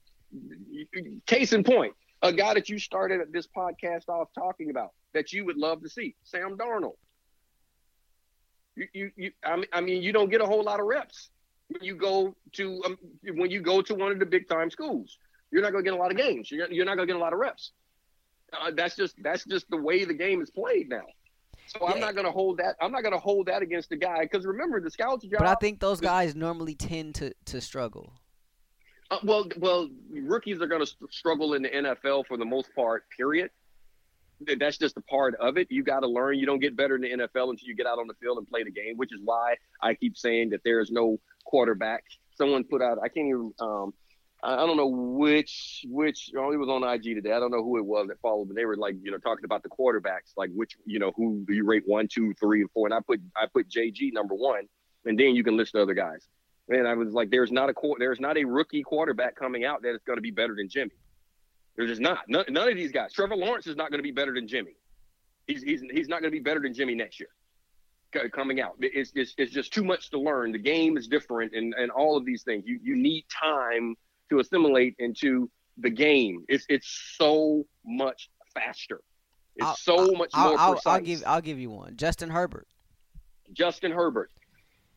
Case 1.26 1.52
in 1.52 1.62
point, 1.62 1.94
a 2.22 2.32
guy 2.32 2.54
that 2.54 2.68
you 2.68 2.80
started 2.80 3.20
this 3.32 3.46
podcast 3.46 4.08
off 4.08 4.28
talking 4.34 4.70
about 4.70 4.90
that 5.14 5.32
you 5.32 5.44
would 5.44 5.56
love 5.56 5.82
to 5.82 5.88
see, 5.88 6.16
Sam 6.24 6.58
Darnold. 6.58 6.96
You, 8.76 8.86
you, 8.92 9.10
you 9.16 9.30
I, 9.44 9.56
mean, 9.56 9.66
I 9.72 9.80
mean, 9.80 10.02
you 10.02 10.12
don't 10.12 10.30
get 10.30 10.40
a 10.40 10.46
whole 10.46 10.62
lot 10.62 10.80
of 10.80 10.86
reps 10.86 11.30
when 11.68 11.82
you 11.82 11.96
go 11.96 12.34
to 12.52 12.82
um, 12.84 12.98
when 13.34 13.50
you 13.50 13.60
go 13.60 13.82
to 13.82 13.94
one 13.94 14.12
of 14.12 14.18
the 14.18 14.26
big 14.26 14.48
time 14.48 14.70
schools. 14.70 15.18
You're 15.50 15.62
not 15.62 15.72
going 15.72 15.84
to 15.84 15.90
get 15.90 15.96
a 15.96 16.00
lot 16.00 16.10
of 16.10 16.16
games. 16.16 16.50
You're, 16.50 16.70
you're 16.70 16.84
not 16.84 16.96
going 16.96 17.08
to 17.08 17.12
get 17.12 17.18
a 17.18 17.22
lot 17.22 17.32
of 17.32 17.38
reps. 17.38 17.72
Uh, 18.52 18.70
that's 18.74 18.96
just 18.96 19.14
that's 19.22 19.44
just 19.44 19.68
the 19.70 19.76
way 19.76 20.04
the 20.04 20.14
game 20.14 20.40
is 20.42 20.50
played 20.50 20.88
now. 20.88 21.06
So 21.66 21.80
yeah. 21.82 21.94
I'm 21.94 22.00
not 22.00 22.14
going 22.14 22.26
to 22.26 22.32
hold 22.32 22.58
that. 22.58 22.76
I'm 22.80 22.92
not 22.92 23.02
going 23.02 23.12
to 23.12 23.18
hold 23.18 23.46
that 23.46 23.62
against 23.62 23.88
the 23.88 23.96
guy 23.96 24.20
because 24.20 24.46
remember 24.46 24.80
the 24.80 24.90
scouts 24.90 25.24
job. 25.24 25.38
But 25.38 25.48
I 25.48 25.54
think 25.56 25.80
those 25.80 26.00
guys 26.00 26.34
normally 26.34 26.74
tend 26.74 27.16
to 27.16 27.32
to 27.46 27.60
struggle. 27.60 28.12
Uh, 29.10 29.18
well, 29.22 29.48
well, 29.58 29.88
rookies 30.10 30.60
are 30.60 30.66
going 30.66 30.84
to 30.84 30.92
struggle 31.10 31.54
in 31.54 31.62
the 31.62 31.68
NFL 31.68 32.26
for 32.26 32.36
the 32.36 32.44
most 32.44 32.74
part. 32.74 33.04
Period. 33.16 33.50
That's 34.40 34.76
just 34.76 34.96
a 34.96 35.00
part 35.02 35.34
of 35.36 35.56
it. 35.56 35.68
You 35.70 35.82
got 35.82 36.00
to 36.00 36.08
learn. 36.08 36.38
You 36.38 36.46
don't 36.46 36.58
get 36.58 36.76
better 36.76 36.96
in 36.96 37.02
the 37.02 37.10
NFL 37.10 37.50
until 37.50 37.66
you 37.66 37.74
get 37.74 37.86
out 37.86 37.98
on 37.98 38.06
the 38.06 38.14
field 38.14 38.38
and 38.38 38.46
play 38.46 38.64
the 38.64 38.70
game, 38.70 38.96
which 38.96 39.12
is 39.12 39.20
why 39.24 39.56
I 39.82 39.94
keep 39.94 40.16
saying 40.16 40.50
that 40.50 40.60
there 40.64 40.80
is 40.80 40.90
no 40.90 41.18
quarterback. 41.44 42.04
Someone 42.36 42.64
put 42.64 42.82
out. 42.82 42.98
I 43.02 43.08
can't 43.08 43.28
even. 43.28 43.52
Um, 43.58 43.94
I 44.42 44.66
don't 44.66 44.76
know 44.76 44.86
which 44.86 45.84
which 45.88 46.30
oh, 46.36 46.52
it 46.52 46.56
was 46.56 46.68
on 46.68 46.84
IG 46.84 47.02
today. 47.02 47.32
I 47.32 47.40
don't 47.40 47.50
know 47.50 47.64
who 47.64 47.78
it 47.78 47.84
was 47.84 48.08
that 48.08 48.20
followed, 48.20 48.48
but 48.48 48.56
they 48.56 48.64
were 48.64 48.76
like, 48.76 48.94
you 49.02 49.10
know, 49.10 49.18
talking 49.18 49.44
about 49.44 49.62
the 49.62 49.70
quarterbacks, 49.70 50.34
like 50.36 50.50
which, 50.54 50.76
you 50.84 50.98
know, 50.98 51.12
who 51.16 51.44
do 51.48 51.54
you 51.54 51.64
rate 51.64 51.84
one, 51.86 52.06
two, 52.06 52.34
three, 52.34 52.60
and 52.60 52.70
four. 52.70 52.86
And 52.86 52.94
I 52.94 53.00
put 53.00 53.20
I 53.34 53.46
put 53.52 53.68
JG 53.68 54.12
number 54.12 54.34
one, 54.34 54.68
and 55.04 55.18
then 55.18 55.34
you 55.34 55.42
can 55.42 55.56
list 55.56 55.72
the 55.72 55.82
other 55.82 55.94
guys. 55.94 56.28
And 56.68 56.86
I 56.86 56.94
was 56.94 57.12
like, 57.12 57.30
there's 57.30 57.50
not 57.50 57.70
a 57.70 57.74
there's 57.98 58.20
not 58.20 58.36
a 58.36 58.44
rookie 58.44 58.82
quarterback 58.82 59.36
coming 59.36 59.64
out 59.64 59.82
that 59.82 59.94
is 59.94 60.00
going 60.06 60.18
to 60.18 60.22
be 60.22 60.30
better 60.30 60.54
than 60.54 60.68
Jimmy. 60.68 60.92
There's 61.76 61.90
just 61.90 62.00
not. 62.00 62.20
None, 62.28 62.44
none 62.48 62.68
of 62.68 62.76
these 62.76 62.92
guys. 62.92 63.12
Trevor 63.12 63.36
Lawrence 63.36 63.66
is 63.66 63.76
not 63.76 63.90
going 63.90 63.98
to 63.98 64.02
be 64.02 64.12
better 64.12 64.32
than 64.34 64.48
Jimmy. 64.48 64.76
He's 65.46 65.62
he's 65.62 65.82
he's 65.92 66.08
not 66.08 66.20
going 66.20 66.32
to 66.32 66.36
be 66.36 66.42
better 66.42 66.60
than 66.60 66.74
Jimmy 66.74 66.94
next 66.94 67.20
year 67.20 67.28
coming 68.32 68.60
out. 68.60 68.76
It's, 68.80 69.12
it's, 69.14 69.34
it's 69.36 69.52
just 69.52 69.72
too 69.72 69.84
much 69.84 70.10
to 70.10 70.18
learn. 70.18 70.52
The 70.52 70.58
game 70.58 70.96
is 70.96 71.08
different 71.08 71.54
and, 71.54 71.74
and 71.74 71.90
all 71.90 72.16
of 72.16 72.24
these 72.24 72.42
things. 72.42 72.64
You, 72.66 72.78
you 72.82 72.96
need 72.96 73.24
time 73.28 73.94
to 74.30 74.40
assimilate 74.40 74.96
into 74.98 75.50
the 75.78 75.90
game. 75.90 76.44
It's 76.48 76.64
it's 76.68 77.14
so 77.16 77.64
much 77.84 78.30
faster. 78.54 79.00
It's 79.56 79.66
I'll, 79.66 79.76
so 79.76 80.12
much 80.12 80.30
I'll, 80.34 80.48
more 80.50 80.58
I'll, 80.58 80.72
precise. 80.72 80.86
I'll, 80.86 81.00
give 81.00 81.22
I'll 81.26 81.40
give 81.40 81.58
you 81.58 81.70
one. 81.70 81.96
Justin 81.96 82.30
Herbert. 82.30 82.66
Justin 83.52 83.92
Herbert. 83.92 84.30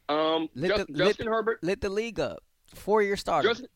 Um, 0.07 0.49
lit 0.55 0.71
Just, 0.71 0.87
the, 0.87 0.93
Justin 0.93 1.25
lit, 1.25 1.33
Herbert 1.33 1.63
lit 1.63 1.81
the 1.81 1.89
league 1.89 2.19
up. 2.19 2.43
Four 2.73 3.03
year 3.03 3.17
starter. 3.17 3.49
Justin, 3.49 3.67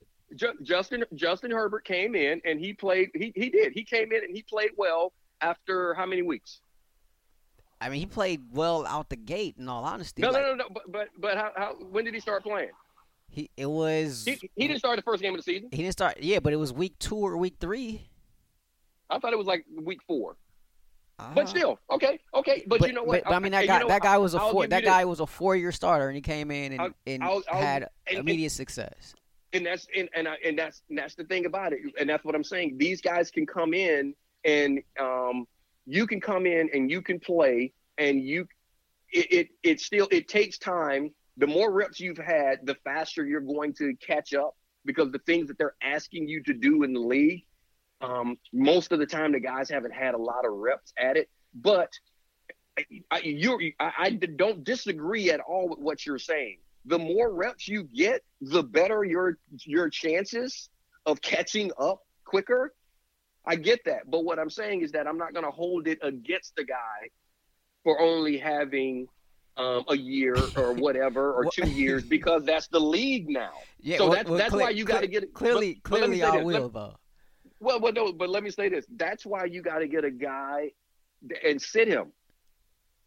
Justin 0.62 1.04
Justin 1.16 1.52
Herbert 1.52 1.86
came 1.86 2.16
in 2.16 2.42
and 2.46 2.60
he 2.60 2.74
played. 2.74 3.10
He 3.14 3.32
he 3.36 3.50
did. 3.50 3.74
He 3.74 3.84
came 3.84 4.12
in 4.12 4.24
and 4.24 4.36
he 4.36 4.42
played 4.44 4.72
well 4.78 5.14
after 5.42 5.94
how 5.94 6.06
many 6.06 6.22
weeks? 6.22 6.62
I 7.82 7.90
mean, 7.90 8.00
he 8.00 8.06
played 8.06 8.42
well 8.54 8.86
out 8.86 9.10
the 9.10 9.18
gate. 9.18 9.56
In 9.58 9.68
all 9.68 9.84
honesty, 9.84 10.22
no, 10.22 10.32
like, 10.32 10.42
no, 10.42 10.50
no, 10.50 10.56
no. 10.56 10.68
But 10.74 10.92
but 10.92 11.10
but 11.18 11.38
how, 11.38 11.52
how 11.56 11.74
when 11.92 12.06
did 12.06 12.14
he 12.14 12.20
start 12.20 12.44
playing? 12.44 12.70
He 13.30 13.50
it 13.58 13.66
was 13.66 14.24
he, 14.26 14.38
he 14.56 14.68
didn't 14.68 14.80
start 14.80 14.96
the 14.96 15.04
first 15.04 15.22
game 15.22 15.34
of 15.34 15.38
the 15.38 15.44
season. 15.44 15.70
He 15.72 15.78
didn't 15.78 15.94
start. 15.94 16.18
Yeah, 16.22 16.40
but 16.40 16.54
it 16.54 16.58
was 16.58 16.72
week 16.72 16.98
two 17.00 17.18
or 17.18 17.36
week 17.38 17.56
three. 17.60 18.08
I 19.10 19.20
thought 19.20 19.34
it 19.34 19.38
was 19.38 19.48
like 19.48 19.66
week 19.82 20.00
four. 20.08 20.38
Uh, 21.20 21.32
but 21.36 21.44
ah. 21.44 21.48
still, 21.48 21.80
okay, 21.92 22.20
okay. 22.34 22.64
But, 22.68 22.80
but 22.80 22.88
you 22.88 22.94
know 22.94 23.04
what? 23.04 23.24
But, 23.24 23.30
but 23.30 23.36
I 23.36 23.40
mean, 23.40 23.52
that 23.52 23.68
guy, 23.68 23.76
you 23.76 23.84
know, 23.84 23.88
that 23.90 24.02
guy 24.02 24.18
was 24.18 24.34
a 24.34 24.40
four. 24.40 24.66
That 24.66 24.84
guy 24.84 25.06
was 25.06 25.20
a 25.20 25.28
four-year 25.28 25.72
starter, 25.72 26.08
and 26.08 26.16
he 26.16 26.22
came 26.22 26.50
in 26.52 26.74
and, 26.74 26.82
I'll, 26.82 26.90
and 27.06 27.24
I'll, 27.24 27.44
had 27.48 27.90
and, 28.08 28.20
immediate 28.20 28.52
success. 28.52 29.14
And 29.54 29.66
that's 29.66 29.88
and 29.96 30.10
and, 30.16 30.28
I, 30.28 30.36
and 30.44 30.58
that's 30.58 30.82
and 30.90 30.98
that's 30.98 31.16
the 31.16 31.24
thing 31.26 31.46
about 31.46 31.74
it, 31.74 31.80
and 32.00 32.10
that's 32.10 32.26
what 32.26 32.36
I'm 32.36 32.44
saying. 32.44 32.78
These 32.78 33.02
guys 33.02 33.32
can 33.32 33.46
come 33.46 33.74
in, 33.74 34.16
and 34.44 34.82
um, 35.00 35.46
you 35.86 36.08
can 36.08 36.20
come 36.20 36.46
in 36.46 36.70
and 36.74 36.90
you 36.90 37.02
can 37.02 37.20
play, 37.20 37.74
and 37.98 38.22
you, 38.22 38.48
it, 39.12 39.32
it, 39.32 39.48
it 39.62 39.80
still 39.80 40.08
it 40.12 40.28
takes 40.28 40.58
time 40.58 41.12
the 41.38 41.48
more 41.48 41.72
reps 41.72 42.00
you've 42.00 42.18
had, 42.18 42.60
the 42.64 42.76
faster 42.84 43.26
you're 43.26 43.42
going 43.42 43.74
to 43.76 43.96
catch 43.96 44.34
up 44.34 44.56
because 44.86 45.12
the 45.12 45.20
things 45.20 45.48
that 45.48 45.58
they're 45.58 45.76
asking 45.82 46.28
you 46.28 46.44
to 46.44 46.54
do 46.54 46.84
in 46.84 46.94
the 46.94 47.00
league, 47.00 47.44
Um, 48.02 48.38
most 48.52 48.92
of 48.92 49.00
the 49.00 49.06
time, 49.06 49.32
the 49.32 49.40
guys 49.40 49.70
haven't 49.70 49.94
had 49.94 50.14
a 50.14 50.18
lot 50.18 50.46
of 50.46 50.52
reps 50.52 50.94
at 50.98 51.16
it, 51.16 51.30
but 51.54 51.90
I, 53.10 53.20
you, 53.20 53.72
I, 53.80 53.92
I 53.98 54.10
don't 54.12 54.64
disagree 54.64 55.30
at 55.32 55.40
all 55.40 55.70
with 55.70 55.80
what 55.80 56.06
you're 56.06 56.20
saying. 56.20 56.58
The 56.86 57.00
more 57.00 57.34
reps 57.34 57.68
you 57.68 57.84
get, 57.84 58.22
the 58.42 58.64
better 58.64 59.04
your 59.04 59.38
your 59.66 59.90
chances 59.90 60.70
of 61.06 61.22
catching 61.22 61.72
up 61.80 62.02
quicker. 62.26 62.74
I 63.46 63.56
get 63.56 63.84
that, 63.86 64.10
but 64.10 64.24
what 64.24 64.40
I'm 64.40 64.50
saying 64.50 64.82
is 64.82 64.92
that 64.94 65.06
I'm 65.08 65.18
not 65.18 65.34
going 65.34 65.44
to 65.46 65.52
hold 65.52 65.88
it 65.88 66.00
against 66.02 66.56
the 66.56 66.64
guy 66.64 67.10
for 67.84 68.00
only 68.00 68.38
having 68.38 69.08
um, 69.58 69.84
a 69.90 69.98
year 69.98 70.50
or 70.56 70.74
whatever 70.86 71.34
or 71.34 71.46
two 71.52 71.70
years 71.70 72.04
because 72.06 72.44
that's 72.46 72.68
the 72.68 72.80
league 72.80 73.30
now. 73.30 73.52
Yeah, 73.82 73.98
so 73.98 74.06
well, 74.06 74.14
that's 74.16 74.30
well, 74.30 74.38
that's 74.40 74.54
why 74.54 74.70
you 74.70 74.86
got 74.86 75.02
to 75.02 75.08
get 75.08 75.34
clearly. 75.34 75.74
but- 75.84 75.90
but 75.92 75.98
clearly, 76.00 76.20
say 76.20 76.26
I 76.26 76.38
this. 76.38 76.46
will 76.46 76.62
Let- 76.64 76.74
though. 76.74 76.96
well, 77.60 77.80
well, 77.82 77.94
no, 77.94 78.14
but 78.14 78.30
let 78.30 78.44
me 78.44 78.50
say 78.50 78.70
this. 78.70 78.86
That's 78.96 79.26
why 79.26 79.46
you 79.46 79.62
got 79.62 79.80
to 79.80 79.88
get 79.88 80.06
a 80.06 80.12
guy 80.12 80.72
and 81.46 81.62
sit 81.62 81.88
him. 81.88 82.12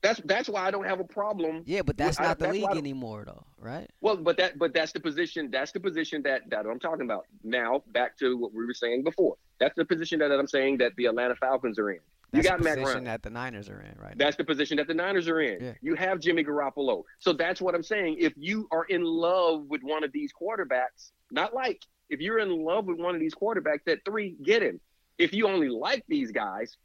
That's 0.03 0.21
that's 0.25 0.49
why 0.49 0.67
I 0.67 0.71
don't 0.71 0.87
have 0.87 1.01
a 1.01 1.05
problem. 1.05 1.63
Yeah, 1.67 1.83
but 1.83 1.97
that's 1.97 2.21
I- 2.21 2.25
not 2.25 2.39
the 2.39 2.47
that's 2.47 2.59
league 2.59 2.77
anymore, 2.77 3.25
though, 3.27 3.45
right? 3.59 3.91
Well, 4.01 4.17
but 4.17 4.37
that 4.37 4.59
but 4.59 4.73
that's 4.75 4.93
the 4.93 5.01
position. 5.01 5.51
That's 5.51 5.73
the 5.73 5.81
position 5.81 6.23
that 6.23 6.49
that 6.51 6.67
I'm 6.67 6.79
talking 6.79 7.05
about. 7.05 7.27
Now 7.43 7.83
back 7.89 8.17
to 8.19 8.37
what 8.37 8.53
we 8.53 8.65
were 8.65 8.75
saying 8.75 9.05
before. 9.05 9.37
That's 9.59 9.75
the 9.77 9.85
position 9.85 10.19
that 10.21 10.31
I'm 10.31 10.47
saying 10.47 10.79
that 10.79 10.93
the 10.97 11.07
Atlanta 11.07 11.35
Falcons 11.37 11.79
are 11.79 11.91
in. 11.91 12.01
You 12.33 12.43
got 12.43 12.59
the 12.59 12.77
position 12.77 13.05
that 13.05 13.23
the 13.23 13.31
Niners 13.31 13.69
are 13.69 13.81
in 13.81 13.95
right 14.01 14.17
now. 14.17 14.25
That's 14.25 14.37
the 14.37 14.45
position 14.45 14.77
that 14.79 14.89
the 14.89 14.95
Niners 14.95 15.29
are 15.29 15.41
in. 15.41 15.63
Yeah. 15.63 15.73
You 15.81 15.95
have 15.95 16.21
Jimmy 16.21 16.45
Garoppolo. 16.45 17.05
So 17.19 17.33
that's 17.33 17.61
what 17.61 17.75
I'm 17.75 17.83
saying. 17.83 18.17
If 18.19 18.35
you 18.37 18.69
are 18.73 18.85
in 18.85 19.05
love 19.05 19.65
with 19.69 19.83
one 19.83 20.05
of 20.05 20.13
these 20.13 20.33
quarterbacks, 20.33 21.13
not 21.31 21.55
like 21.55 21.83
if 22.11 22.21
you're 22.21 22.39
in 22.39 22.65
love 22.65 22.87
with 22.87 22.99
one 22.99 23.15
of 23.15 23.21
these 23.21 23.35
quarterbacks 23.35 23.87
at 23.89 24.05
three, 24.05 24.37
get 24.43 24.63
him. 24.63 24.81
If 25.19 25.33
you 25.33 25.49
only 25.49 25.69
like 25.69 26.05
these 26.09 26.31
guys, 26.31 26.77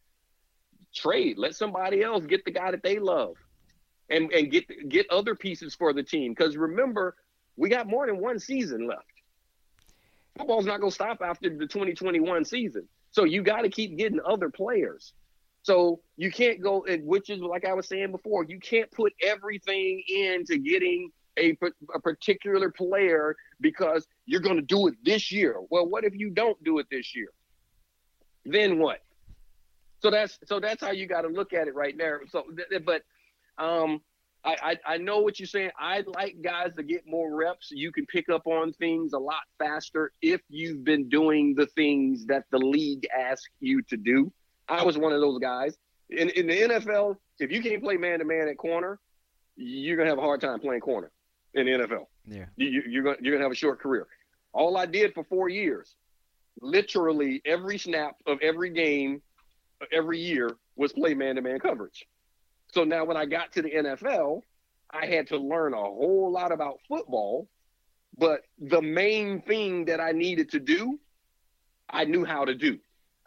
trade. 0.93 1.37
Let 1.37 1.55
somebody 1.55 2.03
else 2.03 2.25
get 2.25 2.45
the 2.45 2.51
guy 2.51 2.71
that 2.71 2.83
they 2.83 2.99
love, 2.99 3.35
and 4.09 4.31
and 4.31 4.51
get 4.51 4.89
get 4.89 5.09
other 5.09 5.35
pieces 5.35 5.75
for 5.75 5.93
the 5.93 6.03
team. 6.03 6.33
Because 6.33 6.57
remember, 6.57 7.15
we 7.57 7.69
got 7.69 7.87
more 7.87 8.07
than 8.07 8.19
one 8.19 8.39
season 8.39 8.87
left. 8.87 9.05
Football's 10.37 10.65
not 10.65 10.79
going 10.79 10.91
to 10.91 10.95
stop 10.95 11.21
after 11.21 11.49
the 11.49 11.67
2021 11.67 12.45
season. 12.45 12.87
So 13.11 13.25
you 13.25 13.43
got 13.43 13.61
to 13.61 13.69
keep 13.69 13.97
getting 13.97 14.19
other 14.25 14.49
players. 14.49 15.13
So 15.63 16.01
you 16.17 16.31
can't 16.31 16.61
go, 16.61 16.85
which 17.03 17.29
is 17.29 17.39
like 17.39 17.65
I 17.65 17.73
was 17.73 17.87
saying 17.87 18.11
before, 18.11 18.45
you 18.45 18.59
can't 18.59 18.89
put 18.91 19.13
everything 19.21 20.01
into 20.07 20.57
getting 20.57 21.11
a, 21.37 21.55
a 21.93 21.99
particular 21.99 22.71
player 22.71 23.35
because 23.59 24.07
you're 24.25 24.41
going 24.41 24.55
to 24.55 24.61
do 24.61 24.87
it 24.87 24.95
this 25.03 25.31
year. 25.31 25.57
Well, 25.69 25.87
what 25.87 26.03
if 26.03 26.15
you 26.15 26.29
don't 26.31 26.61
do 26.63 26.79
it 26.79 26.87
this 26.89 27.15
year? 27.15 27.29
Then 28.45 28.79
what? 28.79 29.01
So 30.01 30.09
that's 30.09 30.39
so 30.45 30.59
that's 30.59 30.81
how 30.81 30.91
you 30.91 31.07
got 31.07 31.21
to 31.21 31.27
look 31.27 31.53
at 31.53 31.67
it 31.67 31.75
right 31.75 31.95
there. 31.97 32.21
So, 32.29 32.45
but 32.85 33.03
um, 33.57 34.01
I, 34.43 34.55
I 34.61 34.93
I 34.93 34.97
know 34.97 35.19
what 35.19 35.39
you're 35.39 35.47
saying. 35.47 35.71
I'd 35.79 36.07
like 36.07 36.41
guys 36.41 36.73
to 36.77 36.83
get 36.83 37.03
more 37.05 37.35
reps. 37.35 37.69
You 37.71 37.91
can 37.91 38.05
pick 38.07 38.29
up 38.29 38.47
on 38.47 38.73
things 38.73 39.13
a 39.13 39.19
lot 39.19 39.43
faster 39.59 40.11
if 40.21 40.41
you've 40.49 40.83
been 40.83 41.09
doing 41.09 41.53
the 41.55 41.67
things 41.67 42.25
that 42.25 42.45
the 42.51 42.57
league 42.57 43.07
asks 43.15 43.49
you 43.59 43.81
to 43.83 43.97
do. 43.97 44.31
I 44.67 44.83
was 44.83 44.97
one 44.97 45.13
of 45.13 45.21
those 45.21 45.39
guys. 45.39 45.77
In 46.09 46.29
in 46.29 46.47
the 46.47 46.61
NFL, 46.61 47.17
if 47.39 47.51
you 47.51 47.61
can't 47.61 47.83
play 47.83 47.97
man 47.97 48.19
to 48.19 48.25
man 48.25 48.47
at 48.47 48.57
corner, 48.57 48.99
you're 49.55 49.97
gonna 49.97 50.09
have 50.09 50.17
a 50.17 50.21
hard 50.21 50.41
time 50.41 50.59
playing 50.59 50.81
corner 50.81 51.11
in 51.53 51.65
the 51.65 51.71
NFL. 51.71 52.05
Yeah. 52.25 52.45
You, 52.55 52.67
you, 52.67 52.83
you're 52.87 53.03
gonna 53.03 53.17
you're 53.21 53.35
gonna 53.35 53.45
have 53.45 53.51
a 53.51 53.55
short 53.55 53.79
career. 53.79 54.07
All 54.53 54.77
I 54.77 54.87
did 54.87 55.13
for 55.13 55.23
four 55.25 55.49
years, 55.49 55.95
literally 56.61 57.41
every 57.45 57.77
snap 57.77 58.15
of 58.25 58.39
every 58.41 58.71
game, 58.71 59.21
every 59.91 60.19
year 60.19 60.55
was 60.75 60.93
play 60.93 61.13
man 61.13 61.35
to 61.35 61.41
man 61.41 61.59
coverage. 61.59 62.07
So 62.73 62.83
now 62.83 63.05
when 63.05 63.17
I 63.17 63.25
got 63.25 63.51
to 63.53 63.61
the 63.61 63.69
NFL, 63.69 64.41
I 64.89 65.05
had 65.05 65.27
to 65.27 65.37
learn 65.37 65.73
a 65.73 65.77
whole 65.77 66.31
lot 66.31 66.51
about 66.51 66.79
football, 66.87 67.47
but 68.17 68.41
the 68.59 68.81
main 68.81 69.41
thing 69.41 69.85
that 69.85 69.99
I 69.99 70.11
needed 70.11 70.51
to 70.51 70.59
do, 70.59 70.99
I 71.89 72.05
knew 72.05 72.25
how 72.25 72.45
to 72.45 72.55
do. 72.55 72.79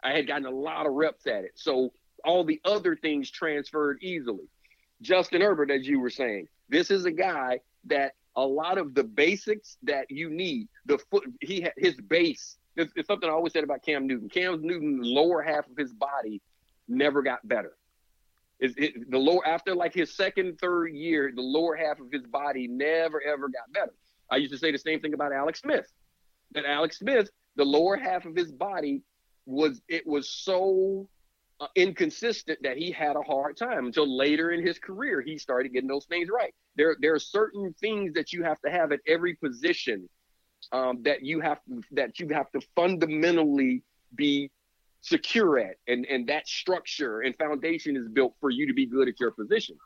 I 0.03 0.13
had 0.13 0.27
gotten 0.27 0.45
a 0.45 0.51
lot 0.51 0.85
of 0.85 0.93
reps 0.93 1.27
at 1.27 1.43
it. 1.43 1.53
So 1.55 1.91
all 2.23 2.43
the 2.43 2.61
other 2.65 2.95
things 2.95 3.29
transferred 3.31 3.99
easily. 4.01 4.47
Justin 5.01 5.41
Herbert, 5.41 5.71
as 5.71 5.87
you 5.87 5.99
were 5.99 6.09
saying, 6.09 6.47
this 6.69 6.89
is 6.91 7.05
a 7.05 7.11
guy 7.11 7.59
that 7.85 8.13
a 8.35 8.45
lot 8.45 8.77
of 8.77 8.93
the 8.93 9.03
basics 9.03 9.77
that 9.83 10.09
you 10.09 10.29
need, 10.29 10.67
the 10.85 10.97
foot, 10.97 11.23
he 11.41 11.61
had 11.61 11.73
his 11.77 11.95
base. 11.95 12.57
It's, 12.75 12.91
it's 12.95 13.07
something 13.07 13.29
I 13.29 13.33
always 13.33 13.53
said 13.53 13.63
about 13.63 13.83
Cam 13.83 14.07
Newton. 14.07 14.29
Cam 14.29 14.61
Newton's 14.61 15.07
lower 15.07 15.41
half 15.41 15.67
of 15.69 15.77
his 15.77 15.93
body 15.93 16.41
never 16.87 17.21
got 17.21 17.47
better. 17.47 17.73
Is 18.59 18.73
it, 18.77 19.09
the 19.09 19.17
lower 19.17 19.45
after 19.45 19.75
like 19.75 19.93
his 19.93 20.15
second, 20.15 20.59
third 20.59 20.93
year, 20.93 21.31
the 21.35 21.41
lower 21.41 21.75
half 21.75 21.99
of 21.99 22.11
his 22.11 22.23
body 22.23 22.67
never 22.67 23.21
ever 23.21 23.49
got 23.49 23.71
better. 23.71 23.93
I 24.31 24.37
used 24.37 24.53
to 24.53 24.57
say 24.57 24.71
the 24.71 24.77
same 24.77 25.01
thing 25.01 25.13
about 25.13 25.33
Alex 25.33 25.61
Smith. 25.61 25.91
That 26.51 26.65
Alex 26.65 26.99
Smith, 26.99 27.29
the 27.55 27.65
lower 27.65 27.97
half 27.97 28.25
of 28.25 28.35
his 28.35 28.51
body 28.51 29.03
was 29.45 29.81
it 29.87 30.07
was 30.07 30.29
so 30.29 31.07
uh, 31.59 31.67
inconsistent 31.75 32.59
that 32.63 32.77
he 32.77 32.91
had 32.91 33.15
a 33.15 33.21
hard 33.21 33.57
time 33.57 33.85
until 33.85 34.17
later 34.17 34.51
in 34.51 34.65
his 34.65 34.79
career 34.79 35.21
he 35.21 35.37
started 35.37 35.73
getting 35.73 35.89
those 35.89 36.05
things 36.05 36.29
right. 36.33 36.53
There 36.75 36.95
there 36.99 37.13
are 37.13 37.19
certain 37.19 37.73
things 37.79 38.13
that 38.13 38.31
you 38.31 38.43
have 38.43 38.59
to 38.61 38.71
have 38.71 38.91
at 38.91 38.99
every 39.05 39.35
position 39.35 40.07
um, 40.71 41.03
that 41.03 41.23
you 41.23 41.39
have 41.39 41.59
to, 41.65 41.81
that 41.91 42.19
you 42.19 42.29
have 42.29 42.51
to 42.51 42.61
fundamentally 42.75 43.83
be 44.15 44.51
secure 45.01 45.59
at, 45.59 45.75
and 45.87 46.05
and 46.05 46.27
that 46.27 46.47
structure 46.47 47.21
and 47.21 47.35
foundation 47.37 47.95
is 47.95 48.07
built 48.07 48.33
for 48.39 48.49
you 48.49 48.67
to 48.67 48.73
be 48.73 48.85
good 48.85 49.07
at 49.07 49.19
your 49.19 49.31
position. 49.31 49.77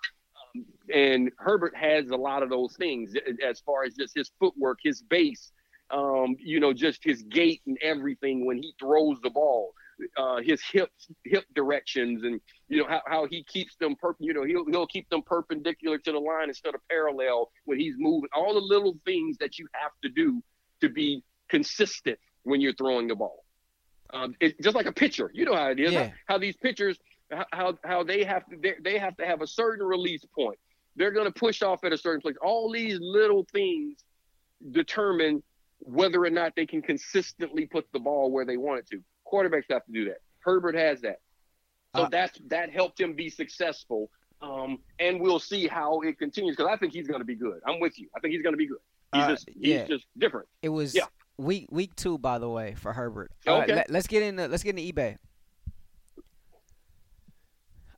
And 0.93 1.31
Herbert 1.37 1.75
has 1.75 2.09
a 2.09 2.15
lot 2.15 2.41
of 2.41 2.49
those 2.49 2.75
things 2.75 3.13
as 3.45 3.59
far 3.59 3.83
as 3.83 3.93
just 3.93 4.15
his 4.15 4.31
footwork, 4.39 4.79
his 4.81 5.03
base, 5.03 5.51
um, 5.91 6.35
you 6.39 6.59
know, 6.59 6.73
just 6.73 7.03
his 7.03 7.23
gait 7.23 7.61
and 7.67 7.77
everything 7.81 8.45
when 8.45 8.57
he 8.57 8.73
throws 8.79 9.17
the 9.21 9.29
ball, 9.29 9.73
uh, 10.17 10.37
his 10.41 10.61
hip 10.71 10.89
hip 11.25 11.45
directions, 11.53 12.23
and 12.23 12.39
you 12.67 12.77
know 12.81 12.87
how, 12.87 13.01
how 13.05 13.27
he 13.29 13.43
keeps 13.43 13.75
them 13.75 13.95
perp. 14.01 14.15
You 14.19 14.33
know, 14.33 14.43
he'll 14.43 14.65
he'll 14.65 14.87
keep 14.87 15.09
them 15.09 15.21
perpendicular 15.21 15.97
to 15.97 16.11
the 16.11 16.19
line 16.19 16.49
instead 16.49 16.75
of 16.75 16.81
parallel 16.89 17.51
when 17.65 17.79
he's 17.79 17.95
moving. 17.97 18.29
All 18.33 18.53
the 18.53 18.59
little 18.59 18.97
things 19.05 19.37
that 19.39 19.59
you 19.59 19.67
have 19.73 19.91
to 20.03 20.09
do 20.09 20.41
to 20.81 20.89
be 20.89 21.23
consistent 21.49 22.17
when 22.43 22.61
you're 22.61 22.73
throwing 22.73 23.07
the 23.07 23.15
ball. 23.15 23.43
Um, 24.11 24.35
it's 24.39 24.57
just 24.63 24.75
like 24.75 24.85
a 24.87 24.91
pitcher. 24.91 25.29
You 25.33 25.45
know 25.45 25.55
how 25.55 25.69
it 25.69 25.79
is. 25.79 25.91
Yeah. 25.91 26.03
How, 26.07 26.11
how 26.27 26.37
these 26.39 26.55
pitchers, 26.57 26.97
how- 27.31 27.45
how 27.51 27.77
how 27.83 28.03
they 28.03 28.23
have 28.23 28.45
to 28.49 28.57
they, 28.57 28.73
they 28.83 28.97
have 28.97 29.15
to 29.17 29.25
have 29.25 29.41
a 29.41 29.47
certain 29.47 29.85
release 29.85 30.23
point. 30.35 30.57
They're 30.95 31.11
going 31.11 31.27
to 31.27 31.31
push 31.39 31.61
off 31.61 31.83
at 31.83 31.93
a 31.93 31.97
certain 31.97 32.21
place. 32.21 32.35
All 32.41 32.71
these 32.71 32.97
little 32.99 33.45
things 33.53 34.03
determine 34.71 35.43
whether 35.79 36.23
or 36.23 36.29
not 36.29 36.53
they 36.55 36.65
can 36.65 36.81
consistently 36.81 37.65
put 37.65 37.85
the 37.93 37.99
ball 37.99 38.31
where 38.31 38.45
they 38.45 38.57
want 38.57 38.79
it 38.79 38.87
to. 38.89 39.01
Quarterbacks 39.31 39.63
have 39.69 39.85
to 39.85 39.91
do 39.91 40.05
that. 40.05 40.17
Herbert 40.39 40.75
has 40.75 41.01
that. 41.01 41.19
So 41.95 42.03
Uh, 42.03 42.09
that's 42.09 42.37
that 42.47 42.71
helped 42.71 42.99
him 42.99 43.13
be 43.13 43.29
successful. 43.29 44.09
Um, 44.41 44.79
and 44.99 45.19
we'll 45.19 45.39
see 45.39 45.67
how 45.67 45.99
it 46.01 46.17
continues 46.17 46.55
because 46.55 46.71
I 46.71 46.77
think 46.77 46.93
he's 46.93 47.07
going 47.07 47.19
to 47.19 47.25
be 47.25 47.35
good. 47.35 47.59
I'm 47.67 47.79
with 47.79 47.99
you. 47.99 48.09
I 48.15 48.19
think 48.19 48.33
he's 48.33 48.41
going 48.41 48.53
to 48.53 48.57
be 48.57 48.67
good. 48.67 48.79
He's 49.13 49.23
Uh, 49.23 49.27
just 49.29 49.49
he's 49.49 49.55
yeah. 49.67 49.85
just 49.85 50.05
different. 50.17 50.47
It 50.61 50.69
was 50.69 50.93
Yeah. 50.95 51.05
week 51.37 51.67
week 51.71 51.95
two, 51.95 52.17
by 52.17 52.37
the 52.39 52.49
way, 52.49 52.75
for 52.75 52.93
Herbert. 52.93 53.31
All 53.47 53.59
right, 53.59 53.63
Okay. 53.69 53.83
let, 53.87 53.95
us 53.95 54.07
get 54.07 54.21
into 54.23 54.47
let's 54.47 54.63
get 54.63 54.77
into 54.77 54.93
eBay. 54.93 55.17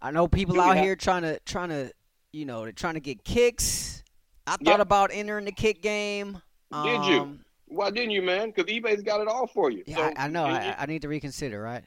I 0.01 0.12
know 0.12 0.28
people 0.28 0.59
out 0.59 0.76
have- 0.78 0.86
here 0.86 0.95
trying 0.95 1.24
to 1.24 1.39
trying 1.41 1.70
to 1.70 1.91
you 2.32 2.45
know 2.45 2.64
they're 2.64 2.72
trying 2.72 2.95
to 2.95 2.99
get 2.99 3.24
kicks. 3.24 4.03
I 4.47 4.51
thought 4.51 4.66
Yep. 4.66 4.80
about 4.80 5.09
entering 5.14 5.45
the 5.45 5.51
kick 5.51 5.82
game. 5.82 6.41
Did 6.84 7.05
you? 7.05 7.20
Um, 7.22 7.45
Why 7.68 7.91
didn't 7.91 8.12
you, 8.12 8.22
man? 8.22 8.51
Because 8.51 8.66
eBay's 8.72 9.01
got 9.03 9.22
it 9.22 9.28
all 9.28 9.47
for 9.47 9.70
you. 9.70 9.84
Yeah, 9.86 9.95
So, 9.97 10.03
I, 10.03 10.26
I 10.26 10.28
know. 10.28 10.45
I, 10.45 10.76
I 10.78 10.86
need 10.88 11.01
to 11.03 11.07
reconsider. 11.07 11.62
Right? 11.62 11.84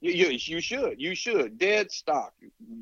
You, 0.00 0.12
you, 0.12 0.26
you 0.28 0.60
should. 0.60 1.00
You 1.00 1.14
should. 1.14 1.56
Dead 1.58 1.90
stock. 1.90 2.34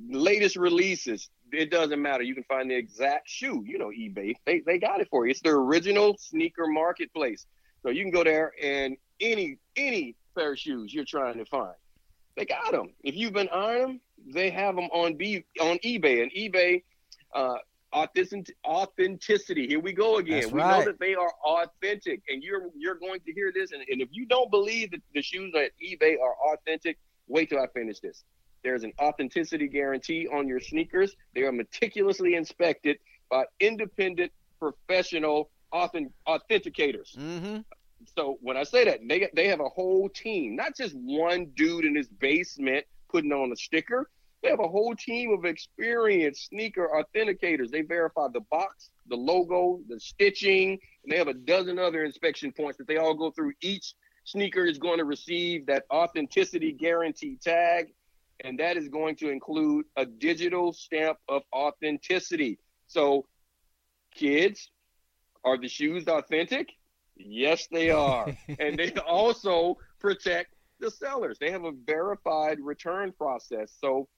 Latest 0.08 0.56
releases. 0.56 1.30
It 1.52 1.70
doesn't 1.70 2.00
matter. 2.00 2.22
You 2.22 2.34
can 2.34 2.44
find 2.44 2.70
the 2.70 2.76
exact 2.76 3.28
shoe. 3.28 3.62
You 3.66 3.78
know, 3.78 3.88
eBay. 3.88 4.34
They, 4.46 4.62
they 4.64 4.78
got 4.78 5.00
it 5.00 5.08
for 5.10 5.26
you. 5.26 5.30
It's 5.30 5.42
the 5.42 5.50
original 5.50 6.16
sneaker 6.18 6.66
marketplace. 6.66 7.46
So 7.82 7.90
you 7.90 8.02
can 8.02 8.10
go 8.10 8.24
there 8.24 8.52
and 8.62 8.96
any 9.20 9.58
any 9.76 10.16
pair 10.34 10.52
of 10.52 10.58
shoes 10.58 10.92
you're 10.92 11.04
trying 11.04 11.38
to 11.38 11.44
find, 11.44 11.74
they 12.36 12.44
got 12.44 12.72
them. 12.72 12.90
If 13.02 13.14
you've 13.16 13.32
been 13.32 13.48
eyeing 13.50 13.82
them, 13.82 14.00
they 14.32 14.50
have 14.50 14.76
them 14.76 14.86
on 14.86 15.14
B 15.14 15.44
on 15.60 15.78
eBay. 15.78 16.22
And 16.22 16.32
eBay, 16.32 16.82
uh, 17.34 17.56
authentic, 17.92 18.56
authenticity. 18.66 19.66
Here 19.66 19.80
we 19.80 19.92
go 19.92 20.18
again. 20.18 20.40
That's 20.40 20.52
we 20.52 20.60
right. 20.60 20.78
know 20.78 20.84
that 20.86 20.98
they 20.98 21.14
are 21.14 21.32
authentic, 21.44 22.22
and 22.28 22.42
you're 22.42 22.70
you're 22.76 22.94
going 22.94 23.20
to 23.20 23.32
hear 23.32 23.52
this. 23.54 23.72
And, 23.72 23.82
and 23.88 24.00
if 24.00 24.08
you 24.12 24.26
don't 24.26 24.50
believe 24.50 24.90
that 24.92 25.00
the 25.14 25.22
shoes 25.22 25.52
at 25.54 25.72
eBay 25.82 26.16
are 26.20 26.54
authentic, 26.54 26.98
wait 27.28 27.50
till 27.50 27.60
I 27.60 27.66
finish 27.74 28.00
this. 28.00 28.24
There's 28.62 28.84
an 28.84 28.92
authenticity 29.00 29.68
guarantee 29.68 30.28
on 30.28 30.46
your 30.46 30.60
sneakers. 30.60 31.16
They 31.34 31.42
are 31.42 31.52
meticulously 31.52 32.34
inspected 32.34 32.98
by 33.30 33.44
independent 33.60 34.32
professional 34.58 35.50
authen- 35.72 36.12
authenticators. 36.28 37.16
Mm-hmm. 37.16 37.58
so 38.16 38.38
when 38.40 38.56
I 38.56 38.62
say 38.62 38.84
that, 38.84 39.00
they 39.08 39.28
they 39.34 39.48
have 39.48 39.60
a 39.60 39.68
whole 39.68 40.08
team, 40.08 40.56
not 40.56 40.76
just 40.76 40.94
one 40.94 41.46
dude 41.56 41.84
in 41.84 41.94
his 41.94 42.08
basement 42.08 42.84
putting 43.08 43.32
on 43.32 43.52
a 43.52 43.56
sticker. 43.56 44.08
They 44.42 44.50
have 44.50 44.60
a 44.60 44.68
whole 44.68 44.94
team 44.96 45.32
of 45.32 45.44
experienced 45.44 46.48
sneaker 46.48 46.90
authenticators. 46.92 47.70
They 47.70 47.82
verify 47.82 48.26
the 48.32 48.40
box, 48.50 48.90
the 49.08 49.16
logo, 49.16 49.80
the 49.88 50.00
stitching, 50.00 50.70
and 51.04 51.12
they 51.12 51.16
have 51.16 51.28
a 51.28 51.34
dozen 51.34 51.78
other 51.78 52.04
inspection 52.04 52.50
points 52.50 52.76
that 52.78 52.88
they 52.88 52.96
all 52.96 53.14
go 53.14 53.30
through. 53.30 53.52
Each 53.60 53.94
sneaker 54.24 54.64
is 54.64 54.78
going 54.78 54.98
to 54.98 55.04
receive 55.04 55.66
that 55.66 55.84
authenticity 55.92 56.72
guarantee 56.72 57.38
tag, 57.40 57.92
and 58.42 58.58
that 58.58 58.76
is 58.76 58.88
going 58.88 59.16
to 59.16 59.30
include 59.30 59.86
a 59.96 60.04
digital 60.04 60.72
stamp 60.72 61.18
of 61.28 61.42
authenticity. 61.54 62.58
So, 62.86 63.26
kids, 64.14 64.70
are 65.44 65.58
the 65.58 65.68
shoes 65.68 66.06
authentic? 66.08 66.70
Yes, 67.16 67.68
they 67.70 67.90
are. 67.90 68.36
and 68.58 68.78
they 68.78 68.92
also 69.06 69.78
protect 70.00 70.54
the 70.80 70.90
sellers. 70.90 71.38
They 71.40 71.50
have 71.50 71.64
a 71.64 71.72
verified 71.86 72.58
return 72.60 73.12
process. 73.12 73.72
So 73.80 74.08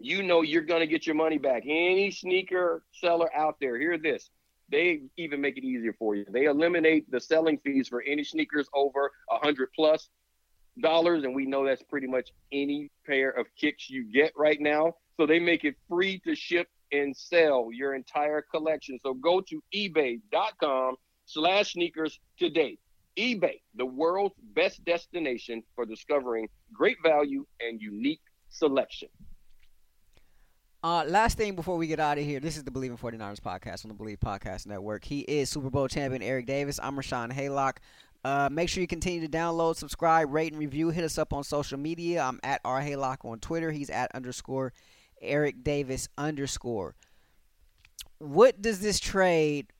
you 0.00 0.22
know 0.22 0.42
you're 0.42 0.62
going 0.62 0.80
to 0.80 0.86
get 0.86 1.06
your 1.06 1.14
money 1.14 1.38
back. 1.38 1.62
Any 1.64 2.10
sneaker 2.10 2.82
seller 2.92 3.34
out 3.34 3.56
there, 3.60 3.78
hear 3.78 3.98
this. 3.98 4.30
They 4.70 5.02
even 5.16 5.40
make 5.40 5.58
it 5.58 5.64
easier 5.64 5.94
for 5.98 6.14
you. 6.14 6.24
They 6.30 6.44
eliminate 6.44 7.10
the 7.10 7.20
selling 7.20 7.58
fees 7.58 7.88
for 7.88 8.02
any 8.02 8.24
sneakers 8.24 8.68
over 8.74 9.10
a 9.30 9.38
hundred 9.38 9.68
plus 9.76 10.08
dollars, 10.80 11.24
and 11.24 11.34
we 11.34 11.46
know 11.46 11.64
that's 11.64 11.82
pretty 11.82 12.06
much 12.06 12.30
any 12.52 12.90
pair 13.06 13.30
of 13.30 13.46
kicks 13.58 13.90
you 13.90 14.04
get 14.12 14.32
right 14.36 14.60
now. 14.60 14.94
So 15.18 15.26
they 15.26 15.38
make 15.38 15.64
it 15.64 15.76
free 15.88 16.20
to 16.20 16.34
ship 16.34 16.68
and 16.92 17.16
sell 17.16 17.70
your 17.72 17.94
entire 17.94 18.42
collection. 18.42 18.98
So 19.02 19.14
go 19.14 19.40
to 19.42 19.62
ebay.com 19.74 20.96
slash 21.26 21.72
sneakers 21.72 22.18
today. 22.38 22.78
eBay, 23.18 23.60
the 23.74 23.86
world's 23.86 24.34
best 24.54 24.84
destination 24.84 25.62
for 25.74 25.84
discovering 25.84 26.48
great 26.72 26.96
value 27.02 27.46
and 27.60 27.80
unique 27.80 28.20
selection. 28.48 29.08
Uh, 30.84 31.04
last 31.06 31.38
thing 31.38 31.54
before 31.54 31.76
we 31.76 31.86
get 31.86 32.00
out 32.00 32.18
of 32.18 32.24
here, 32.24 32.40
this 32.40 32.56
is 32.56 32.64
the 32.64 32.70
Bleav 32.70 32.86
in 32.86 32.96
49ers 32.96 33.38
podcast 33.38 33.84
on 33.84 33.88
the 33.88 33.94
Bleav 33.94 34.18
Podcast 34.18 34.66
Network. 34.66 35.04
He 35.04 35.20
is 35.20 35.48
Super 35.48 35.70
Bowl 35.70 35.86
champion 35.86 36.22
Eric 36.22 36.46
Davis. 36.46 36.80
I'm 36.82 36.96
Rashawn 36.96 37.32
Haylock. 37.32 37.76
Uh, 38.24 38.48
make 38.52 38.68
sure 38.68 38.80
you 38.80 38.86
continue 38.86 39.20
to 39.20 39.28
download, 39.28 39.76
subscribe, 39.76 40.32
rate, 40.32 40.52
and 40.52 40.60
review. 40.60 40.90
Hit 40.90 41.02
us 41.04 41.18
up 41.18 41.32
on 41.32 41.42
social 41.42 41.78
media. 41.78 42.22
I'm 42.22 42.38
at 42.44 42.60
R 42.64 42.80
Haylock 42.80 43.24
on 43.24 43.40
Twitter. 43.40 43.72
He's 43.72 43.90
at 43.90 44.14
underscore 44.14 44.72
Eric 45.20 45.64
Davis 45.64 46.08
underscore. 46.16 46.94
What 48.18 48.62
does 48.62 48.80
this 48.80 49.00
trade? 49.00 49.72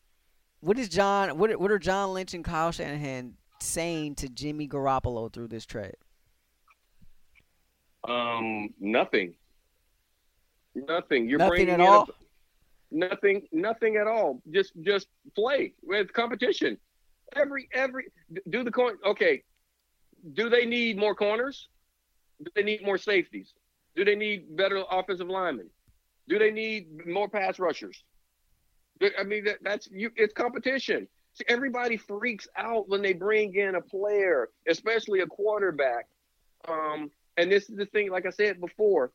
What 0.61 0.79
is 0.79 0.89
John? 0.89 1.39
What 1.39 1.59
what 1.61 1.71
are 1.71 1.79
John 1.79 2.15
Lynch 2.15 2.35
and 2.35 2.45
Kyle 2.45 2.73
Shanahan 2.73 3.35
saying 3.61 4.17
to 4.17 4.29
Jimmy 4.29 4.67
Garoppolo 4.67 5.33
through 5.33 5.49
this 5.49 5.65
trade? 5.65 5.95
Um, 8.09 8.71
nothing. 8.81 9.35
Nothing. 10.75 11.29
You're 11.29 11.39
Nothing 11.39 11.51
bringing 11.51 11.75
at 11.75 11.81
all? 11.81 12.09
A, 12.09 12.15
nothing. 12.91 13.47
Nothing 13.53 13.97
at 13.97 14.09
all. 14.09 14.43
Just 14.51 14.73
just 14.81 15.07
play 15.37 15.75
with 15.83 16.13
competition. 16.13 16.79
Every 17.35 17.69
every 17.73 18.05
do 18.49 18.63
the 18.63 18.71
coin. 18.71 18.95
Okay. 19.05 19.43
Do 20.35 20.49
they 20.49 20.67
need 20.67 20.99
more 20.99 21.15
corners? 21.15 21.69
Do 22.43 22.51
they 22.55 22.63
need 22.63 22.85
more 22.85 22.99
safeties? 22.99 23.53
Do 23.97 24.05
they 24.05 24.15
need 24.15 24.57
better 24.57 24.83
offensive 24.91 25.29
linemen? 25.29 25.69
Do 26.29 26.39
they 26.39 26.51
need 26.51 27.07
more 27.07 27.29
pass 27.29 27.59
rushers? 27.59 28.05
I 29.19 29.25
mean, 29.25 29.45
that, 29.45 29.59
that's 29.63 29.89
you. 29.91 30.11
It's 30.17 30.33
competition. 30.33 31.09
See, 31.35 31.45
everybody 31.49 31.97
freaks 31.97 32.47
out 32.57 32.89
when 32.89 33.03
they 33.03 33.15
bring 33.15 33.55
in 33.55 33.75
a 33.75 33.81
player, 33.81 34.51
especially 34.69 35.21
a 35.21 35.27
quarterback. 35.27 36.07
Um, 36.69 37.11
and 37.37 37.51
this 37.51 37.69
is 37.71 37.77
the 37.77 37.87
thing, 37.87 38.11
like 38.11 38.27
I 38.27 38.31
said 38.31 38.61
before, 38.61 39.11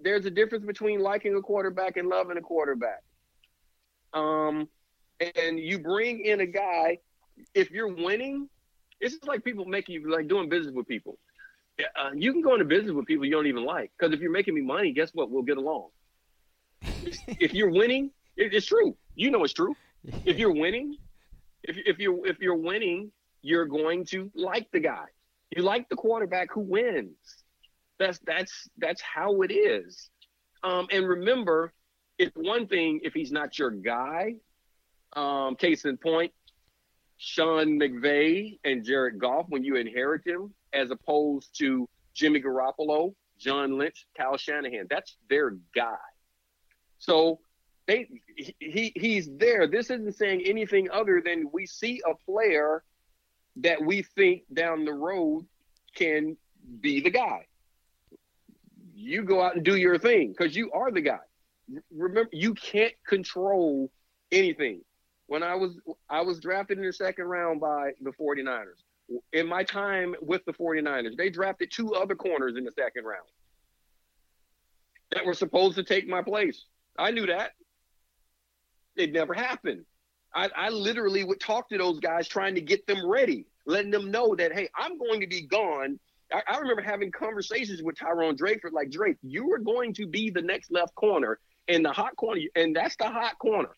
there's 0.00 0.24
a 0.24 0.30
difference 0.30 0.64
between 0.64 1.00
liking 1.00 1.34
a 1.36 1.42
quarterback 1.42 1.96
and 1.96 2.08
loving 2.08 2.38
a 2.38 2.40
quarterback. 2.40 3.02
Um, 4.14 4.68
and 5.36 5.58
you 5.58 5.78
bring 5.78 6.24
in 6.24 6.40
a 6.40 6.46
guy, 6.46 6.98
if 7.54 7.70
you're 7.70 7.92
winning, 7.92 8.48
it's 9.00 9.14
just 9.14 9.26
like 9.26 9.44
people 9.44 9.64
making 9.64 9.94
you 9.94 10.10
like 10.10 10.28
doing 10.28 10.48
business 10.48 10.74
with 10.74 10.86
people. 10.86 11.18
Uh, 11.96 12.10
you 12.14 12.32
can 12.32 12.42
go 12.42 12.52
into 12.52 12.64
business 12.64 12.92
with 12.92 13.06
people 13.06 13.24
you 13.24 13.32
don't 13.32 13.46
even 13.46 13.64
like 13.64 13.90
because 13.98 14.12
if 14.14 14.20
you're 14.20 14.30
making 14.30 14.54
me 14.54 14.60
money, 14.60 14.92
guess 14.92 15.10
what? 15.14 15.30
We'll 15.30 15.42
get 15.42 15.56
along. 15.56 15.88
if 16.82 17.54
you're 17.54 17.70
winning, 17.70 18.10
it, 18.36 18.54
it's 18.54 18.66
true. 18.66 18.96
You 19.14 19.30
know 19.30 19.42
it's 19.44 19.52
true. 19.52 19.74
If 20.24 20.38
you're 20.38 20.52
winning, 20.52 20.96
if 21.62 21.76
if 21.86 21.98
you're 21.98 22.26
if 22.26 22.40
you're 22.40 22.56
winning, 22.56 23.10
you're 23.40 23.66
going 23.66 24.04
to 24.06 24.30
like 24.34 24.70
the 24.72 24.80
guy. 24.80 25.06
You 25.56 25.62
like 25.62 25.88
the 25.88 25.96
quarterback 25.96 26.52
who 26.52 26.60
wins. 26.60 27.16
That's 27.98 28.18
that's 28.26 28.68
that's 28.78 29.02
how 29.02 29.42
it 29.42 29.52
is. 29.52 30.10
Um, 30.62 30.86
and 30.90 31.06
remember, 31.06 31.72
it's 32.18 32.32
one 32.36 32.66
thing 32.66 33.00
if 33.02 33.12
he's 33.14 33.32
not 33.32 33.58
your 33.58 33.70
guy. 33.70 34.36
Um, 35.14 35.56
case 35.56 35.84
in 35.84 35.96
point, 35.96 36.32
Sean 37.18 37.78
McVay 37.78 38.58
and 38.64 38.84
Jared 38.84 39.18
Goff 39.18 39.46
when 39.48 39.62
you 39.62 39.76
inherit 39.76 40.26
him, 40.26 40.54
as 40.72 40.90
opposed 40.90 41.56
to 41.58 41.88
Jimmy 42.14 42.40
Garoppolo, 42.40 43.14
John 43.38 43.78
Lynch, 43.78 44.06
Kyle 44.16 44.36
Shanahan. 44.36 44.86
That's 44.88 45.16
their 45.28 45.56
guy. 45.74 45.96
So 46.98 47.40
they 47.86 48.08
he 48.36 48.92
he's 48.94 49.28
there. 49.36 49.66
This 49.66 49.90
isn't 49.90 50.14
saying 50.14 50.42
anything 50.46 50.88
other 50.90 51.22
than 51.24 51.50
we 51.52 51.66
see 51.66 52.00
a 52.08 52.14
player 52.24 52.82
that 53.56 53.82
we 53.84 54.02
think 54.02 54.42
down 54.52 54.84
the 54.84 54.92
road 54.92 55.46
can 55.94 56.36
be 56.80 57.00
the 57.00 57.10
guy. 57.10 57.46
You 58.94 59.22
go 59.24 59.42
out 59.42 59.56
and 59.56 59.64
do 59.64 59.76
your 59.76 59.98
thing 59.98 60.32
because 60.36 60.54
you 60.54 60.70
are 60.72 60.90
the 60.90 61.00
guy. 61.00 61.18
Remember, 61.90 62.30
you 62.32 62.54
can't 62.54 62.94
control 63.06 63.90
anything. 64.30 64.82
When 65.32 65.42
I 65.42 65.54
was 65.54 65.78
I 66.10 66.20
was 66.20 66.40
drafted 66.40 66.76
in 66.76 66.84
the 66.84 66.92
second 66.92 67.24
round 67.24 67.58
by 67.58 67.92
the 68.02 68.10
49ers. 68.10 68.82
In 69.32 69.48
my 69.48 69.64
time 69.64 70.14
with 70.20 70.44
the 70.44 70.52
49ers, 70.52 71.16
they 71.16 71.30
drafted 71.30 71.70
two 71.70 71.94
other 71.94 72.14
corners 72.14 72.54
in 72.58 72.64
the 72.64 72.70
second 72.72 73.06
round 73.06 73.26
that 75.10 75.24
were 75.24 75.32
supposed 75.32 75.76
to 75.76 75.84
take 75.84 76.06
my 76.06 76.20
place. 76.20 76.66
I 76.98 77.12
knew 77.12 77.24
that. 77.24 77.52
It 78.94 79.12
never 79.12 79.32
happened. 79.32 79.86
I, 80.34 80.50
I 80.54 80.68
literally 80.68 81.24
would 81.24 81.40
talk 81.40 81.70
to 81.70 81.78
those 81.78 81.98
guys 81.98 82.28
trying 82.28 82.56
to 82.56 82.60
get 82.60 82.86
them 82.86 83.08
ready, 83.08 83.46
letting 83.64 83.90
them 83.90 84.10
know 84.10 84.34
that, 84.34 84.52
hey, 84.52 84.68
I'm 84.76 84.98
going 84.98 85.20
to 85.22 85.26
be 85.26 85.46
gone. 85.46 85.98
I, 86.30 86.42
I 86.46 86.58
remember 86.58 86.82
having 86.82 87.10
conversations 87.10 87.82
with 87.82 87.96
Tyronne 87.96 88.36
Drakeford, 88.36 88.72
like, 88.72 88.90
Drake, 88.90 89.16
you 89.22 89.50
are 89.54 89.58
going 89.58 89.94
to 89.94 90.06
be 90.06 90.28
the 90.28 90.42
next 90.42 90.70
left 90.70 90.94
corner 90.94 91.38
in 91.68 91.82
the 91.82 91.90
hot 91.90 92.16
corner, 92.16 92.42
and 92.54 92.76
that's 92.76 92.96
the 92.96 93.08
hot 93.08 93.38
corner. 93.38 93.70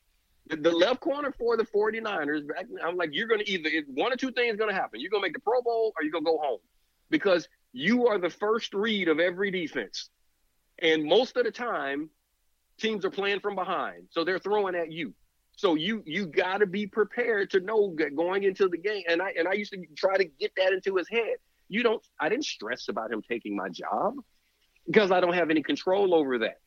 The, 0.46 0.56
the 0.56 0.70
left 0.70 1.00
corner 1.00 1.32
for 1.38 1.56
the 1.56 1.64
49ers, 1.64 2.46
back- 2.46 2.66
I'm 2.84 2.96
like, 2.96 3.10
you're 3.12 3.28
going 3.28 3.40
to 3.40 3.50
either, 3.50 3.70
one 3.88 4.12
or 4.12 4.16
two 4.16 4.30
things 4.30 4.56
going 4.56 4.70
to 4.70 4.76
happen. 4.76 5.00
You're 5.00 5.10
going 5.10 5.22
to 5.22 5.26
make 5.26 5.34
the 5.34 5.40
Pro 5.40 5.62
Bowl 5.62 5.92
or 5.96 6.02
you're 6.02 6.12
going 6.12 6.24
to 6.24 6.30
go 6.30 6.38
home 6.38 6.60
because 7.10 7.48
you 7.72 8.06
are 8.06 8.18
the 8.18 8.30
first 8.30 8.74
read 8.74 9.08
of 9.08 9.20
every 9.20 9.50
defense. 9.50 10.10
And 10.80 11.04
most 11.04 11.36
of 11.36 11.44
the 11.44 11.50
time, 11.50 12.10
teams 12.78 13.04
are 13.04 13.10
playing 13.10 13.40
from 13.40 13.54
behind, 13.54 14.08
so 14.10 14.24
they're 14.24 14.38
throwing 14.38 14.74
at 14.74 14.92
you. 14.92 15.14
So 15.56 15.76
you 15.76 16.02
you 16.04 16.26
got 16.26 16.58
to 16.58 16.66
be 16.66 16.86
prepared 16.86 17.50
to 17.50 17.60
know 17.60 17.96
going 18.16 18.42
into 18.42 18.68
the 18.68 18.76
game. 18.76 19.04
And 19.08 19.22
I 19.22 19.32
and 19.38 19.46
I 19.46 19.52
used 19.52 19.72
to 19.72 19.84
try 19.96 20.16
to 20.16 20.24
get 20.24 20.52
that 20.56 20.72
into 20.72 20.96
his 20.96 21.08
head. 21.08 21.36
You 21.68 21.82
don't. 21.82 22.04
I 22.20 22.28
didn't 22.28 22.44
stress 22.44 22.88
about 22.88 23.12
him 23.12 23.22
taking 23.22 23.54
my 23.54 23.68
job 23.68 24.14
because 24.86 25.12
I 25.12 25.20
don't 25.20 25.34
have 25.34 25.50
any 25.50 25.62
control 25.62 26.14
over 26.14 26.38
that. 26.38 26.58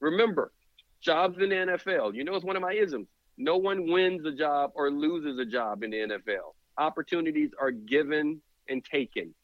Remember, 0.00 0.52
jobs 1.04 1.38
in 1.38 1.50
the 1.50 1.54
NFL. 1.54 2.14
You 2.14 2.24
know, 2.24 2.34
it's 2.34 2.44
one 2.44 2.56
of 2.56 2.62
my 2.62 2.72
isms. 2.72 3.06
No 3.36 3.56
one 3.56 3.90
wins 3.90 4.24
a 4.26 4.32
job 4.32 4.72
or 4.74 4.90
loses 4.90 5.38
a 5.38 5.44
job 5.44 5.82
in 5.82 5.90
the 5.90 5.98
NFL. 5.98 6.54
Opportunities 6.78 7.50
are 7.60 7.70
given 7.70 8.40
and 8.68 8.84
taken. 8.84 9.34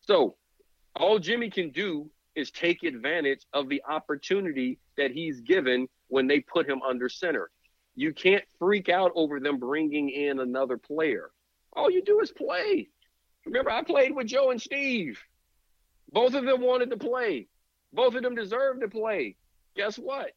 So 0.00 0.36
all 0.96 1.18
Jimmy 1.18 1.50
can 1.50 1.70
do 1.70 2.10
is 2.34 2.50
take 2.50 2.82
advantage 2.82 3.46
of 3.52 3.68
the 3.68 3.82
opportunity 3.88 4.78
that 4.96 5.10
he's 5.10 5.40
given 5.40 5.88
when 6.08 6.26
they 6.26 6.40
put 6.40 6.68
him 6.68 6.80
under 6.82 7.08
center. 7.08 7.50
You 7.94 8.12
can't 8.12 8.44
freak 8.58 8.88
out 8.88 9.12
over 9.14 9.38
them 9.38 9.58
bringing 9.58 10.08
in 10.08 10.40
another 10.40 10.78
player. 10.78 11.30
All 11.74 11.90
you 11.90 12.02
do 12.02 12.20
is 12.20 12.32
play. 12.32 12.88
Remember, 13.44 13.70
I 13.70 13.82
played 13.82 14.14
with 14.14 14.26
Joe 14.26 14.50
and 14.50 14.60
Steve. 14.60 15.22
Both 16.10 16.34
of 16.34 16.44
them 16.44 16.60
wanted 16.62 16.90
to 16.90 16.96
play. 16.96 17.48
Both 17.92 18.14
of 18.14 18.22
them 18.22 18.34
deserved 18.34 18.80
to 18.80 18.88
play. 18.88 19.36
Guess 19.76 19.96
what? 19.96 20.32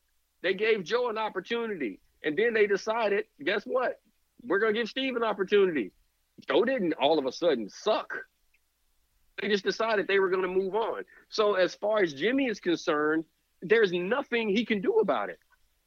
They 0.46 0.54
gave 0.54 0.84
Joe 0.84 1.10
an 1.10 1.18
opportunity. 1.18 2.00
And 2.24 2.38
then 2.38 2.54
they 2.54 2.68
decided, 2.68 3.26
guess 3.44 3.64
what? 3.64 4.00
We're 4.44 4.60
going 4.60 4.76
to 4.76 4.80
give 4.80 4.88
Steve 4.88 5.16
an 5.16 5.24
opportunity. 5.24 5.92
Joe 6.48 6.64
didn't 6.64 6.94
all 6.94 7.18
of 7.18 7.26
a 7.26 7.32
sudden 7.32 7.68
suck. 7.68 8.14
They 9.42 9.48
just 9.48 9.64
decided 9.64 10.08
they 10.08 10.20
were 10.20 10.30
going 10.30 10.44
to 10.44 10.48
move 10.48 10.76
on. 10.76 11.04
So 11.30 11.56
as 11.56 11.74
far 11.74 12.04
as 12.04 12.14
Jimmy 12.14 12.46
is 12.46 12.60
concerned, 12.60 13.26
there's 13.64 13.92
nothing 13.92 14.50
he 14.50 14.66
can 14.66 14.82
do 14.82 15.00
about 15.00 15.32
it. 15.32 15.40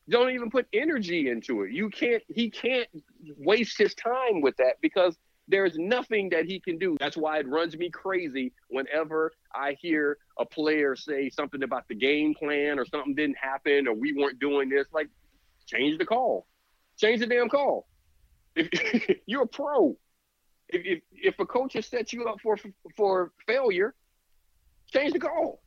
Don't 0.09 0.33
even 0.33 0.51
put 0.51 0.67
energy 0.73 1.31
into 1.31 1.63
it. 1.63 1.71
You 1.71 1.89
can't 1.89 2.25
he 2.27 2.51
can't 2.51 2.89
waste 3.37 3.79
his 3.79 3.95
time 3.95 4.41
with 4.41 4.57
that 4.57 4.81
because 4.81 5.17
There's 5.49 5.79
nothing 5.79 6.29
that 6.31 6.45
he 6.45 6.61
can 6.61 6.79
do. 6.79 6.97
That's 7.01 7.17
why 7.17 7.39
it 7.39 7.49
runs 7.49 7.77
me 7.77 7.89
crazy 7.91 8.53
whenever 8.69 9.33
I 9.55 9.77
hear 9.81 10.19
a 10.39 10.45
player 10.45 10.95
say 10.95 11.31
something 11.31 11.63
about 11.63 11.89
the 11.89 11.95
game 11.95 12.35
plan 12.35 12.79
or 12.79 12.85
something 12.85 13.15
didn't 13.15 13.39
happen 13.39 13.89
or 13.89 13.95
we 13.95 14.13
weren't 14.13 14.39
doing 14.39 14.69
this. 14.69 14.87
Like, 14.93 15.09
change 15.67 15.99
the 15.99 16.05
call, 16.05 16.47
change 16.99 17.21
the 17.21 17.27
damn 17.27 17.49
call. 17.49 17.87
If 18.55 19.21
you're 19.27 19.43
a 19.43 19.47
pro, 19.47 19.97
if, 20.69 20.83
if 20.85 21.03
if 21.13 21.39
a 21.39 21.47
coach 21.47 21.75
has 21.75 21.87
set 21.87 22.13
you 22.13 22.27
up 22.27 22.41
for 22.43 22.59
for 22.97 23.33
failure, 23.47 23.95
change 24.93 25.13
the 25.13 25.19
call. 25.19 25.63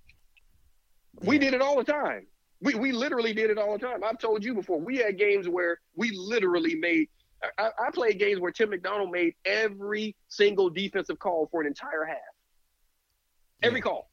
Yeah. 1.21 1.29
We 1.29 1.37
did 1.37 1.53
it 1.53 1.61
all 1.61 1.77
the 1.77 1.83
time. 1.83 2.27
We 2.61 2.75
we 2.75 2.91
literally 2.91 3.33
did 3.33 3.49
it 3.49 3.57
all 3.57 3.73
the 3.73 3.85
time. 3.85 4.03
I've 4.03 4.19
told 4.19 4.43
you 4.43 4.53
before. 4.53 4.79
We 4.79 4.97
had 4.97 5.17
games 5.17 5.47
where 5.49 5.79
we 5.95 6.11
literally 6.11 6.75
made. 6.75 7.09
I, 7.57 7.69
I 7.87 7.91
played 7.91 8.19
games 8.19 8.39
where 8.39 8.51
Tim 8.51 8.69
McDonald 8.69 9.11
made 9.11 9.33
every 9.45 10.15
single 10.27 10.69
defensive 10.69 11.19
call 11.19 11.47
for 11.51 11.61
an 11.61 11.67
entire 11.67 12.05
half. 12.05 12.17
Every 13.63 13.79
yeah. 13.79 13.83
call. 13.83 14.09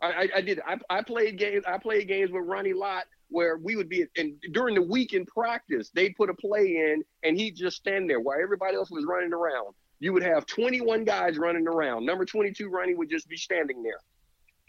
I, 0.00 0.06
I, 0.06 0.28
I, 0.36 0.40
did. 0.40 0.60
I, 0.66 0.76
I 0.88 1.02
played 1.02 1.38
games. 1.38 1.64
I 1.66 1.78
played 1.78 2.08
games 2.08 2.30
with 2.30 2.44
Ronnie 2.46 2.72
Lott 2.72 3.04
where 3.30 3.58
we 3.58 3.76
would 3.76 3.90
be 3.90 4.06
and 4.16 4.32
during 4.52 4.74
the 4.74 4.82
week 4.82 5.12
in 5.12 5.26
practice, 5.26 5.90
they'd 5.94 6.16
put 6.16 6.30
a 6.30 6.34
play 6.34 6.76
in 6.76 7.02
and 7.22 7.36
he'd 7.36 7.54
just 7.54 7.76
stand 7.76 8.08
there 8.08 8.20
while 8.20 8.38
everybody 8.42 8.74
else 8.74 8.90
was 8.90 9.04
running 9.04 9.34
around. 9.34 9.74
You 10.00 10.14
would 10.14 10.22
have 10.22 10.46
21 10.46 11.04
guys 11.04 11.36
running 11.36 11.68
around. 11.68 12.06
Number 12.06 12.24
22 12.24 12.70
Ronnie 12.70 12.94
would 12.94 13.10
just 13.10 13.28
be 13.28 13.36
standing 13.36 13.82
there 13.82 14.00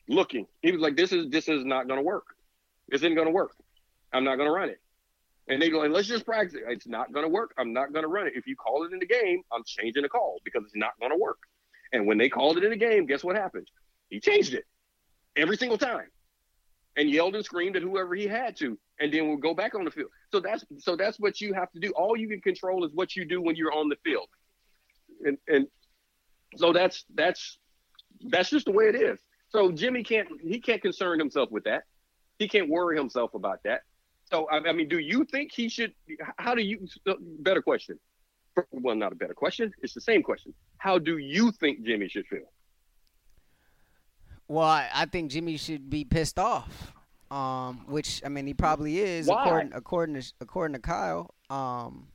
looking. 0.09 0.45
He 0.61 0.73
was 0.73 0.81
like, 0.81 0.97
This 0.97 1.13
is 1.13 1.29
this 1.29 1.47
is 1.47 1.63
not 1.63 1.87
gonna 1.87 2.01
work. 2.01 2.25
This 2.89 3.01
isn't 3.01 3.15
going 3.15 3.27
to 3.27 3.31
work. 3.33 3.55
I'm 4.11 4.23
not 4.23 4.37
going 4.37 4.47
to 4.47 4.53
run 4.53 4.69
it. 4.69 4.81
And 5.49 5.61
they 5.61 5.69
go, 5.69 5.79
like, 5.79 5.91
let's 5.91 6.07
just 6.07 6.25
practice 6.25 6.53
it. 6.55 6.63
It's 6.67 6.87
not 6.87 7.11
going 7.11 7.25
to 7.25 7.29
work. 7.29 7.53
I'm 7.57 7.73
not 7.73 7.91
going 7.91 8.03
to 8.03 8.07
run 8.07 8.27
it. 8.27 8.33
If 8.35 8.45
you 8.45 8.55
call 8.55 8.85
it 8.85 8.93
in 8.93 8.99
the 8.99 9.05
game, 9.05 9.41
I'm 9.51 9.63
changing 9.65 10.03
the 10.03 10.09
call 10.09 10.39
because 10.43 10.63
it's 10.63 10.75
not 10.75 10.91
going 10.99 11.11
to 11.11 11.17
work. 11.17 11.39
And 11.91 12.05
when 12.05 12.17
they 12.17 12.29
called 12.29 12.57
it 12.57 12.63
in 12.63 12.69
the 12.69 12.77
game, 12.77 13.07
guess 13.07 13.23
what 13.23 13.35
happened? 13.35 13.67
He 14.09 14.19
changed 14.19 14.53
it 14.53 14.65
every 15.35 15.57
single 15.57 15.77
time 15.77 16.07
and 16.97 17.09
yelled 17.09 17.35
and 17.35 17.43
screamed 17.43 17.75
at 17.75 17.81
whoever 17.81 18.15
he 18.15 18.27
had 18.27 18.55
to 18.57 18.77
and 18.99 19.13
then 19.13 19.27
we'll 19.27 19.37
go 19.37 19.53
back 19.53 19.75
on 19.75 19.85
the 19.85 19.91
field 19.91 20.09
so 20.33 20.39
that's 20.39 20.65
so 20.79 20.95
that's 20.95 21.19
what 21.19 21.39
you 21.39 21.53
have 21.53 21.71
to 21.71 21.79
do 21.79 21.91
all 21.91 22.17
you 22.17 22.27
can 22.27 22.41
control 22.41 22.83
is 22.83 22.91
what 22.93 23.15
you 23.15 23.23
do 23.23 23.39
when 23.39 23.55
you're 23.55 23.71
on 23.71 23.87
the 23.87 23.95
field 24.03 24.27
and 25.23 25.37
and 25.47 25.67
so 26.57 26.73
that's 26.73 27.05
that's 27.13 27.59
that's 28.31 28.49
just 28.49 28.65
the 28.65 28.71
way 28.71 28.85
it 28.85 28.95
is 28.95 29.19
so 29.49 29.71
jimmy 29.71 30.03
can't 30.03 30.27
he 30.41 30.59
can't 30.59 30.81
concern 30.81 31.19
himself 31.19 31.49
with 31.51 31.63
that 31.63 31.83
he 32.39 32.47
can't 32.47 32.69
worry 32.69 32.97
himself 32.97 33.33
about 33.33 33.59
that. 33.65 33.81
So 34.31 34.47
I, 34.49 34.71
mean, 34.73 34.87
do 34.87 34.99
you 34.99 35.25
think 35.25 35.51
he 35.51 35.69
should? 35.69 35.93
How 36.37 36.53
do 36.53 36.61
you? 36.61 36.87
Better 37.39 37.61
question. 37.61 37.99
Well, 38.71 38.95
not 38.95 39.11
a 39.11 39.15
better 39.15 39.33
question. 39.33 39.71
It's 39.81 39.93
the 39.93 40.01
same 40.01 40.21
question. 40.21 40.53
How 40.77 40.99
do 40.99 41.17
you 41.17 41.51
think 41.51 41.85
Jimmy 41.85 42.09
should 42.09 42.27
feel? 42.27 42.51
Well, 44.47 44.67
I, 44.67 44.89
I 44.93 45.05
think 45.05 45.31
Jimmy 45.31 45.57
should 45.57 45.89
be 45.89 46.03
pissed 46.03 46.39
off. 46.39 46.93
Um, 47.31 47.85
which 47.87 48.21
I 48.25 48.29
mean, 48.29 48.47
he 48.47 48.55
probably 48.55 48.99
is, 48.99 49.27
Why? 49.27 49.43
according 49.43 49.73
according 49.73 50.15
to 50.15 50.33
according 50.41 50.73
to 50.73 50.79
Kyle. 50.81 51.33
Um, 51.49 52.07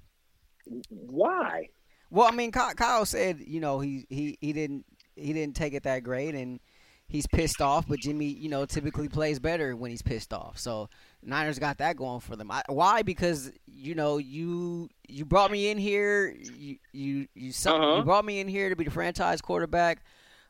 Why? 0.89 1.69
Well, 2.11 2.29
I 2.29 2.33
mean, 2.33 2.53
Kyle 2.53 3.07
said, 3.07 3.41
you 3.45 3.61
know, 3.61 3.81
he 3.81 4.07
he 4.09 4.37
he 4.41 4.53
didn't 4.53 4.85
he 5.17 5.33
didn't 5.33 5.57
take 5.57 5.75
it 5.75 5.85
that 5.85 6.03
great, 6.03 6.35
and 6.35 6.61
he's 7.07 7.27
pissed 7.27 7.61
off, 7.61 7.87
but 7.87 7.99
Jimmy, 8.01 8.27
you 8.27 8.49
know, 8.49 8.65
typically 8.67 9.09
plays 9.09 9.39
better 9.39 9.77
when 9.77 9.91
he's 9.91 10.03
pissed 10.03 10.33
off. 10.33 10.59
So 10.59 10.89
Niners 11.25 11.59
got 11.59 11.79
that 11.79 11.97
going 11.97 12.21
for 12.21 12.37
them. 12.37 12.51
I, 12.51 12.63
why? 12.69 13.03
Because 13.03 13.51
you 13.67 13.95
know 13.95 14.19
you 14.19 14.89
you 15.09 15.25
brought 15.25 15.51
me 15.51 15.71
in 15.71 15.79
here. 15.79 16.35
You 16.59 16.77
you 16.93 17.29
you, 17.35 17.51
uh-huh. 17.51 17.97
you 17.97 18.03
brought 18.05 18.25
me 18.25 18.41
in 18.41 18.49
here 18.49 18.69
to 18.69 18.77
be 18.77 18.85
the 18.85 18.91
franchise 18.91 19.41
quarterback. 19.41 20.05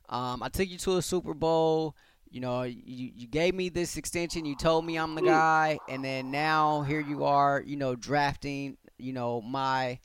Um, 0.08 0.42
I 0.42 0.48
took 0.48 0.68
you 0.68 0.78
to 0.78 0.96
a 0.96 1.02
Super 1.02 1.34
Bowl. 1.34 1.96
You 2.30 2.40
know, 2.40 2.62
you 2.62 3.10
you 3.14 3.26
gave 3.26 3.54
me 3.54 3.68
this 3.68 3.96
extension. 3.96 4.44
You 4.44 4.56
told 4.56 4.84
me 4.84 4.96
I'm 4.96 5.14
the 5.14 5.22
guy, 5.22 5.78
and 5.88 6.04
then 6.04 6.30
now 6.30 6.82
here 6.82 7.00
you 7.00 7.24
are. 7.24 7.62
You 7.64 7.76
know, 7.76 7.94
drafting. 7.94 8.76
You 8.98 9.12
know 9.12 9.40
my 9.40 9.98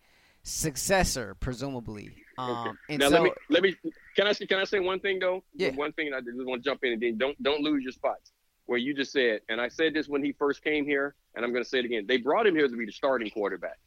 successor, 0.43 1.35
presumably. 1.39 2.11
Um, 2.37 2.77
okay. 2.89 2.97
now 2.97 3.09
so, 3.09 3.15
let 3.15 3.23
me 3.23 3.31
let 3.49 3.63
me 3.63 3.75
can 4.15 4.27
I 4.27 4.33
can 4.33 4.59
I 4.59 4.63
say 4.63 4.79
one 4.79 4.99
thing 4.99 5.19
though? 5.19 5.43
Yeah. 5.55 5.71
One 5.71 5.91
thing 5.93 6.13
I 6.13 6.21
just 6.21 6.37
want 6.37 6.63
to 6.63 6.69
jump 6.69 6.83
in 6.83 6.93
and 6.93 7.01
then 7.01 7.17
don't 7.17 7.41
don't 7.41 7.61
lose 7.61 7.83
your 7.83 7.91
spots. 7.91 8.31
Where 8.69 8.77
you 8.77 8.93
just 8.93 9.11
said, 9.11 9.41
and 9.49 9.59
I 9.59 9.67
said 9.67 9.95
this 9.95 10.07
when 10.07 10.23
he 10.23 10.31
first 10.31 10.63
came 10.63 10.85
here, 10.85 11.15
and 11.33 11.43
I'm 11.43 11.51
going 11.51 11.63
to 11.63 11.67
say 11.67 11.79
it 11.79 11.85
again. 11.85 12.05
They 12.07 12.17
brought 12.17 12.45
him 12.45 12.53
here 12.53 12.67
to 12.67 12.77
be 12.77 12.85
the 12.85 12.91
starting 12.91 13.31
quarterback. 13.31 13.79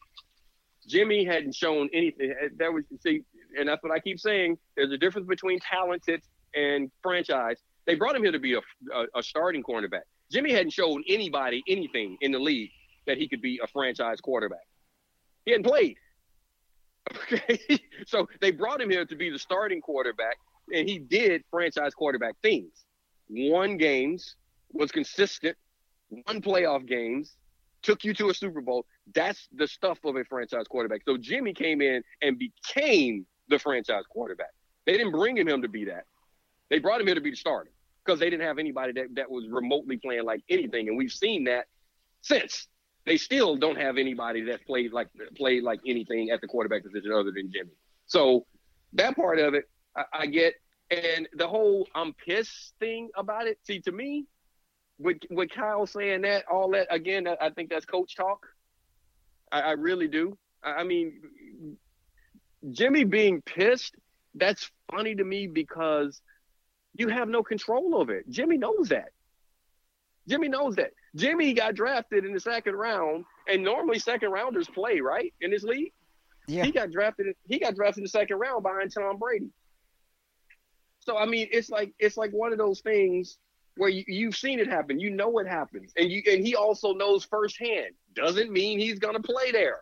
Jimmy 0.89 1.24
hadn't 1.24 1.55
shown 1.55 1.89
anything. 1.95 2.35
That 2.59 2.72
was 2.72 2.83
see, 3.01 3.22
and 3.57 3.68
that's 3.68 3.80
what 3.85 3.93
I 3.93 4.01
keep 4.01 4.18
saying. 4.18 4.59
There's 4.76 4.91
a 4.91 4.99
difference 4.99 5.28
between 5.28 5.61
talented 5.61 6.20
and 6.57 6.91
franchise. 7.01 7.59
They 7.87 7.95
brought 7.95 8.16
him 8.16 8.24
here 8.24 8.33
to 8.33 8.41
be 8.41 8.55
a, 8.55 8.59
a, 8.93 9.20
a 9.20 9.22
starting 9.22 9.62
quarterback. 9.62 10.03
Jimmy 10.33 10.51
hadn't 10.51 10.72
shown 10.72 11.05
anybody 11.09 11.62
anything 11.68 12.16
in 12.20 12.33
the 12.33 12.41
league 12.41 12.72
that 13.07 13.18
he 13.18 13.28
could 13.28 13.41
be 13.41 13.61
a 13.62 13.68
franchise 13.68 14.20
quarterback. 14.20 14.66
He 15.45 15.53
hadn't 15.53 15.66
played. 15.66 15.97
Okay. 17.33 17.59
so 18.07 18.26
they 18.41 18.51
brought 18.51 18.80
him 18.80 18.91
here 18.91 19.05
to 19.05 19.14
be 19.14 19.30
the 19.30 19.39
starting 19.39 19.80
quarterback, 19.80 20.37
and 20.74 20.89
he 20.89 20.99
did 20.99 21.45
franchise 21.53 21.95
quarterback 21.95 22.35
things. 22.43 22.85
Won 23.28 23.76
games, 23.76 24.37
was 24.73 24.91
consistent, 24.91 25.57
won 26.11 26.41
playoff 26.41 26.87
games, 26.87 27.37
took 27.83 28.05
you 28.05 28.14
to 28.14 28.31
a 28.31 28.35
Super 28.35 28.61
Bowl. 28.61 28.87
That's 29.14 29.49
the 29.53 29.66
stuff 29.66 29.99
of 30.05 30.16
a 30.16 30.25
franchise 30.25 30.66
quarterback. 30.68 31.03
So 31.07 31.16
Jimmy 31.16 31.53
came 31.53 31.81
in 31.81 32.03
and 32.23 32.39
became 32.39 33.27
the 33.49 33.59
franchise 33.59 34.05
quarterback. 34.09 34.53
They 34.87 34.93
didn't 34.93 35.12
bring 35.12 35.37
him 35.37 35.62
to 35.62 35.68
be 35.68 35.85
that. 35.87 36.05
They 36.70 36.79
brought 36.79 37.01
him 37.01 37.07
here 37.07 37.14
to 37.14 37.20
be 37.20 37.31
the 37.31 37.37
starter 37.37 37.70
because 38.05 38.18
they 38.18 38.31
didn't 38.31 38.47
have 38.47 38.59
anybody 38.59 38.93
that, 38.93 39.14
that 39.14 39.31
was 39.31 39.45
remotely 39.49 39.97
playing 39.97 40.25
like 40.25 40.43
anything. 40.49 40.89
And 40.89 40.97
we've 40.97 41.12
seen 41.12 41.45
that 41.45 41.66
since 42.23 42.66
they 43.05 43.16
still 43.16 43.57
don't 43.57 43.79
have 43.79 43.99
anybody 43.99 44.43
that 44.43 44.64
played 44.66 44.93
like 44.93 45.09
played 45.37 45.62
like 45.62 45.81
anything 45.87 46.31
at 46.31 46.41
the 46.41 46.47
quarterback 46.47 46.85
position 46.85 47.12
other 47.12 47.33
than 47.33 47.51
Jimmy. 47.53 47.73
So 48.07 48.47
that 48.95 49.16
part 49.16 49.39
of 49.39 49.55
it, 49.55 49.64
I, 49.97 50.05
I 50.12 50.27
get. 50.27 50.55
And 50.91 51.27
the 51.35 51.49
whole 51.49 51.89
I'm 51.95 52.12
pissed 52.14 52.75
thing 52.79 53.09
about 53.16 53.47
it. 53.47 53.59
See, 53.64 53.81
to 53.81 53.93
me, 53.93 54.27
with 55.03 55.18
with 55.30 55.50
Kyle 55.50 55.86
saying 55.86 56.22
that, 56.22 56.44
all 56.50 56.70
that 56.70 56.86
again, 56.90 57.26
I 57.40 57.50
think 57.50 57.70
that's 57.70 57.84
coach 57.84 58.16
talk. 58.16 58.46
I, 59.50 59.61
I 59.61 59.70
really 59.72 60.09
do. 60.09 60.36
I, 60.62 60.72
I 60.72 60.84
mean, 60.84 61.20
Jimmy 62.70 63.05
being 63.05 63.42
pissed, 63.42 63.94
that's 64.34 64.70
funny 64.90 65.14
to 65.14 65.24
me 65.24 65.46
because 65.46 66.20
you 66.94 67.09
have 67.09 67.28
no 67.28 67.42
control 67.42 67.96
over 67.96 68.16
it. 68.16 68.28
Jimmy 68.28 68.59
knows 68.59 68.88
that. 68.88 69.11
Jimmy 70.28 70.48
knows 70.48 70.76
that. 70.76 70.92
Jimmy 71.16 71.53
got 71.53 71.74
drafted 71.74 72.24
in 72.24 72.32
the 72.32 72.40
second 72.40 72.74
round, 72.74 73.24
and 73.48 73.62
normally 73.62 73.98
second 73.98 74.30
rounders 74.30 74.68
play 74.68 75.00
right 75.00 75.34
in 75.40 75.50
this 75.50 75.64
league. 75.64 75.92
Yeah. 76.46 76.64
He 76.64 76.72
got 76.72 76.90
drafted. 76.90 77.34
He 77.48 77.59
got 77.59 77.74
drafted 77.74 77.98
in 77.98 78.05
the 78.05 78.11
second 78.11 78.38
round 78.38 78.62
behind 78.62 78.92
Tom 78.92 79.18
Brady. 79.18 79.50
So 81.00 81.16
I 81.16 81.26
mean, 81.26 81.48
it's 81.50 81.70
like 81.70 81.92
it's 81.98 82.16
like 82.16 82.30
one 82.30 82.53
of 82.53 82.59
those 82.59 82.80
things 82.80 83.38
where 83.77 83.89
you, 83.89 84.05
you've 84.07 84.37
seen 84.37 84.59
it 84.59 84.68
happen. 84.68 85.01
You 85.01 85.11
know 85.11 85.29
what 85.29 85.47
happens, 85.47 85.93
and 85.97 86.11
you 86.11 86.23
and 86.31 86.47
he 86.47 86.55
also 86.55 86.93
knows 86.93 87.25
firsthand. 87.25 87.95
Doesn't 88.14 88.51
mean 88.51 88.79
he's 88.79 88.99
gonna 88.99 89.20
play 89.20 89.51
there. 89.53 89.81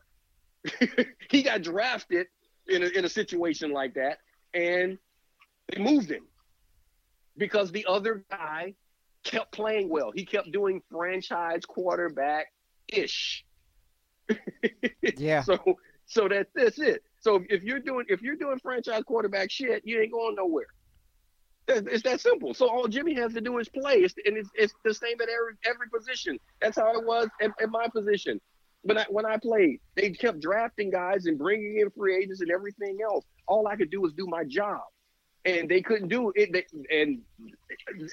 he 1.30 1.43
got 1.43 1.62
drafted 1.62 2.26
in 2.68 2.82
a, 2.82 2.86
in 2.86 3.05
a 3.05 3.09
situation 3.09 3.72
like 3.72 3.95
that, 3.95 4.18
and 4.55 4.99
they 5.68 5.82
moved 5.82 6.11
him 6.11 6.26
because 7.36 7.72
the 7.72 7.86
other 7.88 8.24
guy 8.30 8.74
kept 9.24 9.53
playing 9.53 9.88
well. 9.88 10.12
He 10.14 10.24
kept 10.24 10.53
doing 10.53 10.82
franchise 10.91 11.64
quarterback 11.66 12.47
ish. 12.88 13.45
yeah. 15.16 15.43
So 15.43 15.59
so 16.07 16.28
that 16.28 16.49
that's 16.55 16.78
it. 16.78 17.03
So 17.20 17.43
if 17.49 17.62
you're 17.62 17.80
doing 17.80 18.07
if 18.09 18.22
you're 18.22 18.36
doing 18.36 18.59
franchise 18.59 19.03
quarterback 19.05 19.51
shit, 19.51 19.82
you 19.84 20.01
ain't 20.01 20.12
going 20.12 20.36
nowhere. 20.36 20.66
It's 21.70 22.02
that 22.04 22.20
simple. 22.20 22.54
So 22.54 22.68
all 22.68 22.88
Jimmy 22.88 23.14
has 23.14 23.32
to 23.34 23.40
do 23.40 23.58
is 23.58 23.68
play, 23.68 23.96
it's, 23.96 24.14
and 24.24 24.36
it's, 24.36 24.50
it's 24.54 24.74
the 24.84 24.94
same 24.94 25.20
at 25.20 25.28
every 25.28 25.54
every 25.64 25.88
position. 25.88 26.38
That's 26.60 26.78
how 26.78 26.98
it 26.98 27.04
was 27.04 27.28
at, 27.40 27.50
at 27.60 27.70
my 27.70 27.88
position. 27.88 28.40
When 28.82 28.98
I 28.98 29.06
when 29.10 29.26
I 29.26 29.36
played, 29.36 29.80
they 29.94 30.10
kept 30.10 30.40
drafting 30.40 30.90
guys 30.90 31.26
and 31.26 31.38
bringing 31.38 31.78
in 31.80 31.90
free 31.90 32.16
agents 32.16 32.40
and 32.40 32.50
everything 32.50 32.98
else. 33.02 33.24
All 33.46 33.66
I 33.68 33.76
could 33.76 33.90
do 33.90 34.00
was 34.00 34.12
do 34.14 34.26
my 34.26 34.44
job 34.44 34.80
and 35.44 35.68
they 35.68 35.82
couldn't 35.82 36.08
do 36.08 36.32
it. 36.34 36.66
And 36.90 37.22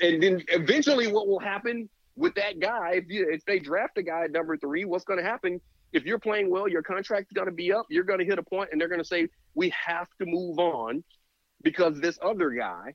and 0.01 0.23
then 0.23 0.43
eventually, 0.49 1.11
what 1.11 1.27
will 1.27 1.39
happen 1.39 1.89
with 2.15 2.35
that 2.35 2.59
guy 2.59 2.93
if, 2.95 3.05
you, 3.09 3.29
if 3.29 3.45
they 3.45 3.59
draft 3.59 3.97
a 3.97 4.03
guy 4.03 4.23
at 4.25 4.31
number 4.31 4.57
three? 4.57 4.85
What's 4.85 5.03
going 5.03 5.19
to 5.19 5.25
happen? 5.25 5.59
If 5.93 6.03
you're 6.05 6.19
playing 6.19 6.49
well, 6.49 6.67
your 6.67 6.81
contract's 6.81 7.31
going 7.31 7.47
to 7.47 7.53
be 7.53 7.71
up. 7.71 7.85
You're 7.89 8.03
going 8.03 8.19
to 8.19 8.25
hit 8.25 8.39
a 8.39 8.43
point, 8.43 8.69
and 8.71 8.79
they're 8.79 8.89
going 8.89 9.01
to 9.01 9.07
say 9.07 9.27
we 9.55 9.73
have 9.85 10.07
to 10.19 10.25
move 10.25 10.59
on 10.59 11.03
because 11.63 11.99
this 11.99 12.19
other 12.21 12.51
guy 12.51 12.93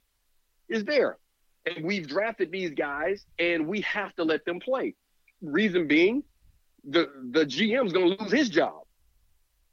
is 0.69 0.85
there, 0.85 1.19
and 1.67 1.85
we've 1.85 2.07
drafted 2.07 2.51
these 2.51 2.71
guys, 2.71 3.25
and 3.39 3.67
we 3.67 3.81
have 3.83 4.15
to 4.17 4.25
let 4.25 4.45
them 4.45 4.61
play. 4.61 4.95
Reason 5.43 5.87
being, 5.87 6.23
the 6.85 7.11
the 7.31 7.45
GM's 7.45 7.93
to 7.93 8.01
lose 8.01 8.33
his 8.33 8.49
job 8.49 8.83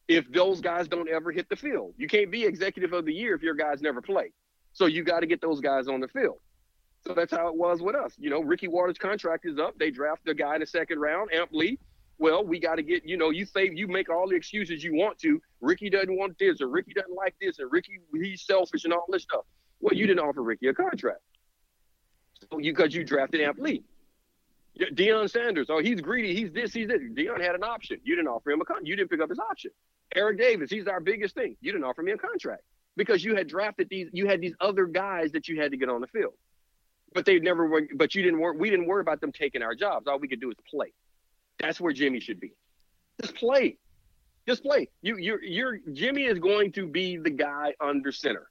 if 0.07 0.29
those 0.31 0.59
guys 0.59 0.87
don't 0.87 1.07
ever 1.07 1.31
hit 1.31 1.47
the 1.49 1.55
field. 1.55 1.93
You 1.97 2.07
can't 2.07 2.31
be 2.31 2.43
executive 2.43 2.93
of 2.93 3.05
the 3.05 3.13
year 3.13 3.35
if 3.35 3.43
your 3.43 3.53
guys 3.53 3.81
never 3.81 4.01
play. 4.01 4.31
So 4.73 4.87
you 4.87 5.03
got 5.03 5.19
to 5.21 5.27
get 5.27 5.39
those 5.39 5.61
guys 5.61 5.87
on 5.87 5.99
the 5.99 6.07
field. 6.07 6.39
So 7.05 7.13
that's 7.13 7.31
how 7.31 7.47
it 7.47 7.55
was 7.55 7.81
with 7.81 7.95
us. 7.95 8.13
You 8.17 8.29
know, 8.29 8.41
Ricky 8.41 8.67
Watters' 8.67 8.97
contract 8.97 9.45
is 9.45 9.57
up. 9.57 9.77
They 9.77 9.91
draft 9.91 10.27
a 10.27 10.33
guy 10.33 10.55
in 10.55 10.61
the 10.61 10.67
second 10.67 10.99
round, 10.99 11.33
Amp 11.33 11.51
Lee. 11.53 11.79
Well, 12.17 12.43
we 12.43 12.59
got 12.59 12.75
to 12.75 12.83
get, 12.83 13.05
you 13.05 13.15
know, 13.15 13.29
you 13.29 13.45
say 13.45 13.69
you 13.73 13.87
make 13.87 14.09
all 14.09 14.27
the 14.27 14.35
excuses 14.35 14.83
you 14.83 14.93
want 14.93 15.17
to. 15.19 15.41
Ricky 15.61 15.89
doesn't 15.89 16.17
want 16.17 16.37
this, 16.37 16.59
or 16.59 16.67
Ricky 16.67 16.93
doesn't 16.93 17.15
like 17.15 17.35
this, 17.39 17.59
and 17.59 17.71
Ricky 17.71 17.99
he's 18.13 18.45
selfish 18.45 18.83
and 18.83 18.91
all 18.91 19.05
this 19.09 19.23
stuff. 19.23 19.45
Well, 19.82 19.93
you 19.93 20.07
didn't 20.07 20.19
offer 20.19 20.41
Ricky 20.41 20.67
a 20.67 20.73
contract, 20.73 21.21
so 22.51 22.59
you 22.59 22.73
because 22.73 22.93
you 22.93 23.03
drafted 23.03 23.41
Amp 23.41 23.59
Lee. 23.59 23.84
Deion 24.77 25.30
Sanders, 25.30 25.67
oh, 25.69 25.80
he's 25.80 25.99
greedy. 25.99 26.36
He's 26.36 26.51
this. 26.51 26.73
He's 26.73 26.88
this. 26.88 27.01
Deion 27.13 27.41
had 27.41 27.55
an 27.55 27.63
option. 27.63 27.99
You 28.03 28.15
didn't 28.15 28.30
offer 28.30 28.51
him 28.51 28.61
a 28.61 28.65
contract. 28.65 28.88
You 28.88 28.95
didn't 28.95 29.09
pick 29.09 29.21
up 29.21 29.30
his 29.30 29.39
option. 29.39 29.71
Eric 30.15 30.39
Davis, 30.39 30.69
he's 30.69 30.88
our 30.88 30.99
biggest 30.99 31.36
thing. 31.36 31.55
You 31.61 31.71
didn't 31.71 31.84
offer 31.84 32.01
me 32.01 32.11
a 32.11 32.17
contract 32.17 32.63
because 32.95 33.23
you 33.23 33.36
had 33.36 33.47
drafted 33.47 33.89
these. 33.89 34.09
You 34.11 34.27
had 34.27 34.41
these 34.41 34.53
other 34.59 34.86
guys 34.86 35.32
that 35.34 35.47
you 35.47 35.61
had 35.61 35.71
to 35.71 35.77
get 35.77 35.89
on 35.89 36.01
the 36.01 36.07
field, 36.07 36.34
but 37.13 37.25
they 37.25 37.39
never 37.39 37.67
were. 37.67 37.84
But 37.95 38.15
you 38.15 38.23
didn't 38.23 38.39
work. 38.39 38.57
We 38.57 38.69
didn't 38.69 38.88
worry 38.88 39.01
about 39.01 39.21
them 39.21 39.32
taking 39.32 39.61
our 39.61 39.75
jobs. 39.75 40.07
All 40.07 40.19
we 40.19 40.27
could 40.27 40.41
do 40.41 40.49
is 40.49 40.57
play. 40.69 40.93
That's 41.59 41.80
where 41.80 41.93
Jimmy 41.93 42.19
should 42.19 42.39
be. 42.39 42.53
Just 43.21 43.36
play. 43.36 43.77
Just 44.47 44.63
play. 44.63 44.89
You, 45.01 45.17
you're, 45.17 45.43
you're. 45.43 45.80
Jimmy 45.93 46.23
is 46.23 46.39
going 46.39 46.71
to 46.73 46.88
be 46.88 47.17
the 47.17 47.30
guy 47.30 47.73
under 47.82 48.11
center. 48.11 48.49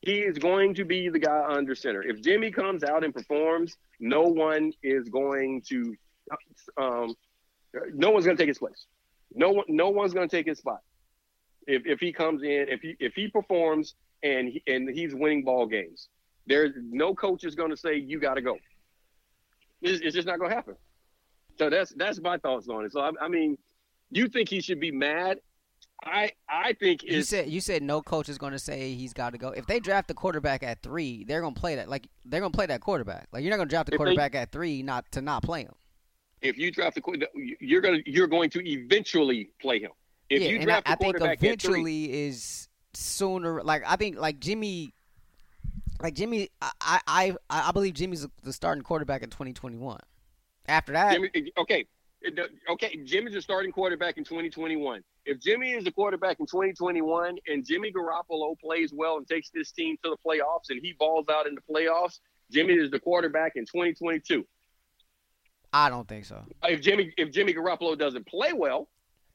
He 0.00 0.18
is 0.20 0.38
going 0.38 0.74
to 0.74 0.84
be 0.84 1.08
the 1.08 1.18
guy 1.18 1.44
under 1.48 1.74
center. 1.74 2.02
If 2.02 2.22
Jimmy 2.22 2.50
comes 2.50 2.84
out 2.84 3.04
and 3.04 3.12
performs, 3.12 3.76
no 3.98 4.22
one 4.22 4.72
is 4.82 5.08
going 5.08 5.62
to. 5.68 5.94
Um, 6.76 7.14
no 7.94 8.10
one's 8.10 8.24
going 8.24 8.36
to 8.36 8.40
take 8.40 8.48
his 8.48 8.58
place. 8.58 8.86
No 9.34 9.50
one. 9.50 9.64
No 9.68 9.90
one's 9.90 10.14
going 10.14 10.28
to 10.28 10.36
take 10.36 10.46
his 10.46 10.58
spot. 10.58 10.80
If, 11.66 11.82
if 11.84 12.00
he 12.00 12.12
comes 12.12 12.42
in, 12.42 12.66
if 12.68 12.80
he 12.80 12.96
if 13.00 13.14
he 13.14 13.28
performs 13.28 13.94
and 14.22 14.48
he, 14.48 14.62
and 14.66 14.88
he's 14.88 15.14
winning 15.14 15.44
ball 15.44 15.66
games, 15.66 16.08
there's 16.46 16.72
no 16.76 17.14
coach 17.14 17.44
is 17.44 17.54
going 17.54 17.70
to 17.70 17.76
say 17.76 17.96
you 17.96 18.20
got 18.20 18.34
to 18.34 18.42
go. 18.42 18.56
It's, 19.82 20.00
it's 20.00 20.14
just 20.14 20.26
not 20.26 20.38
going 20.38 20.50
to 20.50 20.56
happen. 20.56 20.76
So 21.58 21.70
that's 21.70 21.92
that's 21.94 22.20
my 22.20 22.38
thoughts 22.38 22.68
on 22.68 22.84
it. 22.84 22.92
So 22.92 23.00
I, 23.00 23.10
I 23.20 23.28
mean, 23.28 23.58
you 24.10 24.28
think 24.28 24.48
he 24.48 24.60
should 24.60 24.80
be 24.80 24.92
mad? 24.92 25.40
I 26.04 26.32
I 26.48 26.74
think 26.74 27.02
you 27.02 27.22
said 27.22 27.48
you 27.48 27.60
said 27.60 27.82
no 27.82 28.00
coach 28.02 28.28
is 28.28 28.38
going 28.38 28.52
to 28.52 28.58
say 28.58 28.94
he's 28.94 29.12
got 29.12 29.30
to 29.30 29.38
go. 29.38 29.48
If 29.48 29.66
they 29.66 29.80
draft 29.80 30.08
the 30.08 30.14
quarterback 30.14 30.62
at 30.62 30.82
three, 30.82 31.24
they're 31.24 31.40
going 31.40 31.54
to 31.54 31.60
play 31.60 31.74
that 31.74 31.88
like 31.88 32.06
they're 32.24 32.40
going 32.40 32.52
to 32.52 32.56
play 32.56 32.66
that 32.66 32.80
quarterback. 32.80 33.26
Like 33.32 33.42
you're 33.42 33.50
not 33.50 33.56
going 33.56 33.68
to 33.68 33.72
draft 33.72 33.90
the 33.90 33.96
quarterback 33.96 34.32
they, 34.32 34.38
at 34.38 34.52
three 34.52 34.82
not 34.82 35.10
to 35.12 35.20
not 35.20 35.42
play 35.42 35.62
him. 35.62 35.74
If 36.40 36.56
you 36.56 36.70
draft 36.70 36.94
the 36.94 37.28
you're 37.60 37.80
going 37.80 38.02
to 38.02 38.10
you're 38.10 38.28
going 38.28 38.50
to 38.50 38.66
eventually 38.66 39.50
play 39.60 39.80
him. 39.80 39.90
If 40.30 40.42
yeah, 40.42 40.48
you 40.50 40.58
draft 40.60 40.88
I, 40.88 40.94
the 40.94 41.04
quarterback 41.04 41.30
I 41.30 41.36
think 41.36 41.64
eventually 41.64 42.06
three, 42.06 42.26
is 42.26 42.68
sooner. 42.94 43.62
Like 43.62 43.82
I 43.86 43.96
think 43.96 44.18
like 44.18 44.38
Jimmy, 44.38 44.94
like 46.00 46.14
Jimmy, 46.14 46.48
I 46.62 47.00
I 47.06 47.34
I 47.50 47.72
believe 47.72 47.94
Jimmy's 47.94 48.26
the 48.42 48.52
starting 48.52 48.84
quarterback 48.84 49.22
in 49.22 49.30
2021. 49.30 49.98
After 50.68 50.92
that, 50.92 51.14
Jimmy, 51.14 51.52
okay, 51.56 51.86
okay, 52.70 52.96
Jimmy's 53.04 53.34
a 53.34 53.42
starting 53.42 53.72
quarterback 53.72 54.18
in 54.18 54.24
2021. 54.24 55.02
If 55.28 55.40
Jimmy 55.40 55.72
is 55.72 55.84
the 55.84 55.92
quarterback 55.92 56.40
in 56.40 56.46
2021 56.46 57.36
and 57.48 57.62
Jimmy 57.62 57.92
Garoppolo 57.92 58.58
plays 58.58 58.94
well 58.94 59.18
and 59.18 59.28
takes 59.28 59.50
this 59.50 59.70
team 59.72 59.98
to 60.02 60.08
the 60.08 60.16
playoffs 60.26 60.70
and 60.70 60.80
he 60.82 60.94
balls 60.98 61.26
out 61.30 61.46
in 61.46 61.54
the 61.54 61.60
playoffs, 61.70 62.20
Jimmy 62.50 62.72
is 62.72 62.90
the 62.90 62.98
quarterback 62.98 63.52
in 63.56 63.66
2022. 63.66 64.46
I 65.74 65.90
don't 65.90 66.08
think 66.08 66.24
so. 66.24 66.42
If 66.62 66.80
Jimmy 66.80 67.12
if 67.18 67.30
Jimmy 67.30 67.52
Garoppolo 67.52 67.98
doesn't 67.98 68.26
play 68.26 68.54
well, 68.54 68.88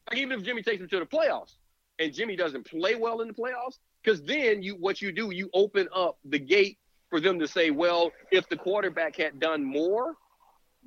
like 0.09 0.17
even 0.17 0.39
if 0.39 0.43
Jimmy 0.43 0.63
takes 0.63 0.81
him 0.81 0.89
to 0.89 0.97
the 0.97 1.05
playoffs 1.05 1.57
and 1.99 2.11
Jimmy 2.11 2.35
doesn't 2.35 2.65
play 2.65 2.95
well 2.95 3.21
in 3.21 3.27
the 3.27 3.35
playoffs, 3.35 3.77
because 4.03 4.23
then 4.23 4.63
you 4.63 4.73
what 4.73 4.99
you 4.99 5.11
do 5.11 5.29
you 5.29 5.47
open 5.53 5.87
up 5.95 6.17
the 6.25 6.39
gate 6.39 6.79
for 7.11 7.19
them 7.19 7.37
to 7.37 7.47
say, 7.47 7.69
well, 7.69 8.11
if 8.31 8.49
the 8.49 8.57
quarterback 8.57 9.15
had 9.15 9.39
done 9.39 9.63
more, 9.63 10.15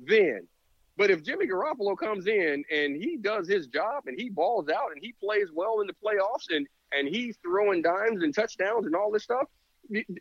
then. 0.05 0.45
But 0.97 1.11
if 1.11 1.23
Jimmy 1.23 1.47
Garoppolo 1.47 1.95
comes 1.95 2.25
in 2.27 2.63
and 2.71 2.95
he 2.95 3.17
does 3.17 3.47
his 3.47 3.67
job 3.67 4.03
and 4.07 4.19
he 4.19 4.29
balls 4.29 4.67
out 4.67 4.91
and 4.91 4.99
he 5.01 5.13
plays 5.13 5.47
well 5.53 5.79
in 5.81 5.87
the 5.87 5.93
playoffs 5.93 6.49
and 6.49 6.67
and 6.91 7.07
he's 7.07 7.37
throwing 7.43 7.81
dimes 7.81 8.23
and 8.23 8.33
touchdowns 8.33 8.85
and 8.85 8.95
all 8.95 9.11
this 9.11 9.23
stuff, 9.23 9.47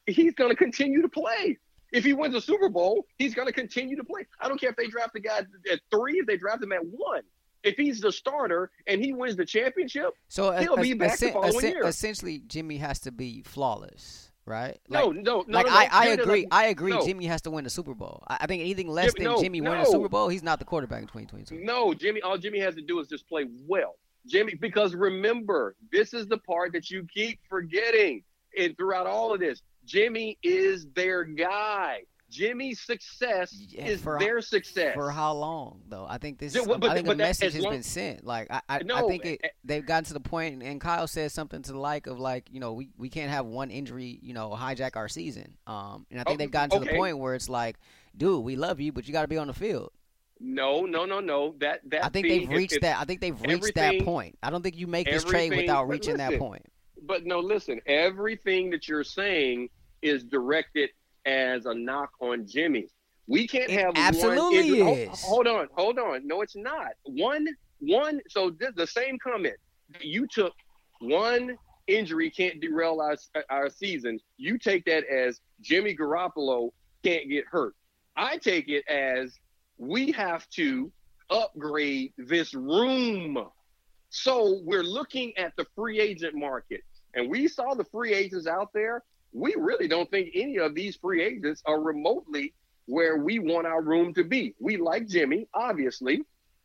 he's 0.06 0.34
going 0.34 0.50
to 0.50 0.56
continue 0.56 1.00
to 1.00 1.08
play. 1.08 1.56
If 1.92 2.04
he 2.04 2.12
wins 2.12 2.34
a 2.34 2.40
Super 2.40 2.68
Bowl, 2.68 3.06
he's 3.18 3.34
going 3.34 3.46
to 3.46 3.54
continue 3.54 3.96
to 3.96 4.04
play. 4.04 4.26
I 4.40 4.48
don't 4.48 4.60
care 4.60 4.70
if 4.70 4.76
they 4.76 4.88
draft 4.88 5.12
the 5.14 5.20
guy 5.20 5.42
at 5.70 5.80
three, 5.90 6.18
if 6.18 6.26
they 6.26 6.36
draft 6.36 6.62
him 6.62 6.72
at 6.72 6.84
one. 6.84 7.22
If 7.62 7.76
he's 7.76 8.00
the 8.00 8.12
starter 8.12 8.70
and 8.86 9.02
he 9.02 9.12
wins 9.12 9.36
the 9.36 9.44
championship, 9.44 10.10
so 10.28 10.52
he'll 10.52 10.76
be 10.76 10.94
back 10.94 11.18
the 11.18 11.32
following 11.32 11.64
year. 11.64 11.84
Essentially, 11.84 12.42
Jimmy 12.46 12.76
has 12.76 13.00
to 13.00 13.12
be 13.12 13.42
flawless 13.42 14.25
right? 14.46 14.78
Like, 14.88 15.04
no, 15.04 15.10
no, 15.10 15.44
no. 15.46 15.58
Like 15.58 15.66
no, 15.66 15.72
I, 15.72 15.88
I 15.90 16.06
agree. 16.08 16.42
Like, 16.42 16.48
I 16.52 16.66
agree. 16.66 16.92
no. 16.92 17.04
Jimmy 17.04 17.26
has 17.26 17.42
to 17.42 17.50
win 17.50 17.64
the 17.64 17.70
Super 17.70 17.94
Bowl. 17.94 18.22
I, 18.28 18.38
I 18.42 18.46
think 18.46 18.62
anything 18.62 18.88
less 18.88 19.12
Jimmy, 19.14 19.24
than 19.24 19.34
no, 19.34 19.42
Jimmy 19.42 19.60
no. 19.60 19.70
winning 19.70 19.84
the 19.84 19.90
Super 19.90 20.08
Bowl, 20.08 20.28
he's 20.28 20.42
not 20.42 20.58
the 20.58 20.64
quarterback 20.64 21.02
in 21.02 21.08
2022. 21.08 21.64
No, 21.64 21.92
Jimmy. 21.92 22.22
All 22.22 22.38
Jimmy 22.38 22.60
has 22.60 22.74
to 22.76 22.82
do 22.82 23.00
is 23.00 23.08
just 23.08 23.28
play 23.28 23.46
well. 23.66 23.96
Jimmy, 24.26 24.54
because 24.54 24.94
remember, 24.94 25.76
this 25.92 26.14
is 26.14 26.26
the 26.26 26.38
part 26.38 26.72
that 26.72 26.90
you 26.90 27.06
keep 27.12 27.38
forgetting, 27.48 28.22
and 28.58 28.76
throughout 28.76 29.06
all 29.06 29.32
of 29.32 29.40
this, 29.40 29.62
Jimmy 29.84 30.38
is 30.42 30.86
their 30.94 31.24
guy. 31.24 32.00
Jimmy's 32.36 32.80
success 32.80 33.52
Yeah, 33.68 33.86
is 33.86 34.00
for- 34.02 34.18
their 34.18 34.40
success. 34.40 34.94
For 34.94 35.10
how 35.10 35.32
long 35.34 35.82
though? 35.88 36.06
I 36.08 36.18
think 36.18 36.38
this. 36.38 36.54
Well, 36.54 36.78
but- 36.78 36.90
I 36.90 36.94
think 36.94 37.06
but 37.06 37.12
the 37.12 37.18
that- 37.18 37.28
message 37.28 37.46
as 37.48 37.54
has 37.54 37.62
long- 37.64 37.72
been 37.74 37.82
sent. 37.82 38.24
Like 38.24 38.48
I, 38.50 38.60
I, 38.68 38.80
I 38.94 39.02
think 39.08 39.24
it, 39.24 39.40
eh, 39.42 39.48
they've 39.64 39.84
gotten 39.84 40.04
to 40.04 40.12
the 40.14 40.20
point, 40.20 40.62
and 40.62 40.80
Kyle 40.80 41.06
said 41.06 41.32
something 41.32 41.62
to 41.62 41.72
the 41.72 41.78
like 41.78 42.06
of 42.06 42.18
like, 42.20 42.48
you 42.50 42.60
know, 42.60 42.74
we, 42.74 42.90
we 42.98 43.08
can't 43.08 43.30
have 43.30 43.46
one 43.46 43.70
injury, 43.70 44.18
you 44.22 44.34
know, 44.34 44.50
hijack 44.50 44.96
our 44.96 45.08
season. 45.08 45.56
Um, 45.66 46.06
and 46.10 46.20
I 46.20 46.24
think 46.24 46.34
Oh, 46.34 46.38
they've 46.38 46.50
gotten 46.50 46.78
to 46.80 46.84
the 46.84 46.94
point 46.94 47.18
where 47.18 47.34
it's 47.34 47.48
like, 47.48 47.76
dude, 48.16 48.44
we 48.44 48.56
love 48.56 48.80
you, 48.80 48.92
but 48.92 49.06
you 49.06 49.12
got 49.12 49.22
to 49.22 49.28
be 49.28 49.38
on 49.38 49.46
the 49.46 49.54
field. 49.54 49.90
no, 50.38 50.84
no, 50.84 51.04
no, 51.06 51.20
no. 51.20 51.54
That 51.60 51.80
that 51.90 52.04
I 52.04 52.08
think 52.10 52.26
thing, 52.26 52.40
they've 52.40 52.56
reached 52.56 52.74
if- 52.76 52.82
that. 52.82 52.98
I 53.00 53.04
think 53.04 53.20
they've 53.20 53.40
reached 53.40 53.74
that 53.76 54.00
point. 54.02 54.38
I 54.42 54.50
don't 54.50 54.62
think 54.62 54.76
you 54.76 54.86
make 54.86 55.06
this 55.06 55.24
trade 55.24 55.54
without 55.56 55.88
reaching 55.88 56.18
that 56.18 56.38
point. 56.38 56.66
But 57.02 57.24
no, 57.24 57.40
listen. 57.40 57.80
Everything 57.86 58.70
that 58.70 58.88
you're 58.88 59.04
saying 59.04 59.68
is 60.02 60.24
directed 60.24 60.90
as 61.26 61.66
a 61.66 61.74
knock 61.74 62.10
on 62.20 62.46
Jimmy. 62.46 62.88
We 63.26 63.46
can't 63.46 63.70
It 63.70 63.80
have 63.80 63.92
absolutely 63.96 64.38
one 64.38 64.88
oh, 64.88 64.92
injury. 64.92 65.02
is. 65.02 65.22
Hold, 65.22 65.46
on, 65.48 65.68
hold 65.74 65.98
on. 65.98 66.26
No, 66.26 66.42
it's 66.42 66.56
not. 66.56 66.92
One, 67.04 67.46
one. 67.80 68.20
So 68.28 68.50
th- 68.50 68.74
the 68.76 68.86
same 68.86 69.18
comment. 69.18 69.56
You 70.00 70.26
took 70.28 70.52
one 71.00 71.58
injury 71.86 72.30
can't 72.30 72.60
derail 72.60 73.00
our 73.00 73.16
our 73.50 73.70
season. 73.70 74.18
You 74.36 74.58
take 74.58 74.84
that 74.86 75.04
as 75.04 75.40
Jimmy 75.60 75.96
Garoppolo 75.96 76.70
can't 77.04 77.28
get 77.28 77.44
hurt. 77.50 77.74
I 78.16 78.38
take 78.38 78.68
it 78.68 78.86
as 78.88 79.38
we 79.78 80.12
have 80.12 80.48
to 80.50 80.90
upgrade 81.30 82.12
this 82.16 82.54
room. 82.54 83.38
So 84.10 84.60
we're 84.64 84.82
looking 84.84 85.36
at 85.36 85.52
the 85.56 85.66
free 85.74 86.00
agent 86.00 86.34
market, 86.34 86.80
and 87.14 87.28
we 87.28 87.48
saw 87.48 87.74
the 87.74 87.84
free 87.84 88.14
agents 88.14 88.46
out 88.46 88.70
there. 88.72 89.02
We 89.36 89.54
really 89.58 89.86
don't 89.86 90.10
think 90.10 90.30
any 90.34 90.58
of 90.58 90.74
these 90.74 90.96
free 90.96 91.22
agents 91.22 91.62
are 91.66 91.78
remotely 91.78 92.54
where 92.86 93.18
we 93.18 93.38
want 93.38 93.66
our 93.66 93.82
room 93.82 94.14
to 94.14 94.24
be. 94.24 94.54
We 94.58 94.78
like 94.78 95.08
Jimmy, 95.08 95.46
obviously. 95.52 96.22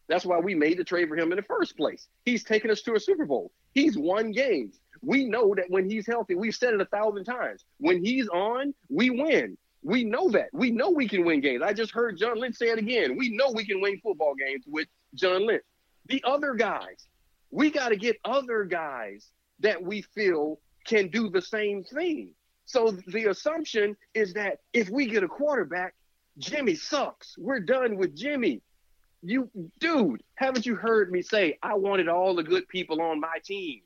That's 0.08 0.26
why 0.26 0.40
we 0.40 0.56
made 0.56 0.78
the 0.78 0.86
trade 0.86 1.10
for 1.10 1.18
him 1.18 1.34
in 1.34 1.36
the 1.36 1.44
first 1.44 1.76
place. 1.76 2.08
He's 2.24 2.46
taken 2.46 2.72
us 2.72 2.82
to 2.84 2.96
a 2.96 3.00
Super 3.00 3.26
Bowl. 3.26 3.52
He's 3.74 3.98
won 3.98 4.32
games. 4.32 4.80
We 5.02 5.26
know 5.26 5.54
that 5.54 5.70
when 5.70 5.90
he's 5.90 6.08
healthy, 6.08 6.36
we've 6.36 6.56
said 6.56 6.74
it 6.74 6.80
a 6.80 6.86
thousand 6.86 7.26
times. 7.26 7.66
When 7.80 8.06
he's 8.06 8.30
on, 8.30 8.74
we 8.90 9.10
win. 9.10 9.58
We 9.84 10.06
know 10.06 10.30
that. 10.30 10.48
We 10.54 10.72
know 10.72 10.92
we 10.92 11.10
can 11.10 11.26
win 11.26 11.42
games. 11.42 11.64
I 11.64 11.74
just 11.74 11.92
heard 11.92 12.18
John 12.18 12.40
Lynch 12.40 12.56
say 12.56 12.70
it 12.70 12.80
again. 12.80 13.18
We 13.18 13.36
know 13.36 13.52
we 13.54 13.66
can 13.66 13.82
win 13.82 14.00
football 14.02 14.34
games 14.36 14.64
with 14.66 14.88
John 15.14 15.46
Lynch. 15.46 15.64
The 16.06 16.24
other 16.26 16.54
guys, 16.54 17.08
we 17.50 17.70
got 17.70 17.90
to 17.90 17.98
get 17.98 18.16
other 18.24 18.64
guys 18.64 19.28
that 19.60 19.84
we 19.84 20.04
feel 20.04 20.60
can 20.86 21.10
do 21.10 21.30
the 21.30 21.42
same 21.42 21.84
thing. 21.84 22.34
So 22.72 22.92
the 23.08 23.26
assumption 23.26 23.98
is 24.14 24.34
that 24.36 24.60
if 24.72 24.90
we 24.90 25.06
get 25.08 25.24
a 25.24 25.28
quarterback, 25.28 25.94
Jimmy 26.38 26.76
sucks. 26.76 27.36
We're 27.38 27.60
done 27.60 27.98
with 27.98 28.16
Jimmy. 28.16 28.62
You, 29.22 29.50
dude, 29.80 30.24
haven't 30.36 30.66
you 30.66 30.76
heard 30.76 31.12
me 31.12 31.22
say 31.22 31.60
I 31.62 31.74
wanted 31.74 32.08
all 32.08 32.34
the 32.34 32.44
good 32.44 32.70
people 32.70 33.02
on 33.02 33.20
my 33.20 33.40
team? 33.44 33.82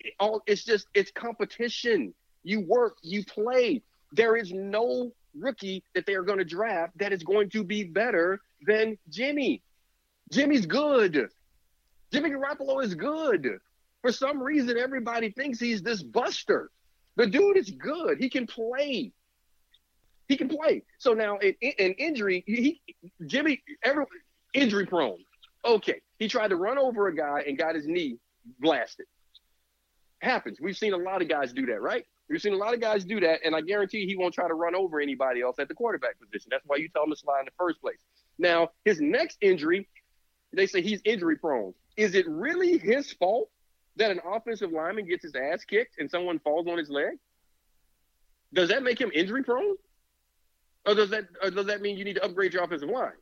It 0.00 0.14
all 0.18 0.42
it's 0.46 0.64
just 0.64 0.86
it's 0.94 1.10
competition. 1.10 2.14
You 2.44 2.60
work, 2.60 2.96
you 3.02 3.26
play. 3.26 3.82
There 4.10 4.36
is 4.36 4.50
no 4.52 5.12
rookie 5.38 5.84
that 5.94 6.06
they 6.06 6.14
are 6.14 6.22
going 6.22 6.38
to 6.38 6.46
draft 6.46 6.96
that 6.96 7.12
is 7.12 7.22
going 7.22 7.50
to 7.50 7.62
be 7.62 7.84
better 7.84 8.40
than 8.66 8.96
Jimmy. 9.10 9.62
Jimmy's 10.30 10.64
good. 10.64 11.28
Jimmy 12.10 12.30
Garoppolo 12.30 12.82
is 12.82 12.94
good. 12.94 13.58
For 14.00 14.12
some 14.12 14.42
reason, 14.42 14.78
everybody 14.78 15.30
thinks 15.30 15.60
he's 15.60 15.82
this 15.82 16.02
buster. 16.02 16.70
The 17.16 17.26
dude 17.26 17.56
is 17.56 17.70
good. 17.70 18.18
He 18.18 18.30
can 18.30 18.46
play. 18.46 19.12
He 20.28 20.36
can 20.36 20.48
play. 20.48 20.82
So 20.98 21.12
now, 21.12 21.38
in, 21.38 21.54
in 21.60 21.92
injury, 21.94 22.42
he 22.46 22.80
Jimmy 23.26 23.62
every 23.82 24.06
injury 24.54 24.86
prone. 24.86 25.18
Okay, 25.64 26.00
he 26.18 26.28
tried 26.28 26.48
to 26.48 26.56
run 26.56 26.78
over 26.78 27.08
a 27.08 27.14
guy 27.14 27.44
and 27.46 27.56
got 27.56 27.74
his 27.74 27.86
knee 27.86 28.18
blasted. 28.60 29.06
Happens. 30.20 30.58
We've 30.60 30.76
seen 30.76 30.92
a 30.92 30.96
lot 30.96 31.22
of 31.22 31.28
guys 31.28 31.52
do 31.52 31.66
that, 31.66 31.82
right? 31.82 32.04
We've 32.28 32.40
seen 32.40 32.54
a 32.54 32.56
lot 32.56 32.72
of 32.72 32.80
guys 32.80 33.04
do 33.04 33.20
that, 33.20 33.40
and 33.44 33.54
I 33.54 33.60
guarantee 33.60 34.06
he 34.06 34.16
won't 34.16 34.32
try 34.32 34.48
to 34.48 34.54
run 34.54 34.74
over 34.74 35.00
anybody 35.00 35.42
else 35.42 35.58
at 35.58 35.68
the 35.68 35.74
quarterback 35.74 36.18
position. 36.18 36.48
That's 36.50 36.64
why 36.66 36.76
you 36.76 36.88
tell 36.88 37.04
him 37.04 37.10
to 37.10 37.16
slide 37.16 37.40
in 37.40 37.44
the 37.46 37.52
first 37.58 37.80
place. 37.80 37.98
Now, 38.38 38.70
his 38.84 39.00
next 39.00 39.36
injury, 39.40 39.88
they 40.52 40.66
say 40.66 40.80
he's 40.80 41.02
injury 41.04 41.36
prone. 41.36 41.74
Is 41.96 42.14
it 42.14 42.26
really 42.28 42.78
his 42.78 43.12
fault 43.12 43.50
that 43.96 44.10
an 44.10 44.20
offensive 44.24 44.70
lineman 44.70 45.06
gets 45.06 45.22
his 45.22 45.34
ass 45.34 45.64
kicked 45.64 45.98
and 45.98 46.10
someone 46.10 46.38
falls 46.38 46.66
on 46.66 46.78
his 46.78 46.90
leg? 46.90 47.14
Does 48.54 48.68
that 48.68 48.82
make 48.82 49.00
him 49.00 49.10
injury 49.14 49.42
prone? 49.42 49.76
Or 50.86 50.94
does 50.94 51.10
that 51.10 51.24
or 51.42 51.50
does 51.50 51.66
that 51.66 51.80
mean 51.80 51.96
you 51.96 52.04
need 52.04 52.16
to 52.16 52.24
upgrade 52.24 52.52
your 52.52 52.64
offensive 52.64 52.88
line? 52.88 53.12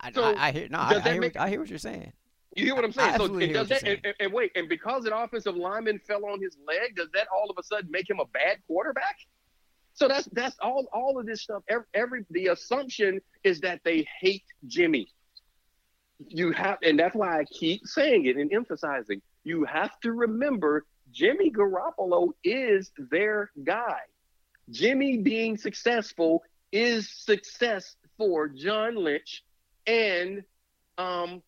I, 0.00 0.12
so 0.12 0.24
I, 0.24 0.48
I 0.48 0.52
hear 0.52 0.68
no, 0.68 0.78
I, 0.78 0.96
I, 0.96 1.12
hear 1.12 1.20
make, 1.20 1.34
what, 1.34 1.44
I 1.44 1.48
hear 1.48 1.60
what 1.60 1.68
you're 1.68 1.78
saying. 1.78 2.12
You 2.56 2.64
hear 2.64 2.74
what 2.74 2.84
I'm 2.84 2.92
saying? 2.92 3.16
so 3.16 3.28
does 3.28 3.68
that 3.68 3.86
and, 3.86 4.00
and, 4.18 4.32
wait, 4.32 4.50
and 4.56 4.68
because 4.68 5.04
an 5.04 5.12
offensive 5.12 5.54
lineman 5.54 6.00
fell 6.06 6.26
on 6.26 6.40
his 6.40 6.56
leg, 6.66 6.96
does 6.96 7.08
that 7.14 7.28
all 7.34 7.48
of 7.50 7.56
a 7.58 7.62
sudden 7.62 7.90
make 7.90 8.08
him 8.08 8.20
a 8.20 8.26
bad 8.26 8.58
quarterback? 8.66 9.16
So 9.94 10.08
that's 10.08 10.28
that's 10.32 10.56
all 10.60 10.86
all 10.92 11.18
of 11.18 11.26
this 11.26 11.42
stuff. 11.42 11.62
Every, 11.68 11.86
every 11.94 12.24
the 12.30 12.48
assumption 12.48 13.20
is 13.44 13.60
that 13.60 13.80
they 13.84 14.06
hate 14.20 14.44
Jimmy. 14.66 15.08
You 16.30 16.52
have, 16.52 16.78
and 16.82 16.98
that's 16.98 17.14
why 17.14 17.40
I 17.40 17.44
keep 17.44 17.86
saying 17.86 18.26
it 18.26 18.36
and 18.36 18.52
emphasizing. 18.52 19.22
You 19.44 19.64
have 19.64 19.98
to 20.00 20.12
remember 20.12 20.84
Jimmy 21.12 21.50
Garoppolo 21.50 22.30
is 22.44 22.90
their 23.10 23.50
guy. 23.64 24.00
Jimmy 24.70 25.18
being 25.18 25.56
successful 25.56 26.42
is 26.72 27.10
success 27.10 27.96
for 28.18 28.48
John 28.48 28.96
Lynch 28.96 29.44
and 29.86 30.42
um, 30.98 31.42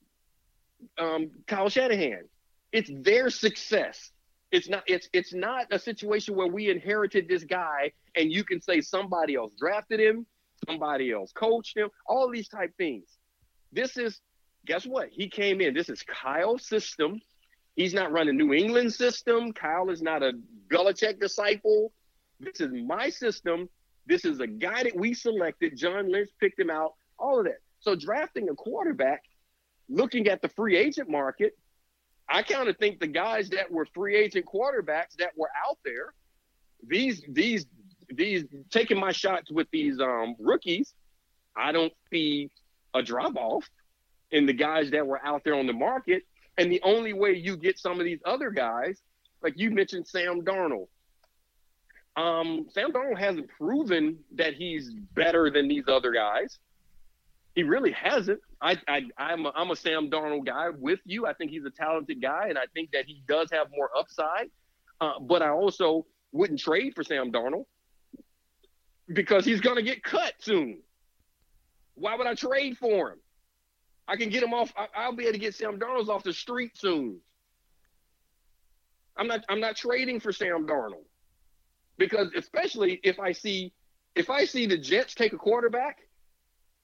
um, 0.99 1.31
Kyle 1.47 1.69
Shanahan. 1.69 2.25
It's 2.73 2.91
their 3.03 3.31
success. 3.31 4.11
It's 4.51 4.69
not. 4.69 4.83
It's 4.87 5.09
it's 5.13 5.35
not 5.35 5.67
a 5.71 5.79
situation 5.79 6.35
where 6.35 6.47
we 6.47 6.71
inherited 6.71 7.29
this 7.29 7.45
guy 7.45 7.93
and 8.17 8.33
you 8.33 8.45
can 8.45 8.61
say 8.61 8.81
somebody 8.81 9.35
else 9.35 9.53
drafted 9.59 10.01
him, 10.01 10.27
somebody 10.67 11.13
else 11.13 11.33
coached 11.33 11.77
him, 11.77 11.89
all 12.07 12.31
these 12.31 12.49
type 12.49 12.73
things. 12.77 13.07
This 13.73 13.97
is 13.97 14.21
guess 14.67 14.87
what? 14.87 15.09
He 15.11 15.29
came 15.29 15.61
in. 15.61 15.75
This 15.75 15.89
is 15.89 16.03
Kyle's 16.03 16.67
system. 16.67 17.21
He's 17.77 17.95
not 17.95 18.13
running 18.13 18.37
New 18.37 18.53
England 18.53 18.93
system. 18.93 19.53
Kyle 19.53 19.91
is 19.91 20.03
not 20.03 20.23
a 20.23 20.33
Belichick 20.69 21.21
disciple. 21.21 21.93
This 22.39 22.61
is 22.61 22.71
my 22.73 23.09
system. 23.11 23.69
This 24.07 24.25
is 24.25 24.41
a 24.41 24.47
guy 24.47 24.83
that 24.83 24.97
we 24.97 25.15
selected. 25.15 25.77
John 25.77 26.11
Lynch 26.11 26.31
picked 26.41 26.59
him 26.59 26.71
out. 26.71 26.95
All 27.19 27.39
of 27.39 27.45
that. 27.45 27.59
So 27.81 27.95
drafting 27.95 28.49
a 28.49 28.55
quarterback, 28.55 29.23
looking 29.89 30.29
at 30.29 30.43
the 30.43 30.49
free 30.49 30.77
agent 30.77 31.09
market, 31.09 31.57
I 32.29 32.43
kind 32.43 32.69
of 32.69 32.77
think 32.77 33.01
the 33.01 33.07
guys 33.07 33.49
that 33.51 33.71
were 33.71 33.87
free 33.87 34.17
agent 34.17 34.47
quarterbacks 34.47 35.17
that 35.19 35.31
were 35.37 35.51
out 35.67 35.79
there, 35.85 36.15
these 36.87 37.23
these 37.29 37.67
these 38.09 38.45
taking 38.71 38.99
my 38.99 39.13
shots 39.13 39.51
with 39.51 39.69
these 39.73 40.01
um, 40.01 40.37
rookies, 40.39 40.95
I 41.57 41.73
don't 41.73 41.93
see 42.11 42.51
a 42.95 43.03
drop 43.03 43.37
off 43.37 43.69
in 44.33 44.47
the 44.47 44.53
guys 44.53 44.91
that 44.91 45.07
were 45.07 45.25
out 45.25 45.45
there 45.45 45.55
on 45.55 45.67
the 45.67 45.73
market. 45.73 46.25
And 46.59 46.71
the 46.71 46.81
only 46.83 47.13
way 47.13 47.33
you 47.33 47.57
get 47.57 47.79
some 47.79 48.01
of 48.01 48.05
these 48.05 48.21
other 48.25 48.51
guys, 48.51 49.01
like 49.43 49.55
you 49.57 49.71
mentioned 49.71 50.07
Sam 50.07 50.43
Darnold, 50.43 50.89
um, 52.17 52.67
Sam 52.73 52.93
Darnold 52.93 53.19
hasn't 53.19 53.49
proven 53.49 54.19
that 54.35 54.55
he's 54.55 54.91
better 55.15 55.51
than 55.51 55.69
these 55.69 55.85
other 55.89 56.13
guys. 56.13 56.59
He 57.55 57.63
really 57.63 57.93
hasn't. 57.93 58.41
I, 58.61 58.77
I 58.87 59.03
I'm 59.17 59.47
a, 59.47 59.53
I'm 59.55 59.71
a 59.71 59.77
Sam 59.77 60.11
Darnold 60.11 60.47
guy 60.47 60.69
with 60.71 61.01
you. 61.05 61.27
I 61.27 61.33
think 61.33 61.51
he's 61.51 61.65
a 61.65 61.71
talented 61.71 62.21
guy, 62.21 62.49
and 62.49 62.59
I 62.59 62.65
think 62.75 62.91
that 62.93 63.07
he 63.07 63.23
does 63.27 63.49
have 63.53 63.69
more 63.75 63.91
upside. 63.97 64.51
Uh, 65.01 65.19
but 65.21 65.43
I 65.43 65.49
also 65.49 66.07
wouldn't 66.33 66.61
trade 66.61 66.95
for 66.95 67.03
Sam 67.03 67.33
Darnold 67.33 67.65
because 69.13 69.45
he's 69.45 69.61
going 69.61 69.77
to 69.77 69.83
get 69.83 70.03
cut 70.03 70.35
soon. 70.39 70.83
Why 71.95 72.17
would 72.17 72.27
I 72.27 72.35
trade 72.35 72.77
for 72.79 73.13
him? 73.13 73.19
I 74.11 74.17
can 74.17 74.29
get 74.29 74.43
him 74.43 74.53
off. 74.53 74.73
I, 74.77 75.09
will 75.09 75.17
be 75.17 75.25
able 75.25 75.35
to 75.35 75.39
get 75.39 75.55
Sam 75.55 75.79
Darnold 75.79 76.09
off 76.09 76.25
the 76.25 76.33
street 76.33 76.73
soon. 76.77 77.21
I'm 79.17 79.27
not. 79.27 79.45
I'm 79.49 79.61
not 79.61 79.77
trading 79.77 80.21
for 80.21 80.33
Sam 80.33 80.67
Darnold 80.67 81.05
because 81.97 82.29
especially 82.37 83.01
if 83.05 83.21
I 83.21 83.33
see 83.33 83.73
if 84.17 84.29
I 84.29 84.45
see 84.45 84.67
the 84.67 84.79
Jets 84.79 85.15
take 85.15 85.33
a 85.33 85.39
quarterback 85.39 85.99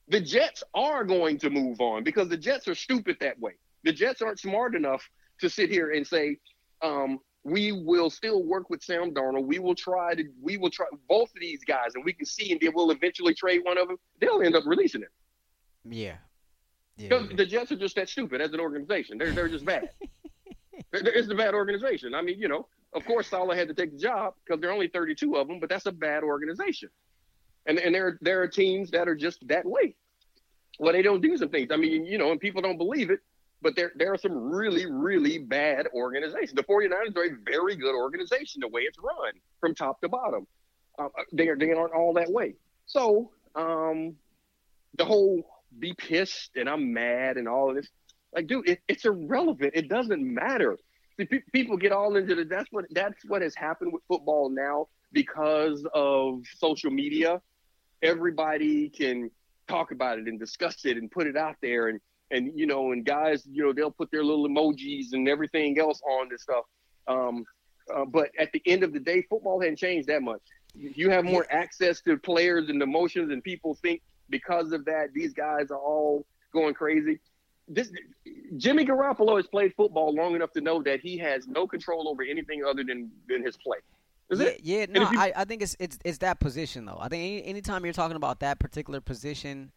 the 0.09 0.21
Jets 0.21 0.63
are 0.75 1.05
going 1.05 1.39
to 1.39 1.51
move 1.51 1.81
on 1.81 2.05
because 2.05 2.29
the 2.29 2.37
Jets 2.37 2.69
are 2.69 2.75
stupid 2.75 3.17
that 3.21 3.39
way. 3.41 3.53
The 3.85 3.93
Jets 3.93 4.23
aren't 4.23 4.39
smart 4.39 4.75
enough 4.75 5.09
to 5.41 5.51
sit 5.51 5.71
here 5.71 5.93
and 5.93 6.07
say, 6.07 6.39
um, 6.83 7.19
we 7.45 7.73
will 7.73 8.11
still 8.11 8.43
work 8.43 8.71
with 8.71 8.83
Sam 8.83 9.13
Darnold. 9.13 9.47
We 9.47 9.59
will 9.59 9.75
try 9.75 10.15
to, 10.15 10.25
we 10.41 10.57
will 10.57 10.71
try 10.71 10.87
both 11.09 11.31
of 11.31 11.41
these 11.41 11.65
guys, 11.65 11.95
and 11.95 12.05
we 12.05 12.13
can 12.13 12.27
see, 12.27 12.53
and 12.53 12.61
then 12.61 12.73
we'll 12.75 12.91
eventually 12.91 13.35
trade 13.35 13.61
one 13.65 13.79
of 13.79 13.89
them. 13.89 13.97
They'll 14.21 14.43
end 14.43 14.57
up 14.57 14.65
releasing 14.67 15.03
him. 15.03 15.09
Yeah. 15.89 16.17
Because 16.97 17.29
yeah. 17.31 17.37
the 17.37 17.47
Jets 17.47 17.73
are 17.73 17.77
just 17.77 17.97
that 17.97 18.09
stupid 18.09 18.41
as 18.41 18.53
an 18.53 18.61
organization. 18.61 19.19
They're 19.19 19.33
they're 19.33 19.49
just 19.49 19.65
bad. 19.65 19.91
it's 20.93 21.31
a 21.31 21.35
bad 21.35 21.55
organization. 21.55 22.15
I 22.15 22.23
mean, 22.23 22.39
you 22.39 22.49
know, 22.49 22.67
of 22.95 23.05
course, 23.05 23.29
Saleh 23.29 23.57
had 23.57 23.69
to 23.69 23.75
take 23.75 23.93
the 23.93 23.99
job 23.99 24.35
because 24.45 24.61
there 24.61 24.71
are 24.71 24.73
only 24.73 24.89
32 24.89 25.37
of 25.37 25.49
them, 25.49 25.61
but 25.61 25.69
that's 25.69 25.87
a 25.87 25.93
bad 25.93 26.23
organization 26.23 26.89
and 27.67 27.79
and 27.79 27.95
there 27.95 28.19
there 28.21 28.41
are 28.43 28.49
teams 28.49 28.91
that 28.93 29.09
are 29.09 29.15
just 29.15 29.47
that 29.49 29.67
way. 29.67 29.95
Well, 30.79 30.93
they 30.93 31.03
don't 31.03 31.21
do 31.21 31.37
some 31.37 31.49
things. 31.49 31.71
I 31.73 31.77
mean, 31.77 32.05
you 32.05 32.19
know, 32.19 32.31
and 32.31 32.41
people 32.41 32.63
don't 32.63 32.77
believe 32.77 33.11
it, 33.11 33.21
but 33.63 33.77
there 33.77 33.93
there 33.97 34.13
are 34.13 34.19
some 34.19 34.33
really 34.33 34.87
really 34.87 35.39
bad 35.39 35.89
organizations. 35.95 36.55
The 36.55 36.63
49ers 36.63 37.17
are 37.17 37.25
a 37.25 37.37
very 37.45 37.77
good 37.77 37.95
organization 37.95 38.61
the 38.61 38.69
way 38.69 38.83
it's 38.83 38.99
run 38.99 39.33
from 39.61 39.75
top 39.75 40.01
to 40.01 40.09
bottom. 40.09 40.47
Uh, 40.99 41.09
they 41.33 41.49
are 41.49 41.57
they 41.57 41.73
aren't 41.73 41.93
all 41.93 42.13
that 42.15 42.31
way. 42.31 42.55
So 42.87 43.31
um, 43.55 44.17
the 44.97 45.05
whole 45.05 45.45
be 45.79 45.95
pissed 45.95 46.57
and 46.57 46.69
I'm 46.69 46.93
mad 46.93 47.37
and 47.37 47.49
all 47.49 47.71
of 47.71 47.77
this, 47.77 47.89
like, 48.35 48.47
dude, 48.47 48.69
it, 48.69 48.81
it's 48.89 49.05
irrelevant. 49.05 49.73
It 49.75 49.89
doesn't 49.89 50.23
matter. 50.23 50.79
See, 51.19 51.27
pe- 51.27 51.41
people 51.53 51.77
get 51.77 51.93
all 51.93 52.17
into 52.17 52.35
the. 52.35 52.45
That's 52.45 52.71
what 52.71 52.85
that's 52.91 53.25
what 53.27 53.41
has 53.43 53.55
happened 53.55 53.93
with 53.93 54.03
football 54.09 54.51
now 54.51 54.89
because 55.13 55.87
of 55.95 56.43
social 56.59 56.91
media 56.91 57.41
everybody 58.03 58.89
can 58.89 59.31
talk 59.69 59.91
about 59.91 60.19
it 60.19 60.27
and 60.27 60.39
discuss 60.39 60.85
it 60.85 60.97
and 60.97 61.11
put 61.11 61.27
it 61.27 61.37
out 61.37 61.57
there 61.61 61.89
and 61.89 62.01
and 62.31 62.53
you 62.55 62.67
know 62.67 62.93
and 62.93 63.05
guys 63.05 63.45
you 63.51 63.65
know 63.65 63.73
they'll 63.73 63.91
put 63.91 64.11
their 64.11 64.25
little 64.25 64.49
emojis 64.49 65.07
and 65.13 65.29
everything 65.29 65.79
else 65.79 66.01
on 66.09 66.29
this 66.29 66.43
stuff 66.43 66.65
um, 67.09 67.45
uh, 67.95 68.05
but 68.05 68.31
at 68.39 68.51
the 68.53 68.63
end 68.67 68.83
of 68.83 68.93
the 68.93 69.01
day 69.01 69.23
football 69.29 69.61
hasn't 69.61 69.79
changed 69.79 70.09
that 70.09 70.23
much 70.23 70.41
you 70.75 71.11
have 71.11 71.25
more 71.25 71.47
access 71.51 72.01
to 72.03 72.17
players 72.19 72.69
and 72.69 72.83
emotions 72.83 73.33
and 73.33 73.43
people 73.43 73.77
think 73.83 74.03
because 74.29 74.73
of 74.73 74.85
that 74.85 75.13
these 75.15 75.33
guys 75.33 75.71
are 75.71 75.79
all 75.79 76.25
going 76.53 76.75
crazy 76.75 77.19
this 77.69 77.91
Jimmy 78.57 78.85
Garoppolo 78.85 79.37
has 79.37 79.47
played 79.47 79.75
football 79.75 80.15
long 80.15 80.35
enough 80.35 80.53
to 80.53 80.61
know 80.61 80.83
that 80.83 81.01
he 81.01 81.19
has 81.19 81.49
no 81.49 81.67
control 81.67 82.09
over 82.09 82.23
anything 82.23 82.65
other 82.65 82.85
than 82.85 83.11
than 83.29 83.45
his 83.45 83.57
play. 83.57 83.79
Is 84.31 84.41
yeah, 84.41 84.47
it? 84.47 84.61
Yeah, 84.63 84.87
no, 84.89 85.11
you, 85.11 85.19
I, 85.19 85.33
I 85.37 85.45
think 85.45 85.63
it's 85.63 85.77
it's 85.79 85.99
it's 86.05 86.19
that 86.19 86.41
position 86.41 86.85
though. 86.85 86.99
I 87.01 87.09
think 87.09 87.23
any, 87.23 87.45
anytime 87.45 87.85
you're 87.85 87.95
talking 87.95 88.17
about 88.17 88.41
that 88.41 88.59
particular 88.59 89.01
position, 89.01 89.73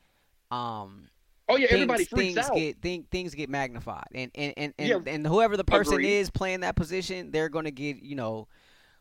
um, 0.52 1.08
oh 1.47 1.56
yeah, 1.56 1.68
things, 1.68 1.74
everybody 1.74 2.06
freaks 2.06 2.36
things 2.36 2.50
out. 2.50 2.56
Get, 2.56 2.82
thing, 2.82 3.06
things 3.12 3.36
get 3.36 3.50
magnified, 3.50 4.08
and 4.14 4.32
and 4.36 4.54
and 4.58 4.74
and, 4.78 4.88
yeah, 4.88 5.00
and 5.14 5.26
whoever 5.26 5.58
the 5.58 5.64
person 5.64 5.93
agreed. 5.93 6.20
is 6.20 6.30
playing 6.30 6.62
that 6.62 6.76
position, 6.76 7.32
they're 7.32 7.50
going 7.50 7.66
to 7.66 7.72
get 7.72 8.02
you 8.02 8.16
know 8.16 8.47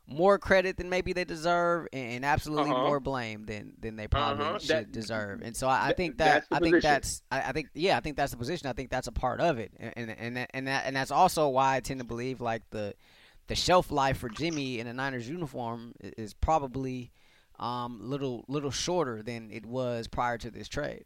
more 0.09 0.39
credit 0.39 0.79
than 0.79 0.89
maybe 0.89 1.13
they 1.13 1.25
deserve, 1.25 1.87
and 1.93 2.25
absolutely 2.25 2.71
uh-huh. 2.71 2.83
more 2.83 3.01
blame 3.01 3.45
than 3.45 3.73
than 3.79 3.97
they 3.97 4.09
probably 4.09 4.45
uh-huh. 4.45 4.59
should 4.59 4.69
that, 4.71 4.93
deserve. 4.93 5.43
And 5.43 5.55
so 5.55 5.69
I, 5.69 5.89
I 5.89 5.93
think 5.93 6.19
that 6.19 6.47
I 6.51 6.59
think 6.59 6.83
that's 6.83 7.23
I, 7.31 7.43
I, 7.43 7.53
think 7.53 7.69
yeah 7.75 7.97
I 7.97 8.01
think 8.01 8.17
that's 8.17 8.33
the 8.33 8.39
position. 8.39 8.69
I 8.69 8.73
think 8.73 8.91
that's 8.91 9.07
a 9.07 9.13
part 9.13 9.41
of 9.41 9.59
it, 9.59 9.73
and 9.79 9.93
and 9.97 10.11
and 10.11 10.47
and, 10.51 10.67
that, 10.67 10.85
and 10.87 10.97
that's 10.97 11.11
also 11.11 11.49
why 11.49 11.77
I 11.77 11.81
tend 11.81 12.01
to 12.01 12.07
believe 12.07 12.41
like 12.41 12.63
the 12.71 12.95
the 13.49 13.55
shelf 13.55 13.91
life 13.91 14.19
for 14.19 14.29
Jimmy 14.29 14.81
in 14.81 14.87
a 14.87 14.93
Niners 14.93 15.29
uniform 15.29 15.93
is 16.01 16.35
probably 16.35 17.13
um, 17.59 17.99
little 18.03 18.45
little 18.49 18.71
shorter 18.71 19.23
than 19.23 19.51
it 19.51 19.67
was 19.67 20.09
prior 20.09 20.39
to 20.39 20.51
this 20.51 20.69
trade. 20.69 21.05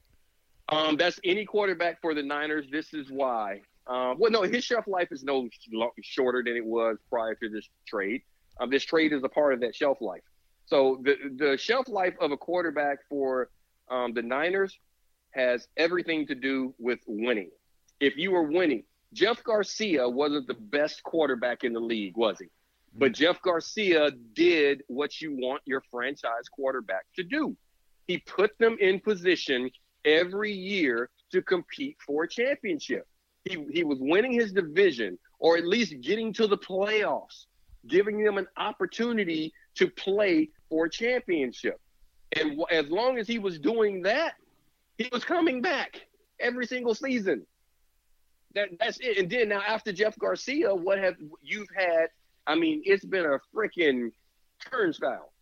Um, 0.68 0.96
that's 0.96 1.18
any 1.24 1.44
quarterback 1.44 2.00
for 2.00 2.14
the 2.14 2.22
Niners. 2.22 2.66
This 2.70 2.94
is 2.94 3.11
why. 3.11 3.62
Um, 3.86 4.16
well, 4.18 4.30
no, 4.30 4.42
his 4.42 4.62
shelf 4.62 4.86
life 4.86 5.09
is 5.11 5.24
no 5.24 5.48
shorter 6.03 6.42
than 6.44 6.57
it 6.57 6.64
was 6.64 6.98
prior 7.11 7.34
to 7.34 7.48
this 7.48 7.68
trade. 7.86 8.22
Um, 8.61 8.70
this 8.70 8.84
trade 8.84 9.12
is 9.12 9.22
a 9.24 9.28
part 9.28 9.55
of 9.55 9.61
that 9.61 9.74
shelf 9.74 9.98
life. 10.00 10.22
So 10.66 11.00
the 11.03 11.16
the 11.36 11.59
shelf 11.59 11.88
life 11.88 12.14
of 12.20 12.32
a 12.32 12.36
quarterback 12.36 12.98
for 13.09 13.50
um, 13.90 14.14
the 14.14 14.22
Niners 14.22 14.78
has 15.32 15.66
everything 15.76 16.26
to 16.26 16.34
do 16.34 16.74
with 16.78 17.00
winning. 17.07 17.50
If 18.00 18.16
you 18.16 18.34
are 18.34 18.42
winning, 18.42 18.84
Jeff 19.12 19.42
Garcia 19.44 20.09
wasn't 20.09 20.46
the 20.46 20.55
best 20.55 21.03
quarterback 21.03 21.64
in 21.64 21.72
the 21.72 21.80
league, 21.80 22.16
was 22.16 22.38
he? 22.38 22.46
But 22.94 23.12
Jeff 23.12 23.40
Garcia 23.42 24.11
did 24.34 24.82
what 24.88 25.20
you 25.20 25.34
want 25.34 25.62
your 25.64 25.82
franchise 25.90 26.48
quarterback 26.50 27.05
to 27.16 27.22
do. 27.22 27.57
He 28.07 28.18
put 28.18 28.57
them 28.59 28.76
in 28.80 29.00
position 29.00 29.70
every 30.05 30.53
year 30.53 31.11
to 31.30 31.42
compete 31.42 31.96
for 32.05 32.24
a 32.24 32.28
championship. 32.28 33.07
He, 33.44 33.64
he 33.72 33.84
was 33.84 33.98
winning 34.00 34.32
his 34.32 34.53
division 34.53 35.18
or 35.38 35.57
at 35.57 35.66
least 35.66 36.00
getting 36.00 36.32
to 36.34 36.46
the 36.46 36.59
playoffs, 36.59 37.46
giving 37.89 38.22
them 38.22 38.39
an 38.39 38.47
opportunity 38.57 39.53
to 39.76 39.89
play 39.89 40.49
for 40.68 40.87
a 40.87 40.91
championship. 40.91 41.80
And 42.39 42.61
as 42.70 42.89
long 42.89 43.18
as 43.18 43.26
he 43.26 43.39
was 43.39 43.59
doing 43.59 44.03
that, 44.03 44.35
he 44.99 45.09
was 45.12 45.24
coming 45.24 45.61
back 45.61 46.01
every 46.41 46.66
single 46.66 46.95
season. 46.95 47.47
That 48.55 48.68
that's 48.78 48.99
it. 49.01 49.18
And 49.18 49.30
then 49.30 49.49
now 49.49 49.62
after 49.66 49.93
Jeff 49.93 50.18
Garcia, 50.18 50.74
what 50.74 50.99
have 50.99 51.16
you've 51.43 51.68
had? 51.76 52.09
I 52.47 52.55
mean, 52.55 52.83
it's 52.85 53.05
been 53.05 53.24
a 53.24 53.39
freaking 53.55 54.12
turnstile. 54.70 55.33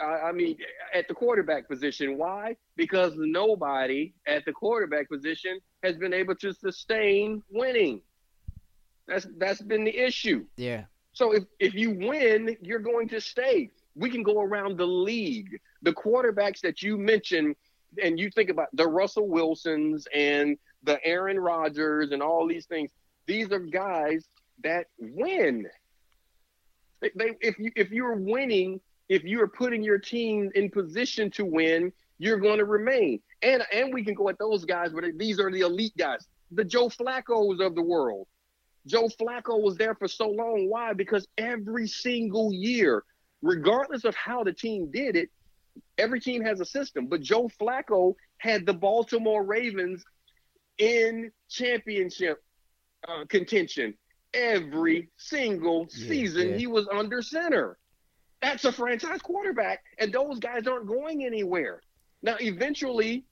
I, 0.00 0.28
I 0.28 0.32
mean, 0.32 0.56
at 0.92 1.08
the 1.08 1.14
quarterback 1.14 1.68
position. 1.68 2.18
Why? 2.18 2.56
Because 2.76 3.12
nobody 3.16 4.12
at 4.26 4.44
the 4.44 4.52
quarterback 4.52 5.08
position 5.08 5.60
has 5.82 5.96
been 5.96 6.12
able 6.12 6.34
to 6.36 6.52
sustain 6.52 7.42
winning. 7.50 8.00
That's 9.06 9.26
that's 9.38 9.62
been 9.62 9.84
the 9.84 9.96
issue. 9.96 10.46
Yeah. 10.56 10.84
So 11.14 11.32
if 11.32 11.44
if 11.60 11.74
you 11.74 11.92
win, 11.92 12.56
you're 12.60 12.80
going 12.80 13.08
to 13.08 13.20
stay. 13.20 13.70
We 13.94 14.10
can 14.10 14.22
go 14.22 14.40
around 14.40 14.76
the 14.76 14.86
league. 14.86 15.60
The 15.82 15.92
quarterbacks 15.92 16.60
that 16.60 16.82
you 16.82 16.98
mentioned, 16.98 17.54
and 18.02 18.18
you 18.18 18.30
think 18.30 18.50
about 18.50 18.68
the 18.74 18.86
Russell 18.86 19.28
Wilsons 19.28 20.06
and 20.12 20.58
the 20.82 21.02
Aaron 21.04 21.38
Rodgers 21.38 22.10
and 22.10 22.22
all 22.22 22.46
these 22.46 22.66
things. 22.66 22.90
These 23.26 23.52
are 23.52 23.60
guys 23.60 24.28
that 24.62 24.88
win. 24.98 25.66
They, 27.00 27.32
if 27.40 27.58
you 27.58 27.70
if 27.76 27.90
you're 27.90 28.16
winning, 28.16 28.80
if 29.08 29.22
you're 29.22 29.48
putting 29.48 29.84
your 29.84 29.98
team 29.98 30.50
in 30.54 30.68
position 30.68 31.30
to 31.32 31.44
win, 31.44 31.92
you're 32.18 32.38
going 32.38 32.58
to 32.58 32.64
remain. 32.64 33.20
And 33.42 33.62
and 33.72 33.94
we 33.94 34.04
can 34.04 34.14
go 34.14 34.28
at 34.28 34.38
those 34.38 34.64
guys, 34.64 34.90
but 34.92 35.04
these 35.16 35.38
are 35.38 35.50
the 35.50 35.60
elite 35.60 35.96
guys, 35.96 36.26
the 36.50 36.64
Joe 36.64 36.88
Flacco's 36.88 37.60
of 37.60 37.76
the 37.76 37.82
world. 37.82 38.26
Joe 38.86 39.08
Flacco 39.08 39.60
was 39.60 39.76
there 39.76 39.94
for 39.94 40.08
so 40.08 40.28
long. 40.28 40.68
Why? 40.68 40.92
Because 40.92 41.26
every 41.38 41.86
single 41.86 42.52
year, 42.52 43.04
regardless 43.42 44.04
of 44.04 44.14
how 44.14 44.44
the 44.44 44.52
team 44.52 44.90
did 44.90 45.16
it, 45.16 45.30
every 45.98 46.20
team 46.20 46.42
has 46.44 46.60
a 46.60 46.64
system. 46.64 47.06
But 47.06 47.22
Joe 47.22 47.48
Flacco 47.60 48.14
had 48.38 48.66
the 48.66 48.74
Baltimore 48.74 49.42
Ravens 49.42 50.04
in 50.78 51.30
championship 51.48 52.42
uh, 53.08 53.24
contention 53.28 53.94
every 54.34 55.08
single 55.16 55.88
season. 55.88 56.50
Yeah. 56.50 56.56
He 56.56 56.66
was 56.66 56.88
under 56.92 57.22
center. 57.22 57.78
That's 58.42 58.64
a 58.64 58.72
franchise 58.72 59.22
quarterback, 59.22 59.82
and 59.98 60.12
those 60.12 60.38
guys 60.38 60.66
aren't 60.66 60.86
going 60.86 61.24
anywhere. 61.24 61.80
Now, 62.22 62.36
eventually, 62.40 63.24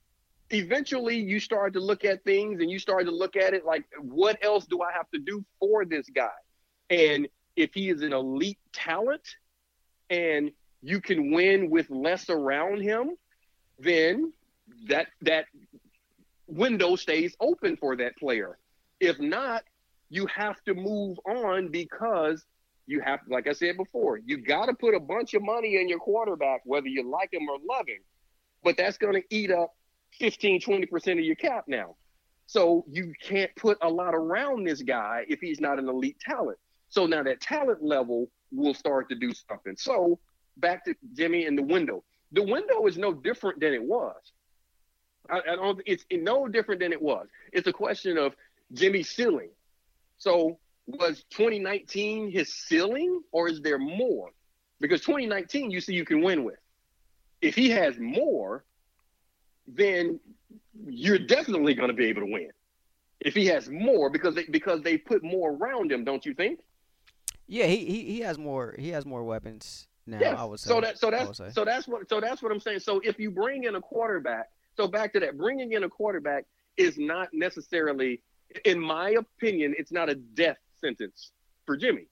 eventually, 0.53 1.17
you 1.17 1.39
start 1.39 1.73
to 1.73 1.79
look 1.79 2.05
at 2.05 2.23
things, 2.23 2.61
and 2.61 2.69
you 2.69 2.79
start 2.79 3.05
to 3.05 3.11
look 3.11 3.35
at 3.35 3.53
it 3.53 3.65
like, 3.65 3.83
what 3.99 4.37
else 4.43 4.65
do 4.65 4.81
I 4.81 4.91
have 4.91 5.09
to 5.11 5.19
do 5.19 5.43
for 5.59 5.85
this 5.85 6.09
guy? 6.09 6.29
And 6.89 7.27
if 7.55 7.73
he 7.73 7.89
is 7.89 8.01
an 8.01 8.13
elite 8.13 8.59
talent, 8.71 9.27
and 10.09 10.51
you 10.81 10.99
can 11.01 11.31
win 11.31 11.69
with 11.69 11.89
less 11.89 12.29
around 12.29 12.81
him, 12.81 13.11
then 13.79 14.33
that 14.87 15.07
that 15.21 15.45
window 16.47 16.95
stays 16.95 17.35
open 17.39 17.77
for 17.77 17.95
that 17.95 18.17
player. 18.17 18.57
If 18.99 19.19
not, 19.19 19.63
you 20.09 20.27
have 20.27 20.61
to 20.65 20.73
move 20.73 21.17
on 21.25 21.69
because 21.69 22.45
you 22.85 22.99
have, 22.99 23.21
like 23.27 23.47
I 23.47 23.53
said 23.53 23.77
before, 23.77 24.17
you 24.17 24.37
got 24.37 24.65
to 24.65 24.73
put 24.73 24.93
a 24.93 24.99
bunch 24.99 25.33
of 25.33 25.41
money 25.41 25.77
in 25.77 25.87
your 25.87 25.99
quarterback, 25.99 26.61
whether 26.65 26.87
you 26.87 27.09
like 27.09 27.33
him 27.33 27.47
or 27.49 27.57
love 27.67 27.87
him. 27.87 28.01
But 28.63 28.77
that's 28.77 28.97
going 28.97 29.13
to 29.13 29.23
eat 29.29 29.51
up 29.51 29.73
15, 30.19 30.61
20% 30.61 31.11
of 31.13 31.19
your 31.19 31.35
cap 31.35 31.65
now. 31.67 31.95
So 32.45 32.85
you 32.89 33.13
can't 33.21 33.53
put 33.55 33.77
a 33.81 33.89
lot 33.89 34.13
around 34.13 34.67
this 34.67 34.81
guy 34.81 35.25
if 35.27 35.39
he's 35.39 35.59
not 35.59 35.79
an 35.79 35.87
elite 35.87 36.19
talent. 36.19 36.57
So 36.89 37.05
now 37.05 37.23
that 37.23 37.41
talent 37.41 37.83
level 37.83 38.29
will 38.51 38.73
start 38.73 39.09
to 39.09 39.15
do 39.15 39.33
something. 39.33 39.75
So 39.77 40.19
back 40.57 40.85
to 40.85 40.95
Jimmy 41.13 41.45
and 41.45 41.57
the 41.57 41.63
window. 41.63 42.03
The 42.31 42.43
window 42.43 42.85
is 42.87 42.97
no 42.97 43.13
different 43.13 43.59
than 43.59 43.73
it 43.73 43.83
was. 43.83 44.15
I, 45.29 45.39
I 45.39 45.55
don't. 45.55 45.81
It's 45.85 46.05
no 46.11 46.47
different 46.47 46.81
than 46.81 46.91
it 46.91 47.01
was. 47.01 47.27
It's 47.51 47.67
a 47.67 47.73
question 47.73 48.17
of 48.17 48.35
Jimmy's 48.73 49.09
ceiling. 49.09 49.49
So 50.17 50.59
was 50.85 51.23
2019 51.31 52.31
his 52.31 52.53
ceiling, 52.53 53.21
or 53.31 53.47
is 53.47 53.61
there 53.61 53.79
more? 53.79 54.29
Because 54.79 55.01
2019, 55.01 55.71
you 55.71 55.79
see, 55.79 55.93
you 55.93 56.05
can 56.05 56.21
win 56.21 56.43
with. 56.43 56.59
If 57.41 57.55
he 57.55 57.69
has 57.69 57.97
more, 57.97 58.65
then 59.67 60.19
you're 60.85 61.19
definitely 61.19 61.73
going 61.73 61.89
to 61.89 61.93
be 61.93 62.05
able 62.05 62.21
to 62.21 62.31
win. 62.31 62.49
If 63.19 63.33
he 63.33 63.45
has 63.47 63.69
more, 63.69 64.09
because 64.09 64.35
they, 64.35 64.45
because 64.49 64.81
they 64.81 64.97
put 64.97 65.23
more 65.23 65.51
around 65.51 65.91
him, 65.91 66.03
don't 66.03 66.25
you 66.25 66.33
think? 66.33 66.59
Yeah, 67.47 67.65
he, 67.65 67.85
he, 67.85 68.03
he 68.03 68.19
has 68.21 68.37
more. 68.37 68.75
He 68.77 68.89
has 68.89 69.05
more 69.05 69.23
weapons 69.23 69.87
now. 70.05 70.19
Yes. 70.19 70.37
I 70.37 70.43
would 70.43 70.59
say. 70.59 70.69
So 70.69 70.81
that 70.81 70.97
so 70.97 71.11
that's 71.11 71.37
so 71.53 71.65
that's 71.65 71.87
what 71.87 72.09
so 72.09 72.19
that's 72.19 72.41
what 72.41 72.51
I'm 72.51 72.59
saying. 72.59 72.79
So 72.79 72.99
if 73.03 73.19
you 73.19 73.31
bring 73.31 73.63
in 73.63 73.75
a 73.75 73.81
quarterback 73.81 74.49
so 74.75 74.87
back 74.87 75.13
to 75.13 75.19
that, 75.19 75.37
bringing 75.37 75.73
in 75.73 75.83
a 75.83 75.89
quarterback 75.89 76.45
is 76.77 76.97
not 76.97 77.29
necessarily, 77.33 78.21
in 78.65 78.79
my 78.79 79.11
opinion, 79.11 79.75
it's 79.77 79.91
not 79.91 80.09
a 80.09 80.15
death 80.15 80.57
sentence 80.81 81.31
for 81.65 81.77
Jimmy. 81.77 82.07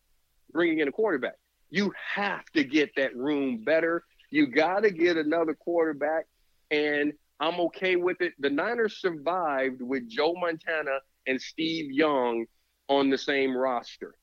Bringing 0.51 0.79
in 0.79 0.87
a 0.87 0.91
quarterback, 0.91 1.35
you 1.69 1.93
have 2.13 2.45
to 2.53 2.63
get 2.63 2.91
that 2.97 3.15
room 3.15 3.63
better. 3.63 4.03
You 4.29 4.47
got 4.47 4.81
to 4.81 4.91
get 4.91 5.17
another 5.17 5.53
quarterback, 5.53 6.27
and 6.69 7.13
I'm 7.41 7.59
okay 7.61 7.95
with 7.95 8.21
it. 8.21 8.33
The 8.39 8.51
Niners 8.51 9.01
survived 9.01 9.81
with 9.81 10.07
Joe 10.07 10.35
Montana 10.39 10.99
and 11.25 11.41
Steve 11.41 11.91
Young 11.91 12.45
on 12.87 13.09
the 13.09 13.17
same 13.17 13.57
roster 13.57 14.13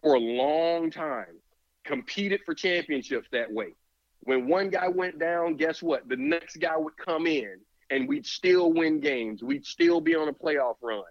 for 0.00 0.14
a 0.14 0.20
long 0.20 0.90
time. 0.90 1.40
Competed 1.84 2.40
for 2.46 2.54
championships 2.54 3.28
that 3.32 3.52
way. 3.52 3.74
When 4.20 4.46
one 4.46 4.70
guy 4.70 4.86
went 4.86 5.18
down, 5.18 5.56
guess 5.56 5.82
what? 5.82 6.08
The 6.08 6.16
next 6.16 6.58
guy 6.58 6.76
would 6.76 6.96
come 6.96 7.26
in 7.26 7.58
and 7.90 8.08
we'd 8.08 8.26
still 8.26 8.72
win 8.72 9.00
games. 9.00 9.42
We'd 9.42 9.66
still 9.66 10.00
be 10.00 10.14
on 10.14 10.28
a 10.28 10.32
playoff 10.32 10.76
run. 10.80 11.02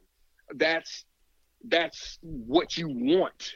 That's 0.56 1.04
that's 1.68 2.18
what 2.22 2.78
you 2.78 2.88
want. 2.88 3.56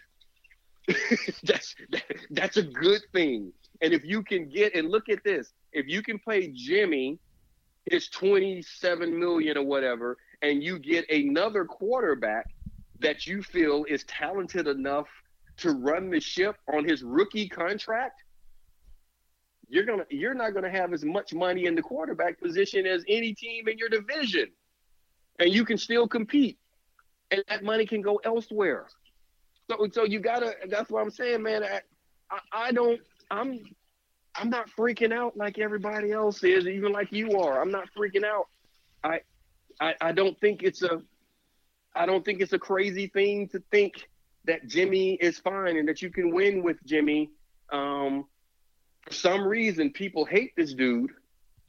that's 1.44 1.76
that, 1.92 2.04
that's 2.32 2.58
a 2.58 2.64
good 2.64 3.02
thing. 3.14 3.54
And 3.82 3.94
if 3.94 4.04
you 4.04 4.22
can 4.22 4.50
get 4.50 4.76
and 4.76 4.90
look 4.90 5.08
at 5.08 5.24
this, 5.24 5.54
if 5.72 5.88
you 5.88 6.04
can 6.04 6.20
play 6.20 6.52
Jimmy 6.54 7.20
his 7.90 8.08
27 8.10 9.18
million 9.18 9.58
or 9.58 9.64
whatever 9.64 10.18
and 10.42 10.64
you 10.64 10.80
get 10.80 11.10
another 11.10 11.66
quarterback 11.66 12.48
that 13.00 13.28
you 13.28 13.42
feel 13.42 13.86
is 13.88 14.04
talented 14.06 14.68
enough 14.68 15.08
to 15.58 15.72
run 15.72 16.10
the 16.10 16.20
ship 16.20 16.58
on 16.74 16.88
his 16.88 17.04
rookie 17.04 17.48
contract, 17.48 18.24
you're 19.68 19.86
gonna 19.86 20.06
you're 20.10 20.34
not 20.34 20.54
gonna 20.54 20.70
have 20.70 20.94
as 20.94 21.04
much 21.04 21.34
money 21.34 21.66
in 21.66 21.76
the 21.76 21.82
quarterback 21.82 22.40
position 22.40 22.86
as 22.86 23.04
any 23.08 23.34
team 23.34 23.68
in 23.68 23.78
your 23.78 23.90
division, 23.90 24.48
and 25.40 25.52
you 25.52 25.66
can 25.66 25.78
still 25.78 26.08
compete, 26.08 26.58
and 27.32 27.44
that 27.48 27.64
money 27.64 27.86
can 27.86 28.02
go 28.02 28.18
elsewhere. 28.24 28.88
So 29.70 29.88
so 29.92 30.04
you 30.04 30.20
gotta. 30.20 30.56
That's 30.70 30.90
what 30.90 31.02
I'm 31.02 31.10
saying, 31.10 31.42
man. 31.42 31.64
I, 31.64 31.82
I, 32.30 32.40
I 32.54 32.72
don't. 32.72 33.02
I'm 33.32 33.64
I'm 34.38 34.50
not 34.50 34.70
freaking 34.70 35.14
out 35.14 35.38
like 35.38 35.60
everybody 35.60 36.12
else 36.12 36.44
is, 36.44 36.68
even 36.68 36.92
like 36.92 37.12
you 37.12 37.40
are. 37.40 37.62
I'm 37.62 37.72
not 37.72 37.88
freaking 37.98 38.24
out. 38.24 38.48
I 39.04 39.22
I, 39.80 39.96
I 40.02 40.12
don't 40.12 40.40
think 40.40 40.64
it's 40.64 40.82
a 40.82 41.02
I 41.96 42.06
don't 42.06 42.26
think 42.26 42.42
it's 42.42 42.54
a 42.54 42.60
crazy 42.60 43.08
thing 43.08 43.48
to 43.50 43.64
think 43.72 44.10
that 44.46 44.68
Jimmy 44.68 45.14
is 45.16 45.40
fine 45.40 45.78
and 45.78 45.88
that 45.88 46.02
you 46.02 46.10
can 46.10 46.34
win 46.34 46.62
with 46.62 46.78
Jimmy. 46.86 47.32
Um, 47.72 48.26
for 49.02 49.14
some 49.14 49.46
reason 49.46 49.92
people 49.92 50.26
hate 50.26 50.56
this 50.56 50.74
dude. 50.74 51.12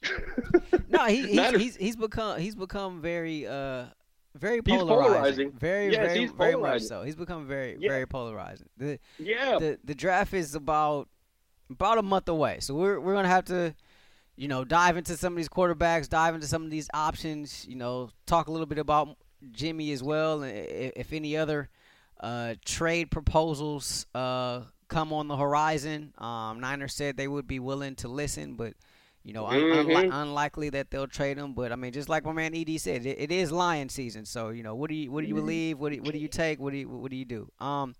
no, 0.88 1.06
he, 1.06 1.26
he's, 1.26 1.50
he's, 1.50 1.76
he's 1.76 1.96
become 1.96 2.38
he's 2.38 2.54
become 2.54 3.00
very 3.00 3.46
uh 3.46 3.86
very 4.34 4.60
polarizing. 4.60 4.86
polarizing. 4.86 5.52
Very 5.52 5.92
yes, 5.92 6.12
very 6.12 6.26
very 6.26 6.56
much 6.56 6.82
so. 6.82 7.02
He's 7.02 7.16
become 7.16 7.46
very 7.46 7.76
yeah. 7.78 7.88
very 7.88 8.06
polarizing. 8.06 8.68
The, 8.76 8.98
yeah. 9.18 9.58
The 9.58 9.78
the 9.84 9.94
draft 9.94 10.34
is 10.34 10.54
about 10.54 11.08
about 11.70 11.98
a 11.98 12.02
month 12.02 12.28
away, 12.28 12.58
so 12.60 12.74
we're 12.74 13.00
we're 13.00 13.14
gonna 13.14 13.28
have 13.28 13.44
to. 13.46 13.74
You 14.38 14.48
know, 14.48 14.66
dive 14.66 14.98
into 14.98 15.16
some 15.16 15.32
of 15.32 15.38
these 15.38 15.48
quarterbacks, 15.48 16.10
dive 16.10 16.34
into 16.34 16.46
some 16.46 16.62
of 16.62 16.70
these 16.70 16.90
options. 16.92 17.64
You 17.66 17.76
know, 17.76 18.10
talk 18.26 18.48
a 18.48 18.52
little 18.52 18.66
bit 18.66 18.76
about 18.76 19.16
Jimmy 19.50 19.92
as 19.92 20.02
well, 20.02 20.42
and 20.42 20.54
if 20.94 21.14
any 21.14 21.38
other 21.38 21.70
uh, 22.20 22.54
trade 22.64 23.10
proposals 23.10 24.06
uh, 24.14 24.62
come 24.88 25.12
on 25.12 25.28
the 25.28 25.36
horizon. 25.36 26.12
Um, 26.18 26.60
Niners 26.60 26.94
said 26.94 27.16
they 27.16 27.28
would 27.28 27.46
be 27.46 27.58
willing 27.58 27.96
to 27.96 28.08
listen, 28.08 28.54
but 28.54 28.74
you 29.22 29.32
know, 29.32 29.44
mm-hmm. 29.44 29.96
un- 29.96 30.12
unlikely 30.12 30.70
that 30.70 30.90
they'll 30.90 31.08
trade 31.08 31.36
him. 31.36 31.52
But 31.52 31.72
I 31.72 31.76
mean, 31.76 31.92
just 31.92 32.08
like 32.08 32.24
my 32.24 32.32
man 32.32 32.54
Ed 32.54 32.78
said, 32.78 33.04
it, 33.04 33.18
it 33.18 33.32
is 33.32 33.50
lion 33.50 33.88
season. 33.88 34.24
So 34.24 34.50
you 34.50 34.62
know, 34.62 34.74
what 34.74 34.88
do 34.88 34.96
you 34.96 35.10
what 35.10 35.22
do 35.22 35.28
you 35.28 35.34
mm-hmm. 35.34 35.42
believe? 35.44 35.78
What 35.78 35.90
do 35.90 35.96
you, 35.96 36.02
what 36.02 36.12
do 36.12 36.18
you 36.18 36.28
take? 36.28 36.60
What 36.60 36.72
do 36.72 36.78
you 36.78 36.88
what 36.88 37.10
do 37.10 37.16
you 37.16 37.24
do? 37.24 37.50
Um, 37.58 37.94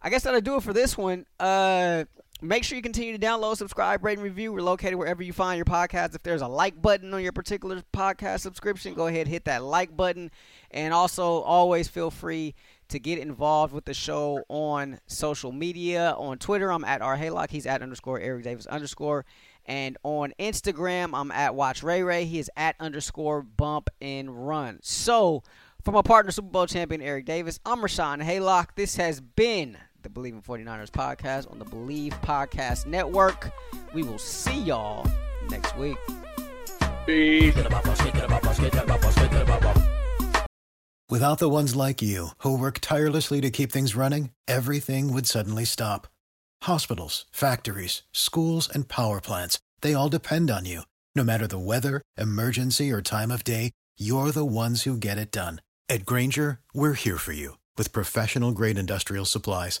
I 0.00 0.10
guess 0.10 0.24
that'll 0.24 0.40
do 0.40 0.56
it 0.56 0.62
for 0.62 0.72
this 0.72 0.96
one. 0.96 1.26
Uh, 1.38 2.04
make 2.42 2.64
sure 2.64 2.76
you 2.76 2.82
continue 2.82 3.16
to 3.16 3.24
download, 3.24 3.56
subscribe, 3.56 4.04
rate, 4.04 4.18
and 4.18 4.22
review. 4.22 4.52
We're 4.52 4.62
located 4.62 4.96
wherever 4.96 5.22
you 5.22 5.32
find 5.32 5.56
your 5.56 5.64
podcasts. 5.64 6.14
If 6.14 6.22
there's 6.24 6.42
a 6.42 6.48
like 6.48 6.80
button 6.82 7.14
on 7.14 7.22
your 7.22 7.32
particular 7.32 7.82
podcast 7.94 8.40
subscription, 8.40 8.94
go 8.94 9.06
ahead 9.06 9.28
hit 9.28 9.44
that 9.44 9.62
like 9.62 9.96
button, 9.96 10.30
and 10.70 10.92
also 10.92 11.40
always 11.42 11.88
feel 11.88 12.10
free 12.10 12.54
to 12.88 12.98
get 12.98 13.18
involved 13.18 13.72
with 13.72 13.84
the 13.84 13.94
show 13.94 14.44
on 14.48 14.98
social 15.06 15.52
media. 15.52 16.14
On 16.18 16.36
Twitter, 16.36 16.70
I'm 16.72 16.84
at 16.84 17.00
R 17.00 17.16
Haylock. 17.16 17.50
He's 17.50 17.66
at 17.66 17.80
underscore 17.80 18.20
Eric 18.20 18.44
Davis 18.44 18.66
underscore. 18.66 19.24
And 19.64 19.96
on 20.02 20.32
Instagram, 20.40 21.10
I'm 21.14 21.30
at 21.30 21.54
Watch 21.54 21.84
Ray 21.84 22.02
Ray. 22.02 22.24
He 22.24 22.40
is 22.40 22.50
at 22.56 22.74
underscore 22.80 23.42
bump 23.42 23.88
and 24.00 24.46
run. 24.48 24.80
So, 24.82 25.44
for 25.84 25.92
my 25.92 26.02
partner, 26.02 26.32
Super 26.32 26.48
Bowl 26.48 26.66
champion 26.66 27.00
Eric 27.00 27.26
Davis, 27.26 27.60
I'm 27.64 27.78
Rashawn 27.78 28.22
Haylock. 28.24 28.70
This 28.74 28.96
has 28.96 29.20
been 29.20 29.78
the 30.02 30.08
Bleav 30.08 30.30
in 30.30 30.42
49ers 30.42 30.90
podcast 30.90 31.50
on 31.50 31.58
the 31.58 31.64
Bleav 31.64 32.12
Podcast 32.22 32.86
Network. 32.86 33.50
We 33.94 34.02
will 34.02 34.18
see 34.18 34.58
y'all 34.58 35.06
next 35.48 35.76
week. 35.76 35.96
Without 41.10 41.38
the 41.38 41.48
ones 41.48 41.76
like 41.76 42.00
you, 42.00 42.28
who 42.38 42.56
work 42.56 42.78
tirelessly 42.80 43.40
to 43.42 43.50
keep 43.50 43.70
things 43.70 43.94
running, 43.94 44.30
everything 44.48 45.12
would 45.12 45.26
suddenly 45.26 45.64
stop. 45.64 46.06
Hospitals, 46.62 47.26
factories, 47.32 48.02
schools, 48.12 48.68
and 48.72 48.88
power 48.88 49.20
plants, 49.20 49.58
they 49.82 49.94
all 49.94 50.08
depend 50.08 50.50
on 50.50 50.64
you. 50.64 50.82
No 51.14 51.22
matter 51.22 51.46
the 51.46 51.58
weather, 51.58 52.00
emergency, 52.16 52.90
or 52.90 53.02
time 53.02 53.30
of 53.30 53.44
day, 53.44 53.72
you're 53.98 54.30
the 54.30 54.46
ones 54.46 54.84
who 54.84 54.96
get 54.96 55.18
it 55.18 55.30
done. 55.30 55.60
At 55.88 56.06
Grainger, 56.06 56.60
we're 56.72 56.94
here 56.94 57.18
for 57.18 57.32
you 57.32 57.58
with 57.76 57.92
professional 57.92 58.52
grade 58.52 58.78
industrial 58.78 59.26
supplies. 59.26 59.80